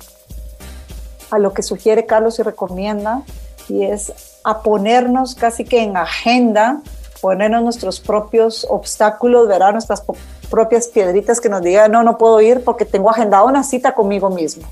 a 1.29 1.39
lo 1.39 1.53
que 1.53 1.61
sugiere 1.61 2.05
Carlos 2.05 2.39
y 2.39 2.43
recomienda, 2.43 3.21
y 3.69 3.83
es 3.83 4.13
a 4.43 4.61
ponernos 4.61 5.35
casi 5.35 5.63
que 5.63 5.81
en 5.81 5.95
agenda, 5.95 6.81
ponernos 7.21 7.63
nuestros 7.63 7.99
propios 7.99 8.65
obstáculos, 8.69 9.47
verá 9.47 9.71
nuestras 9.71 10.03
propias 10.49 10.87
piedritas 10.87 11.39
que 11.39 11.49
nos 11.49 11.61
digan, 11.61 11.91
no, 11.91 12.03
no 12.03 12.17
puedo 12.17 12.41
ir 12.41 12.63
porque 12.63 12.85
tengo 12.85 13.09
agendado 13.09 13.45
una 13.45 13.63
cita 13.63 13.93
conmigo 13.93 14.29
mismo. 14.29 14.67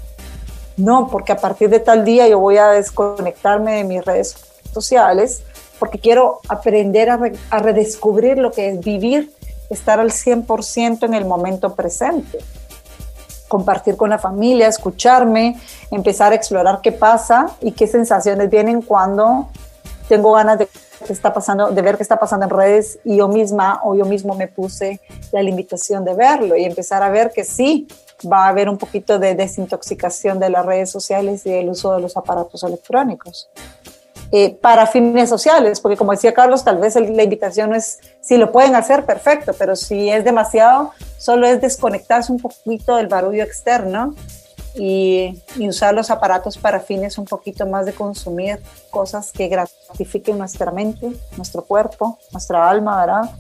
No, 0.77 1.07
porque 1.09 1.31
a 1.31 1.37
partir 1.37 1.69
de 1.69 1.79
tal 1.79 2.03
día 2.03 2.27
yo 2.27 2.39
voy 2.39 2.57
a 2.57 2.69
desconectarme 2.69 3.75
de 3.75 3.83
mis 3.83 4.03
redes 4.03 4.35
sociales 4.73 5.43
porque 5.81 5.97
quiero 5.97 6.41
aprender 6.47 7.09
a, 7.09 7.17
redescubrir 7.57 8.37
lo 8.37 8.51
que 8.51 8.69
es 8.69 8.79
vivir, 8.81 9.33
estar 9.71 9.99
al 9.99 10.11
100% 10.11 11.05
en 11.05 11.15
el 11.15 11.25
momento 11.25 11.73
presente 11.73 12.37
compartir 13.47 13.97
con 13.97 14.11
la 14.11 14.19
familia, 14.19 14.67
escucharme, 14.67 15.59
empezar 15.89 16.33
a 16.33 16.35
explorar 16.35 16.81
qué 16.81 16.91
pasa 16.91 17.47
y 17.61 17.71
qué 17.71 17.87
sensaciones 17.87 18.49
vienen 18.49 18.81
cuando 18.81 19.49
tengo 20.07 20.33
ganas 20.33 20.59
de 20.59 20.69
está 21.09 21.33
pasando, 21.33 21.71
de 21.71 21.81
ver 21.81 21.97
qué 21.97 22.03
está 22.03 22.17
pasando 22.17 22.45
en 22.45 22.51
redes 22.51 22.99
y 23.03 23.17
yo 23.17 23.27
misma 23.27 23.81
o 23.83 23.95
yo 23.95 24.05
mismo 24.05 24.35
me 24.35 24.47
puse 24.47 25.01
la 25.31 25.41
limitación 25.41 26.05
de 26.05 26.13
verlo 26.13 26.55
y 26.55 26.63
empezar 26.63 27.01
a 27.01 27.09
ver 27.09 27.31
que 27.31 27.43
sí 27.43 27.87
va 28.31 28.45
a 28.45 28.49
haber 28.49 28.69
un 28.69 28.77
poquito 28.77 29.17
de 29.17 29.33
desintoxicación 29.33 30.39
de 30.39 30.51
las 30.51 30.63
redes 30.63 30.91
sociales 30.91 31.43
y 31.47 31.49
del 31.49 31.69
uso 31.69 31.95
de 31.95 32.01
los 32.01 32.15
aparatos 32.15 32.63
electrónicos. 32.63 33.49
Eh, 34.33 34.57
para 34.61 34.87
fines 34.87 35.27
sociales, 35.27 35.81
porque 35.81 35.97
como 35.97 36.13
decía 36.13 36.33
Carlos, 36.33 36.63
tal 36.63 36.77
vez 36.77 36.95
la 36.95 37.23
invitación 37.23 37.75
es, 37.75 37.99
si 38.21 38.37
lo 38.37 38.53
pueden 38.53 38.75
hacer, 38.75 39.05
perfecto, 39.05 39.51
pero 39.59 39.75
si 39.75 40.09
es 40.09 40.23
demasiado, 40.23 40.91
solo 41.17 41.45
es 41.45 41.59
desconectarse 41.59 42.31
un 42.31 42.39
poquito 42.39 42.95
del 42.95 43.07
barullo 43.07 43.43
externo 43.43 44.15
y, 44.73 45.37
y, 45.57 45.67
usar 45.67 45.93
los 45.93 46.09
aparatos 46.11 46.57
para 46.57 46.79
fines 46.79 47.17
un 47.17 47.25
poquito 47.25 47.67
más 47.67 47.85
de 47.85 47.91
consumir 47.91 48.61
cosas 48.89 49.33
que 49.33 49.49
gratifiquen 49.49 50.37
nuestra 50.37 50.71
mente, 50.71 51.11
nuestro 51.35 51.63
cuerpo, 51.63 52.17
nuestra 52.31 52.69
alma, 52.69 53.05
¿verdad? 53.05 53.31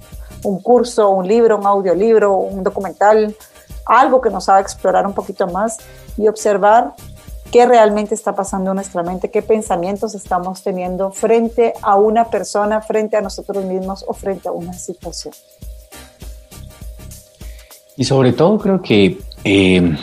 Un 0.43 0.61
curso, 0.61 1.09
un 1.09 1.25
libro, 1.25 1.57
un 1.57 1.67
audiolibro, 1.67 2.35
un 2.35 2.63
documental, 2.63 3.33
algo 3.85 4.19
que 4.19 4.29
nos 4.29 4.49
haga 4.49 4.59
explorar 4.59 5.07
un 5.07 5.13
poquito 5.13 5.47
más 5.47 5.77
y 6.17 6.27
observar 6.27 6.95
qué 7.51 7.65
realmente 7.65 8.15
está 8.15 8.33
pasando 8.33 8.71
en 8.71 8.75
nuestra 8.75 9.03
mente, 9.03 9.29
qué 9.29 9.41
pensamientos 9.41 10.15
estamos 10.15 10.63
teniendo 10.63 11.11
frente 11.11 11.73
a 11.81 11.95
una 11.95 12.29
persona, 12.29 12.81
frente 12.81 13.17
a 13.17 13.21
nosotros 13.21 13.63
mismos 13.65 14.05
o 14.07 14.13
frente 14.13 14.47
a 14.47 14.51
una 14.51 14.73
situación. 14.73 15.33
Y 17.97 18.05
sobre 18.05 18.33
todo 18.33 18.57
creo 18.57 18.81
que 18.81 19.19
eh, 19.43 19.95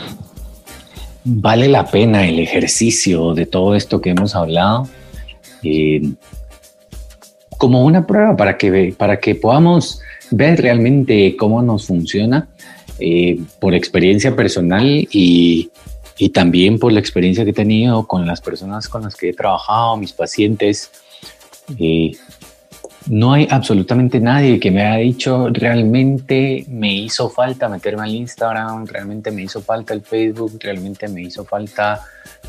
vale 1.23 1.67
la 1.67 1.85
pena 1.85 2.27
el 2.27 2.39
ejercicio 2.39 3.33
de 3.33 3.45
todo 3.45 3.75
esto 3.75 3.99
que 3.99 4.11
hemos 4.11 4.35
hablado 4.35 4.87
eh, 5.63 6.01
como 7.57 7.83
una 7.83 8.05
prueba 8.07 8.37
para 8.37 8.57
que, 8.57 8.93
para 8.97 9.19
que 9.19 9.35
podamos 9.35 10.01
ver 10.31 10.61
realmente 10.61 11.35
cómo 11.35 11.61
nos 11.61 11.87
funciona 11.87 12.47
eh, 12.99 13.39
por 13.59 13.73
experiencia 13.73 14.35
personal 14.35 14.85
y, 15.11 15.71
y 16.19 16.29
también 16.29 16.77
por 16.77 16.91
la 16.91 16.99
experiencia 16.99 17.45
que 17.45 17.51
he 17.51 17.53
tenido 17.53 18.05
con 18.05 18.27
las 18.27 18.41
personas 18.41 18.89
con 18.89 19.03
las 19.03 19.15
que 19.15 19.29
he 19.29 19.33
trabajado, 19.33 19.95
mis 19.95 20.11
pacientes. 20.11 20.91
Eh, 21.79 22.11
no 23.07 23.33
hay 23.33 23.47
absolutamente 23.49 24.19
nadie 24.19 24.59
que 24.59 24.69
me 24.69 24.85
haya 24.85 24.97
dicho 24.97 25.47
realmente 25.51 26.65
me 26.67 26.93
hizo 26.93 27.29
falta 27.29 27.69
meterme 27.69 28.03
al 28.03 28.13
Instagram, 28.13 28.85
realmente 28.85 29.31
me 29.31 29.43
hizo 29.43 29.61
falta 29.61 29.93
el 29.93 30.01
Facebook, 30.01 30.59
realmente 30.59 31.07
me 31.07 31.21
hizo 31.21 31.45
falta 31.45 32.01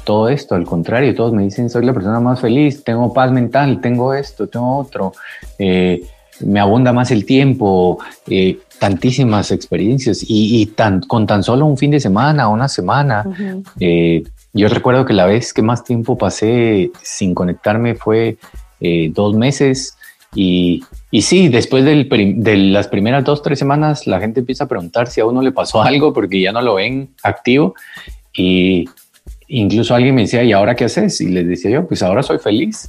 todo 0.05 0.29
esto. 0.29 0.57
Al 0.57 0.65
contrario, 0.65 1.15
todos 1.15 1.33
me 1.33 1.45
dicen 1.45 1.71
soy 1.71 1.85
la 1.85 1.95
persona 1.95 2.19
más 2.19 2.41
feliz, 2.41 2.83
tengo 2.83 3.13
paz 3.13 3.31
mental, 3.31 3.81
tengo 3.81 4.13
esto, 4.13 4.49
tengo 4.49 4.79
otro, 4.79 5.13
eh, 5.59 6.03
me 6.41 6.59
abunda 6.59 6.93
más 6.93 7.13
el 7.13 7.25
tiempo. 7.25 7.99
Eh, 8.29 8.59
tantísimas 8.81 9.53
experiencias 9.53 10.25
y, 10.27 10.65
tan, 10.75 11.03
con 11.03 11.27
tan 11.27 11.43
solo 11.43 11.67
un 11.67 11.77
fin 11.77 11.91
de 11.91 12.01
semana, 12.01 12.49
una 12.49 12.67
semana. 12.67 13.25
Eh, 13.79 14.23
yo 14.55 14.69
recuerdo 14.69 15.05
que 15.05 15.13
la 15.13 15.27
vez 15.27 15.53
que 15.53 15.61
más 15.61 15.85
tiempo 15.85 16.17
pasé 16.17 16.91
sin 17.03 17.35
conectarme 17.35 17.95
fue 17.95 18.39
eh, 18.81 19.13
dos 19.15 19.37
meses 19.37 19.99
y, 20.35 20.83
y 21.11 21.21
sí, 21.21 21.51
después 21.51 21.85
del 21.85 22.09
de 22.09 22.57
las 22.57 22.89
primeras 22.89 23.23
dos, 23.23 23.43
tres 23.43 23.59
semanas 23.59 24.07
la 24.07 24.19
gente 24.19 24.41
empieza 24.41 24.65
a 24.65 24.69
preguntar 24.69 25.09
si 25.09 25.21
a 25.21 25.27
uno 25.27 25.43
le 25.43 25.53
pasó 25.53 25.83
algo 25.91 26.15
porque 26.15 26.41
ya 26.41 26.51
no 26.51 26.63
lo 26.63 26.77
ven 26.77 27.11
activo 27.23 27.75
y 28.35 28.87
incluso 29.47 29.95
alguien 29.95 30.15
me 30.15 30.23
decía, 30.23 30.43
¿y 30.43 30.53
ahora 30.53 30.75
qué 30.75 30.87
haces? 30.87 31.21
Y 31.21 31.29
les 31.29 31.47
decía 31.47 31.71
yo, 31.71 31.87
pues 31.87 32.03
ahora 32.03 32.23
soy 32.23 32.39
feliz 32.39 32.89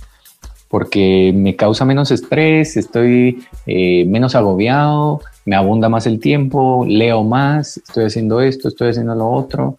porque 0.69 1.33
me 1.35 1.57
causa 1.57 1.83
menos 1.83 2.11
estrés, 2.11 2.77
estoy 2.77 3.43
eh, 3.65 4.05
menos 4.05 4.35
agobiado, 4.35 5.19
me 5.45 5.55
abunda 5.55 5.89
más 5.89 6.05
el 6.07 6.19
tiempo, 6.19 6.85
leo 6.87 7.23
más, 7.23 7.77
estoy 7.77 8.05
haciendo 8.05 8.41
esto, 8.41 8.67
estoy 8.67 8.89
haciendo 8.89 9.15
lo 9.15 9.29
otro. 9.29 9.75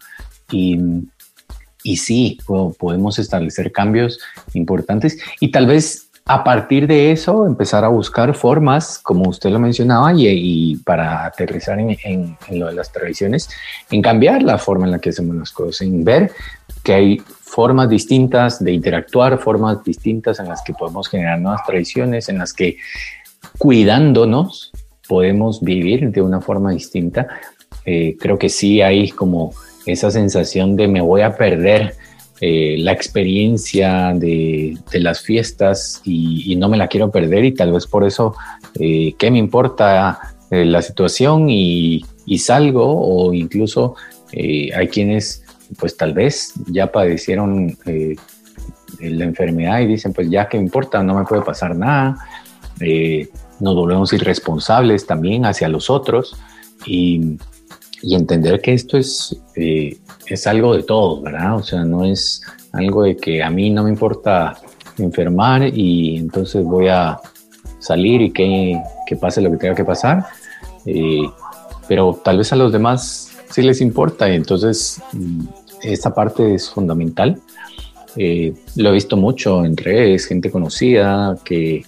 Y, 0.51 0.79
y 1.83 1.97
sí, 1.97 2.37
podemos 2.45 3.19
establecer 3.19 3.71
cambios 3.71 4.19
importantes 4.53 5.17
y 5.39 5.51
tal 5.51 5.67
vez 5.67 6.09
a 6.25 6.43
partir 6.43 6.87
de 6.87 7.11
eso 7.11 7.45
empezar 7.45 7.83
a 7.83 7.89
buscar 7.89 8.33
formas, 8.33 8.97
como 8.99 9.29
usted 9.29 9.49
lo 9.49 9.59
mencionaba, 9.59 10.13
y, 10.15 10.77
para 10.77 11.25
aterrizar 11.25 11.77
en, 11.79 12.37
lo 12.51 12.67
de 12.67 12.73
las 12.73 12.91
tradiciones, 12.91 13.49
en 13.91 14.01
cambiar 14.01 14.41
la 14.41 14.57
forma 14.57 14.85
en 14.85 14.91
la 14.91 14.99
que 14.99 15.09
hacemos 15.09 15.35
las 15.35 15.51
cosas, 15.51 15.81
en 15.81 16.03
ver 16.03 16.31
que 16.81 16.93
hay 16.93 17.17
formas 17.41 17.89
distintas 17.89 18.63
de 18.63 18.71
interactuar, 18.71 19.37
formas 19.37 19.83
distintas 19.83 20.39
en 20.39 20.47
las 20.47 20.61
que 20.63 20.73
podemos 20.73 21.09
generar 21.09 21.39
nuevas 21.39 21.65
tradiciones, 21.65 22.29
en 22.29 22.37
las 22.37 22.53
que 22.53 22.77
cuidándonos 23.57 24.71
podemos 25.13 25.61
vivir 25.61 26.09
de 26.09 26.23
una 26.23 26.41
forma 26.41 26.71
distinta. 26.71 27.27
Eh, 27.85 28.15
creo 28.19 28.39
que 28.39 28.49
sí 28.49 28.81
hay 28.81 29.09
como 29.09 29.53
esa 29.85 30.09
sensación 30.09 30.75
de 30.75 30.87
me 30.87 31.01
voy 31.01 31.21
a 31.21 31.37
perder 31.37 31.93
eh, 32.41 32.77
la 32.79 32.93
experiencia 32.93 34.11
de, 34.15 34.75
las 34.93 35.21
fiestas 35.21 36.01
y, 36.03 36.55
no 36.55 36.67
me 36.67 36.77
la 36.77 36.87
quiero 36.87 37.11
perder 37.11 37.45
y 37.45 37.53
tal 37.53 37.71
vez 37.71 37.85
por 37.85 38.03
eso, 38.03 38.33
eh, 38.79 39.13
¿qué 39.19 39.29
me 39.29 39.37
importa 39.37 40.35
eh, 40.49 40.65
la 40.65 40.81
situación 40.81 41.47
y, 41.51 42.03
salgo? 42.39 42.85
O 42.85 43.33
incluso 43.33 43.95
hay 44.33 44.87
quienes 44.87 45.43
pues 45.77 45.95
tal 45.95 46.13
vez 46.13 46.53
ya 46.65 46.91
padecieron 46.91 47.77
la 48.99 49.23
enfermedad 49.23 49.81
y 49.81 49.85
dicen 49.85 50.11
pues 50.11 50.27
ya 50.27 50.49
que 50.49 50.57
importa, 50.57 51.03
no 51.03 51.13
me 51.13 51.25
puede 51.25 51.43
pasar 51.43 51.75
nada. 51.75 52.17
Nos 53.63 53.75
volvemos 53.75 54.13
irresponsables 54.13 55.07
también 55.07 55.45
hacia 55.45 55.69
los 55.69 55.89
otros 55.89 56.35
y, 56.85 57.37
entender 58.03 58.59
que 58.59 58.73
esto 58.73 58.97
es 58.97 59.33
es 60.27 60.47
algo 60.47 60.75
de 60.75 60.83
todos, 60.83 61.21
¿verdad? 61.21 61.55
O 61.55 61.63
sea, 61.63 61.83
no 61.83 62.05
es 62.05 62.41
algo 62.71 63.03
de 63.03 63.15
que 63.15 63.43
a 63.43 63.49
mí 63.49 63.69
no 63.69 63.83
me 63.83 63.89
importa 63.89 64.57
enfermar 64.97 65.63
y 65.75 66.17
entonces 66.17 66.63
voy 66.63 66.87
a 66.87 67.19
salir 67.79 68.21
y 68.21 68.31
que, 68.31 68.81
pase 69.19 69.41
lo 69.41 69.51
que 69.51 69.57
tenga 69.57 69.75
que 69.75 69.85
pasar. 69.85 70.25
Eh, 70.85 71.29
pero 71.87 72.19
tal 72.23 72.39
vez 72.39 72.51
a 72.51 72.55
los 72.55 72.71
demás 72.71 73.31
sí 73.51 73.61
les 73.61 73.79
importa 73.79 74.27
y 74.29 74.35
entonces 74.35 75.01
mm, 75.11 75.45
esta 75.83 76.13
parte 76.13 76.55
es 76.55 76.69
fundamental. 76.69 77.39
Eh, 78.15 78.53
lo 78.75 78.89
he 78.89 78.93
visto 78.93 79.17
mucho 79.17 79.65
en 79.65 79.75
redes, 79.75 80.25
gente 80.25 80.51
conocida 80.51 81.37
que, 81.43 81.85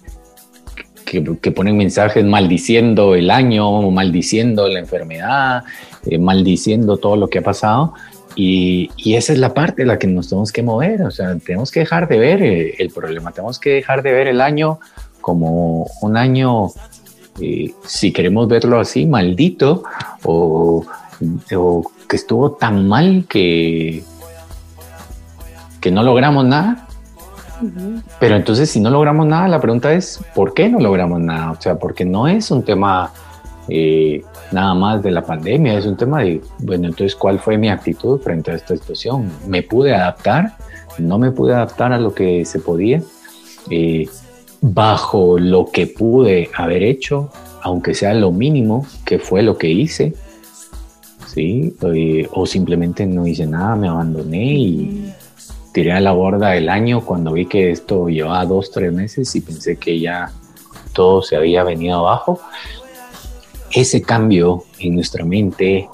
que, 1.06 1.51
ponen 1.51 1.78
mensajes 1.78 2.26
maldiciendo 2.26 3.16
el 3.16 3.30
año, 3.30 3.89
maldiciendo 3.91 4.68
la 4.68 4.80
enfermedad, 4.80 5.64
eh, 6.06 6.18
maldiciendo 6.18 6.97
todo 6.97 7.16
lo 7.16 7.30
que 7.30 7.39
ha 7.39 7.43
pasado. 7.43 7.93
Y, 8.36 8.89
esa 9.16 9.32
es 9.32 9.39
la 9.39 9.53
parte 9.53 9.84
en 9.84 9.89
la 9.89 9.99
que 9.99 10.08
nos 10.08 10.28
tenemos 10.28 10.51
que 10.51 10.64
mover, 10.64 11.03
o 11.03 11.12
sea, 11.12 11.38
tenemos 11.38 11.72
que 11.72 11.82
dejar 11.82 12.08
de 12.10 12.20
ver 12.20 12.43
eh, 12.43 12.76
el, 12.80 12.89
problema, 12.89 13.32
tenemos 13.32 13.60
que 13.60 13.70
dejar 13.70 14.03
de 14.03 14.12
ver 14.12 14.28
el 14.28 14.41
año 14.41 14.80
como 15.22 15.89
un 16.01 16.18
año, 16.18 16.68
eh, 17.39 17.72
si 17.86 18.12
queremos 18.12 18.47
verlo 18.47 18.80
así, 18.80 19.06
maldito, 19.06 19.84
o, 20.24 20.86
que 22.10 22.16
estuvo 22.16 22.51
tan 22.51 22.88
mal 22.89 23.26
que, 23.30 24.03
que 25.80 25.91
no 25.91 26.03
logramos 26.03 26.43
nada. 26.45 26.85
Pero 28.20 28.36
entonces, 28.36 28.70
si 28.70 28.80
no 28.80 28.89
logramos 28.89 29.26
nada, 29.26 29.47
la 29.47 29.62
pregunta 29.62 29.93
es, 29.93 30.22
¿por 30.34 30.53
qué 30.53 30.70
no 30.70 30.80
logramos 30.80 31.20
nada? 31.20 31.51
O 31.51 31.62
sea, 31.62 31.76
porque 31.78 32.06
no 32.06 32.28
es 32.28 32.51
un 32.51 32.64
tema 32.64 33.12
eh, 33.68 34.22
nada 34.51 34.74
más 34.74 35.01
de 35.01 35.12
la 35.12 35.24
pandemia, 35.24 35.78
es 35.78 35.86
un 35.86 35.97
tema 35.97 36.22
de, 36.22 36.41
bueno, 36.60 36.88
entonces, 36.88 37.16
¿cuál 37.16 37.39
fue 37.39 37.58
mi 37.58 37.70
actitud 37.70 38.20
frente 38.20 38.51
a 38.51 38.56
esta 38.56 38.76
situación? 38.76 39.32
¿Me 39.47 39.64
pude 39.64 39.93
adaptar? 39.93 40.58
¿No 40.97 41.18
me 41.18 41.32
pude 41.32 41.53
adaptar 41.53 41.91
a 41.91 41.99
lo 41.99 42.14
que 42.14 42.45
se 42.45 42.60
podía? 42.60 43.01
Eh, 43.70 44.08
bajo 44.62 45.39
lo 45.39 45.68
que 45.72 45.88
pude 45.88 46.49
haber 46.56 46.84
hecho, 46.84 47.30
aunque 47.62 47.93
sea 47.93 48.14
lo 48.14 48.32
mínimo, 48.32 48.86
que 49.06 49.20
fue 49.20 49.41
lo 49.41 49.58
que 49.58 49.70
hice, 49.70 50.14
¿sí? 51.28 51.76
Eh, 51.93 52.28
o 52.32 52.45
simplemente 52.45 53.06
no 53.06 53.26
hice 53.28 53.45
nada, 53.45 53.76
me 53.76 53.88
abandoné 53.88 54.53
y 54.53 55.14
tiré 55.76 55.92
a 55.92 56.00
la 56.00 56.14
borda 56.14 56.56
el 56.56 56.70
año 56.70 57.04
cuando 57.04 57.34
vi 57.34 57.48
que 57.48 57.70
esto 57.70 58.08
llevaba 58.08 58.46
dos, 58.46 58.72
tres 58.72 58.94
meses 58.94 59.36
y 59.36 59.42
pensé 59.42 59.76
que 59.76 60.00
ya 60.00 60.32
todo 60.94 61.22
se 61.22 61.36
había 61.36 61.66
venido 61.66 62.00
abajo 62.00 62.40
ese 63.74 64.02
cambio 64.02 64.64
en 64.80 64.96
nuestra 64.96 65.26
mente, 65.26 65.90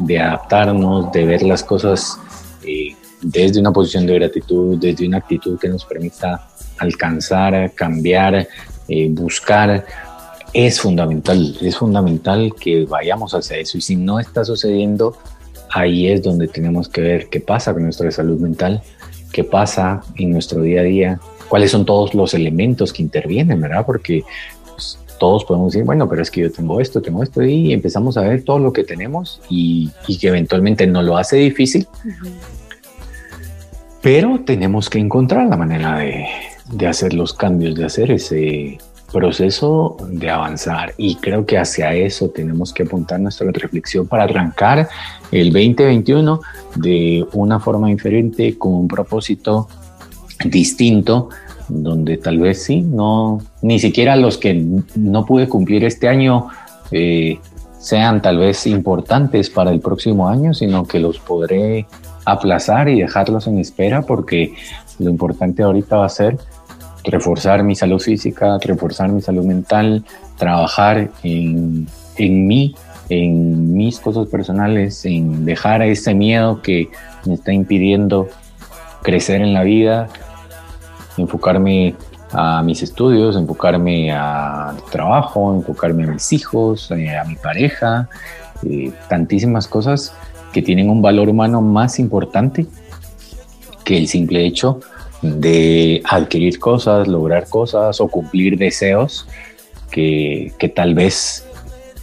de 0.00 0.18
adaptarnos, 0.18 1.12
de 1.12 1.26
ver 1.26 1.42
las 1.42 1.62
cosas 1.62 2.18
eh, 2.64 2.96
desde 3.20 3.60
una 3.60 3.70
posición 3.70 4.06
de 4.06 4.14
gratitud, 4.14 4.78
desde 4.78 5.06
una 5.06 5.18
actitud 5.18 5.58
que 5.58 5.68
nos 5.68 5.84
permita 5.84 6.48
alcanzar, 6.78 7.72
cambiar, 7.74 8.48
eh, 8.88 9.08
buscar, 9.10 9.84
es 10.54 10.80
fundamental, 10.80 11.54
es 11.60 11.76
fundamental 11.76 12.54
que 12.58 12.86
vayamos 12.86 13.34
hacia 13.34 13.58
eso. 13.58 13.76
Y 13.76 13.82
si 13.82 13.96
no 13.96 14.18
está 14.18 14.42
sucediendo, 14.42 15.18
ahí 15.70 16.08
es 16.08 16.22
donde 16.22 16.48
tenemos 16.48 16.88
que 16.88 17.02
ver 17.02 17.28
qué 17.28 17.40
pasa 17.40 17.74
con 17.74 17.82
nuestra 17.82 18.10
salud 18.10 18.40
mental, 18.40 18.82
qué 19.32 19.44
pasa 19.44 20.02
en 20.16 20.30
nuestro 20.30 20.62
día 20.62 20.80
a 20.80 20.84
día, 20.84 21.20
cuáles 21.48 21.70
son 21.70 21.84
todos 21.84 22.14
los 22.14 22.34
elementos 22.34 22.92
que 22.92 23.02
intervienen, 23.02 23.60
¿verdad? 23.60 23.84
Porque 23.86 24.24
todos 25.18 25.44
podemos 25.44 25.72
decir, 25.72 25.84
bueno, 25.84 26.08
pero 26.08 26.22
es 26.22 26.30
que 26.30 26.42
yo 26.42 26.52
tengo 26.52 26.80
esto, 26.80 27.02
tengo 27.02 27.22
esto, 27.22 27.42
y 27.42 27.72
empezamos 27.72 28.16
a 28.16 28.22
ver 28.22 28.44
todo 28.44 28.58
lo 28.58 28.72
que 28.72 28.84
tenemos 28.84 29.40
y, 29.48 29.90
que 30.20 30.28
eventualmente 30.28 30.86
no 30.86 31.02
lo 31.02 31.16
hace 31.16 31.36
difícil. 31.36 31.86
Pero 34.00 34.40
tenemos 34.44 34.88
que 34.88 34.98
encontrar 34.98 35.48
la 35.48 35.56
manera 35.56 35.98
de, 35.98 36.26
de 36.72 36.86
hacer 36.86 37.14
los 37.14 37.34
cambios, 37.34 37.74
de 37.74 37.84
hacer 37.84 38.12
ese 38.12 38.78
proceso 39.12 39.96
de 40.08 40.30
avanzar. 40.30 40.94
Y 40.96 41.16
creo 41.16 41.46
que 41.46 41.58
hacia 41.58 41.94
eso 41.94 42.28
tenemos 42.30 42.72
que 42.72 42.82
apuntar 42.82 43.20
nuestra 43.20 43.50
reflexión 43.52 44.06
para 44.06 44.24
arrancar 44.24 44.88
el 45.32 45.52
2021 45.52 46.40
de 46.76 47.26
una 47.32 47.58
forma 47.58 47.88
diferente, 47.88 48.58
con 48.58 48.74
un 48.74 48.88
propósito 48.88 49.68
distinto 50.44 51.30
donde 51.68 52.16
tal 52.16 52.38
vez 52.38 52.62
sí, 52.62 52.80
no, 52.80 53.40
ni 53.62 53.78
siquiera 53.78 54.16
los 54.16 54.38
que 54.38 54.54
no 54.94 55.26
pude 55.26 55.48
cumplir 55.48 55.84
este 55.84 56.08
año 56.08 56.48
eh, 56.90 57.38
sean 57.78 58.22
tal 58.22 58.38
vez 58.38 58.66
importantes 58.66 59.50
para 59.50 59.70
el 59.70 59.80
próximo 59.80 60.28
año, 60.28 60.54
sino 60.54 60.84
que 60.84 60.98
los 60.98 61.18
podré 61.18 61.86
aplazar 62.24 62.88
y 62.88 63.00
dejarlos 63.00 63.46
en 63.46 63.58
espera 63.58 64.02
porque 64.02 64.54
lo 64.98 65.10
importante 65.10 65.62
ahorita 65.62 65.96
va 65.96 66.06
a 66.06 66.10
ser 66.10 66.38
reforzar 67.08 67.62
mi 67.62 67.74
salud 67.74 67.98
física, 68.00 68.58
reforzar 68.62 69.10
mi 69.10 69.20
salud 69.20 69.44
mental, 69.44 70.04
trabajar 70.36 71.10
en, 71.22 71.88
en 72.16 72.46
mí, 72.46 72.74
en 73.08 73.74
mis 73.74 73.98
cosas 73.98 74.26
personales, 74.28 75.04
en 75.04 75.44
dejar 75.44 75.82
ese 75.82 76.14
miedo 76.14 76.62
que 76.62 76.88
me 77.24 77.34
está 77.34 77.52
impidiendo 77.52 78.28
crecer 79.02 79.40
en 79.42 79.54
la 79.54 79.62
vida 79.62 80.08
enfocarme 81.22 81.94
a 82.32 82.62
mis 82.62 82.82
estudios, 82.82 83.36
enfocarme 83.36 84.12
al 84.12 84.76
trabajo, 84.90 85.54
enfocarme 85.54 86.04
a 86.04 86.08
mis 86.08 86.32
hijos, 86.32 86.90
eh, 86.90 87.16
a 87.16 87.24
mi 87.24 87.36
pareja, 87.36 88.08
eh, 88.64 88.92
tantísimas 89.08 89.66
cosas 89.66 90.12
que 90.52 90.62
tienen 90.62 90.90
un 90.90 91.02
valor 91.02 91.28
humano 91.28 91.60
más 91.60 91.98
importante 91.98 92.66
que 93.84 93.96
el 93.96 94.08
simple 94.08 94.44
hecho 94.44 94.80
de 95.22 96.02
adquirir 96.04 96.58
cosas, 96.58 97.08
lograr 97.08 97.48
cosas 97.48 98.00
o 98.00 98.08
cumplir 98.08 98.58
deseos 98.58 99.26
que, 99.90 100.52
que 100.58 100.68
tal 100.68 100.94
vez 100.94 101.46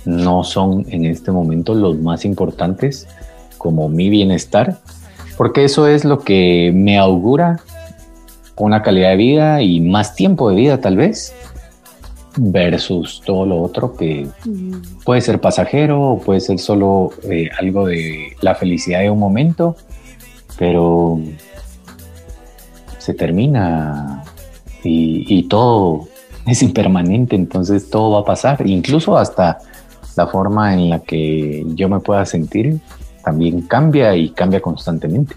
no 0.05 0.43
son 0.43 0.85
en 0.89 1.05
este 1.05 1.31
momento 1.31 1.73
los 1.73 1.97
más 1.97 2.25
importantes 2.25 3.07
como 3.57 3.89
mi 3.89 4.09
bienestar, 4.09 4.79
porque 5.37 5.63
eso 5.63 5.87
es 5.87 6.05
lo 6.05 6.19
que 6.19 6.71
me 6.73 6.97
augura 6.97 7.61
una 8.57 8.81
calidad 8.81 9.09
de 9.09 9.15
vida 9.17 9.61
y 9.61 9.81
más 9.81 10.15
tiempo 10.15 10.49
de 10.49 10.55
vida 10.55 10.79
tal 10.79 10.97
vez, 10.97 11.33
versus 12.37 13.21
todo 13.25 13.45
lo 13.45 13.61
otro 13.61 13.95
que 13.95 14.27
puede 15.03 15.21
ser 15.21 15.39
pasajero 15.39 16.01
o 16.01 16.19
puede 16.19 16.41
ser 16.41 16.59
solo 16.59 17.11
eh, 17.23 17.49
algo 17.57 17.87
de 17.87 18.35
la 18.41 18.55
felicidad 18.55 18.99
de 18.99 19.09
un 19.09 19.19
momento, 19.19 19.75
pero 20.57 21.19
se 23.05 23.13
termina 23.13 24.23
y, 24.83 25.47
todo 25.47 26.07
es 26.47 26.61
impermanente, 26.63 27.35
entonces 27.35 27.89
todo 27.89 28.11
va 28.15 28.21
a 28.21 28.25
pasar, 28.25 28.65
incluso 28.67 29.15
hasta 29.17 29.59
la 30.15 30.27
forma 30.27 30.73
en 30.73 30.89
la 30.89 30.99
que 30.99 31.63
yo 31.75 31.87
me 31.87 31.99
pueda 31.99 32.25
sentir 32.25 32.79
también 33.23 33.61
cambia 33.61 34.15
y 34.15 34.29
cambia 34.29 34.61
constantemente. 34.61 35.35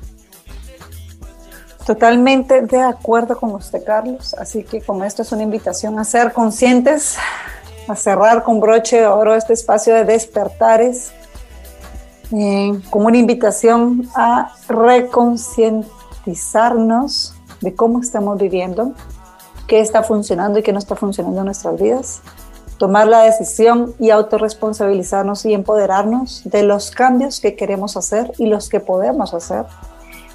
Totalmente 1.87 2.63
de 2.63 2.81
acuerdo 2.83 3.39
con 3.39 3.55
usted, 3.55 3.83
Carlos. 3.85 4.35
Así 4.35 4.63
que 4.63 4.83
con 4.83 5.03
esto 5.03 5.23
es 5.23 5.33
una 5.33 5.43
invitación 5.43 5.99
a 5.99 6.05
ser 6.05 6.35
conscientes, 6.35 7.17
a 7.89 7.97
cerrar 7.97 8.43
con 8.43 8.61
broche 8.61 9.01
de 9.01 9.07
oro 9.07 9.35
este 9.35 9.55
espacio 9.55 9.95
de 9.95 10.05
despertares, 10.05 11.13
eh, 12.31 12.79
como 12.91 13.07
una 13.07 13.17
invitación 13.17 14.07
a 14.15 14.53
reconcientizarnos 14.69 15.99
concientizarnos 16.29 17.35
de 17.61 17.75
cómo 17.75 18.01
estamos 18.01 18.39
viviendo, 18.39 18.93
qué 19.67 19.81
está 19.81 20.03
funcionando 20.03 20.59
y 20.59 20.63
qué 20.63 20.73
no 20.73 20.79
está 20.79 20.97
funcionando 20.97 21.41
en 21.41 21.47
nuestras 21.47 21.81
vidas, 21.81 22.23
tomar 22.79 23.09
la 23.09 23.23
decisión 23.23 23.95
y 23.99 24.11
autorresponsabilizarnos 24.11 25.45
y 25.45 25.53
empoderarnos 25.53 26.43
de 26.45 26.63
los 26.63 26.91
cambios 26.91 27.41
que 27.41 27.57
queremos 27.57 27.97
hacer 27.97 28.33
y 28.39 28.47
los 28.47 28.69
que 28.69 28.81
podemos 28.81 29.35
hacer. 29.35 29.67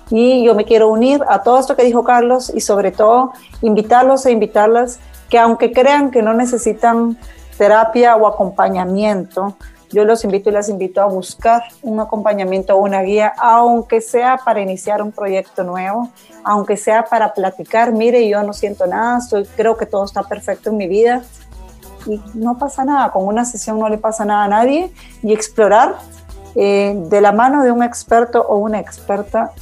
Y 0.09 0.43
yo 0.43 0.53
me 0.53 0.65
quiero 0.65 0.89
unir 0.89 1.21
a 1.28 1.41
todo 1.43 1.57
esto 1.59 1.76
que 1.76 1.84
dijo 1.84 2.03
Carlos 2.03 2.51
y 2.53 2.61
sobre 2.61 2.91
todo 2.91 3.32
invitarlos 3.61 4.26
e 4.26 4.32
invitarlas 4.32 4.99
que 5.30 5.39
aunque 5.39 5.71
crean 5.71 6.11
que 6.11 6.21
no 6.21 6.34
necesitan 6.34 7.17
terapia 7.57 8.15
o 8.15 8.28
acompañamiento, 8.28 9.55
yo 9.93 10.03
los 10.05 10.23
invito 10.23 10.49
y 10.49 10.53
las 10.53 10.69
invito 10.69 11.01
a 11.01 11.05
buscar 11.05 11.61
un 11.83 11.99
acompañamiento 11.99 12.75
o 12.75 12.79
una 12.79 13.01
guía, 13.03 13.33
aunque 13.37 14.01
sea 14.01 14.39
para 14.43 14.59
iniciar 14.59 15.01
un 15.01 15.11
proyecto 15.11 15.63
nuevo, 15.63 16.09
aunque 16.43 16.77
sea 16.77 17.05
para 17.05 17.33
platicar, 17.33 17.93
mire, 17.93 18.27
yo 18.27 18.41
no 18.43 18.53
siento 18.53 18.87
nada, 18.87 19.19
estoy, 19.19 19.45
creo 19.55 19.77
que 19.77 19.85
todo 19.85 20.03
está 20.03 20.23
perfecto 20.23 20.71
en 20.71 20.77
mi 20.77 20.87
vida, 20.87 21.21
y 22.05 22.21
no 22.33 22.57
pasa 22.57 22.83
nada, 22.83 23.11
con 23.11 23.25
una 23.25 23.45
sesión 23.45 23.79
no 23.79 23.87
le 23.87 23.97
pasa 23.97 24.25
nada 24.25 24.43
a 24.43 24.47
nadie 24.47 24.91
y 25.21 25.31
explorar 25.31 25.95
eh, 26.55 26.93
de 26.95 27.21
la 27.21 27.31
mano 27.31 27.63
de 27.63 27.71
un 27.71 27.83
experto 27.83 28.41
o 28.41 28.57
una 28.57 28.79
experta 28.79 29.53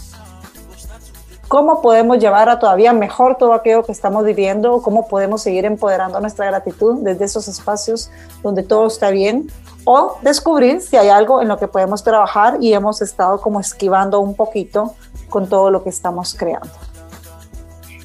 cómo 1.51 1.81
podemos 1.81 2.17
llevar 2.17 2.47
a 2.47 2.59
todavía 2.59 2.93
mejor 2.93 3.35
todo 3.35 3.51
aquello 3.51 3.83
que 3.83 3.91
estamos 3.91 4.23
viviendo, 4.23 4.81
cómo 4.81 5.09
podemos 5.09 5.41
seguir 5.41 5.65
empoderando 5.65 6.17
nuestra 6.21 6.45
gratitud 6.45 6.99
desde 7.01 7.25
esos 7.25 7.49
espacios 7.49 8.09
donde 8.41 8.63
todo 8.63 8.87
está 8.87 9.09
bien 9.09 9.51
o 9.85 10.17
descubrir 10.21 10.81
si 10.81 10.97
hay 10.97 11.09
algo 11.09 11.41
en 11.41 11.47
lo 11.47 11.57
que 11.57 11.67
podemos 11.67 12.03
trabajar 12.03 12.57
y 12.59 12.73
hemos 12.73 13.01
estado 13.01 13.41
como 13.41 13.59
esquivando 13.59 14.19
un 14.19 14.35
poquito 14.35 14.95
con 15.29 15.47
todo 15.47 15.71
lo 15.71 15.83
que 15.83 15.89
estamos 15.89 16.35
creando. 16.37 16.71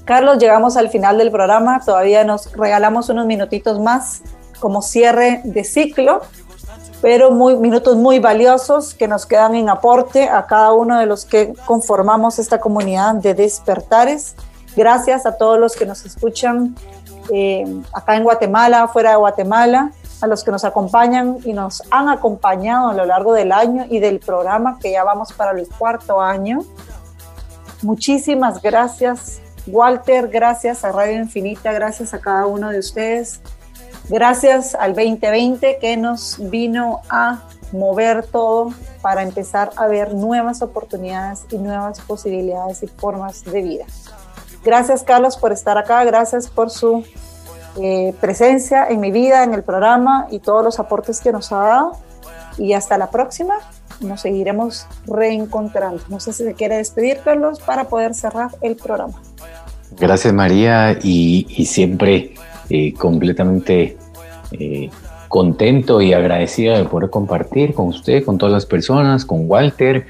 Carlos, 0.04 0.38
llegamos 0.38 0.76
al 0.76 0.88
final 0.88 1.18
del 1.18 1.30
programa, 1.30 1.80
todavía 1.84 2.22
nos 2.22 2.52
regalamos 2.52 3.08
unos 3.08 3.26
minutitos 3.26 3.80
más 3.80 4.22
como 4.60 4.80
cierre 4.80 5.40
de 5.44 5.64
ciclo, 5.64 6.22
pero 7.02 7.30
muy, 7.30 7.56
minutos 7.56 7.96
muy 7.96 8.20
valiosos 8.20 8.94
que 8.94 9.08
nos 9.08 9.26
quedan 9.26 9.54
en 9.56 9.68
aporte 9.68 10.28
a 10.28 10.46
cada 10.46 10.72
uno 10.72 10.98
de 10.98 11.06
los 11.06 11.24
que 11.24 11.52
conformamos 11.66 12.38
esta 12.38 12.60
comunidad 12.60 13.16
de 13.16 13.34
despertares. 13.34 14.36
Gracias 14.76 15.26
a 15.26 15.36
todos 15.36 15.58
los 15.58 15.74
que 15.74 15.86
nos 15.86 16.04
escuchan 16.04 16.76
eh, 17.32 17.64
acá 17.92 18.16
en 18.16 18.22
Guatemala, 18.22 18.88
fuera 18.88 19.10
de 19.10 19.16
Guatemala, 19.16 19.90
a 20.20 20.26
los 20.26 20.44
que 20.44 20.50
nos 20.50 20.64
acompañan 20.64 21.38
y 21.44 21.52
nos 21.52 21.82
han 21.90 22.08
acompañado 22.08 22.88
a 22.88 22.94
lo 22.94 23.04
largo 23.04 23.32
del 23.32 23.52
año 23.52 23.86
y 23.88 24.00
del 24.00 24.18
programa 24.18 24.78
que 24.80 24.92
ya 24.92 25.04
vamos 25.04 25.32
para 25.32 25.52
el 25.52 25.68
cuarto 25.68 26.20
año. 26.20 26.60
Muchísimas 27.82 28.62
gracias 28.62 29.40
Walter, 29.66 30.28
gracias 30.28 30.84
a 30.84 30.92
Radio 30.92 31.18
Infinita, 31.18 31.72
gracias 31.72 32.14
a 32.14 32.20
cada 32.20 32.46
uno 32.46 32.70
de 32.70 32.78
ustedes. 32.78 33.40
Gracias 34.08 34.76
al 34.76 34.94
2020 34.94 35.78
que 35.80 35.96
nos 35.96 36.38
vino 36.50 37.00
a 37.08 37.42
mover 37.72 38.24
todo 38.26 38.72
para 39.02 39.22
empezar 39.22 39.72
a 39.76 39.88
ver 39.88 40.14
nuevas 40.14 40.62
oportunidades 40.62 41.44
y 41.50 41.58
nuevas 41.58 42.00
posibilidades 42.00 42.84
y 42.84 42.86
formas 42.86 43.44
de 43.44 43.62
vida. 43.62 43.84
Gracias 44.64 45.02
Carlos 45.02 45.36
por 45.36 45.52
estar 45.52 45.76
acá, 45.76 46.04
gracias 46.04 46.48
por 46.48 46.70
su 46.70 47.04
eh, 47.80 48.14
presencia 48.20 48.86
en 48.88 49.00
mi 49.00 49.10
vida, 49.10 49.44
en 49.44 49.54
el 49.54 49.62
programa 49.62 50.26
y 50.30 50.38
todos 50.38 50.64
los 50.64 50.78
aportes 50.78 51.20
que 51.20 51.32
nos 51.32 51.52
ha 51.52 51.58
dado. 51.58 51.92
Y 52.58 52.72
hasta 52.72 52.96
la 52.96 53.10
próxima, 53.10 53.54
nos 54.00 54.20
seguiremos 54.22 54.86
reencontrando. 55.06 56.02
No 56.08 56.20
sé 56.20 56.32
si 56.32 56.44
se 56.44 56.54
quiere 56.54 56.76
despedir, 56.76 57.18
Carlos, 57.24 57.60
para 57.60 57.84
poder 57.84 58.14
cerrar 58.14 58.50
el 58.62 58.76
programa. 58.76 59.14
Gracias 59.98 60.34
María 60.34 60.98
y, 61.02 61.64
siempre 61.66 62.34
eh, 62.68 62.92
completamente 62.94 63.96
eh, 64.52 64.90
contento 65.28 66.00
y 66.00 66.12
agradecido 66.12 66.76
de 66.76 66.84
poder 66.84 67.10
compartir 67.10 67.72
con 67.72 67.88
usted, 67.88 68.24
con 68.24 68.36
todas 68.36 68.52
las 68.52 68.66
personas, 68.66 69.24
con 69.24 69.48
Walter, 69.48 70.06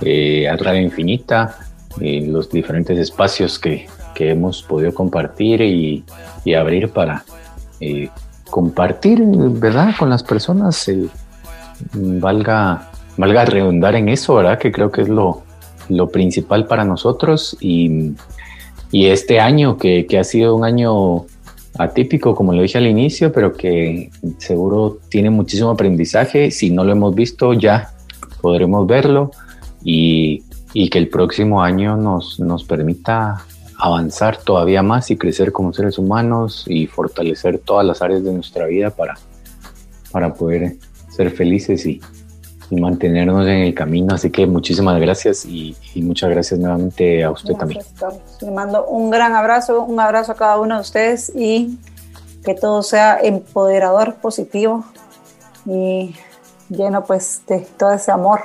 eh, 0.00 0.48
a 0.48 0.56
Radio 0.56 0.82
Infinita, 0.82 1.56
los 2.00 2.48
diferentes 2.48 2.96
espacios 2.98 3.58
que, 3.58 3.88
hemos 4.18 4.62
podido 4.62 4.92
compartir 4.92 5.60
y, 5.62 6.04
abrir 6.56 6.88
para 6.90 7.24
compartir, 8.50 9.22
¿verdad? 9.22 9.94
Con 9.98 10.08
las 10.08 10.22
personas, 10.22 10.90
valga, 11.92 12.90
valga 13.16 13.44
redundar 13.44 13.94
en 13.96 14.08
eso, 14.08 14.34
¿verdad? 14.36 14.58
Que 14.58 14.72
creo 14.72 14.90
que 14.90 15.02
es 15.02 15.08
lo, 15.08 15.42
lo 15.88 16.08
principal 16.08 16.66
para 16.66 16.84
nosotros 16.84 17.56
y 17.60 18.14
y 18.90 19.06
este 19.06 19.40
año, 19.40 19.76
que, 19.76 20.06
ha 20.18 20.24
sido 20.24 20.54
un 20.54 20.64
año 20.64 21.26
atípico, 21.78 22.34
como 22.34 22.52
lo 22.52 22.62
dije 22.62 22.78
al 22.78 22.86
inicio, 22.86 23.32
pero 23.32 23.52
que 23.52 24.10
seguro 24.38 24.98
tiene 25.10 25.30
muchísimo 25.30 25.70
aprendizaje. 25.70 26.50
Si 26.50 26.70
no 26.70 26.84
lo 26.84 26.92
hemos 26.92 27.14
visto, 27.14 27.52
ya 27.52 27.92
podremos 28.40 28.86
verlo 28.86 29.30
y, 29.84 30.42
que 30.90 30.98
el 30.98 31.08
próximo 31.08 31.62
año 31.62 31.96
nos, 31.96 32.38
nos 32.38 32.64
permita 32.64 33.44
avanzar 33.78 34.36
todavía 34.36 34.82
más 34.82 35.10
y 35.10 35.16
crecer 35.16 35.52
como 35.52 35.72
seres 35.72 35.98
humanos 35.98 36.64
y 36.66 36.86
fortalecer 36.86 37.58
todas 37.58 37.86
las 37.86 38.02
áreas 38.02 38.24
de 38.24 38.32
nuestra 38.32 38.66
vida 38.66 38.90
para, 38.90 39.14
para 40.10 40.34
poder 40.34 40.76
ser 41.08 41.30
felices 41.30 41.86
y, 41.86 42.00
y 42.70 42.80
mantenernos 42.80 43.46
en 43.46 43.58
el 43.58 43.74
camino. 43.74 44.14
Así 44.14 44.30
que 44.30 44.46
muchísimas 44.46 45.00
gracias 45.00 45.44
y, 45.44 45.76
muchas 45.96 46.30
gracias 46.30 46.58
nuevamente 46.58 47.22
a 47.22 47.30
usted 47.30 47.54
también. 47.54 47.82
Le 48.40 48.50
mando 48.50 48.84
un 48.86 49.10
gran 49.10 49.34
abrazo, 49.34 49.82
un 49.82 50.00
abrazo 50.00 50.32
a 50.32 50.34
cada 50.34 50.58
uno 50.58 50.74
de 50.76 50.80
ustedes 50.80 51.32
y 51.34 51.78
que 52.44 52.54
todo 52.54 52.82
sea 52.82 53.18
empoderador, 53.20 54.16
positivo 54.16 54.84
y 55.66 56.14
lleno 56.68 57.04
pues 57.04 57.42
de 57.46 57.60
todo 57.76 57.92
ese 57.92 58.10
amor, 58.10 58.40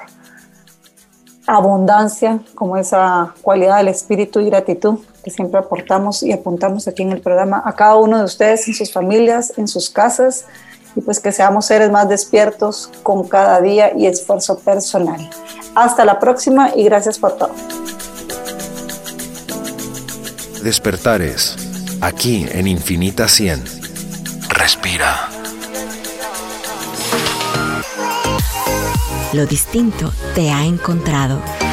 abundancia, 1.48 2.40
como 2.56 2.78
esa 2.78 3.34
cualidad 3.42 3.78
del 3.78 3.90
espíritu 3.90 4.40
y 4.40 4.46
gratitud 4.46 5.00
que 5.24 5.32
siempre 5.32 5.60
aportamos 5.60 6.22
y 6.24 6.32
apuntamos 6.32 6.88
aquí 6.88 7.02
en 7.02 7.12
el 7.12 7.22
programa 7.22 7.62
a 7.66 7.74
cada 7.76 7.96
uno 7.96 8.18
de 8.18 8.26
ustedes 8.26 8.68
en 8.68 8.74
sus 8.74 8.92
familias, 8.92 9.54
en 9.58 9.68
sus 9.68 9.90
casas 9.90 10.46
y 10.96 11.02
pues 11.02 11.20
que 11.20 11.32
seamos 11.32 11.66
seres 11.66 11.92
más 11.92 12.10
despiertos 12.10 12.92
con 13.02 13.28
cada 13.28 13.62
día 13.62 13.94
y 13.98 14.06
esfuerzo 14.06 14.60
personal. 14.60 15.30
Hasta 15.76 16.06
la 16.06 16.20
próxima 16.20 16.72
y 16.76 16.84
gracias 16.84 17.18
por 17.18 17.38
todo. 17.38 17.52
Despertares, 20.62 21.56
aquí 22.02 22.46
en 22.52 22.68
Infinita 22.68 23.28
100. 23.28 23.64
Respira. 24.50 25.30
Lo 29.34 29.48
distinto 29.48 30.14
te 30.36 30.52
ha 30.52 30.64
encontrado. 30.64 31.42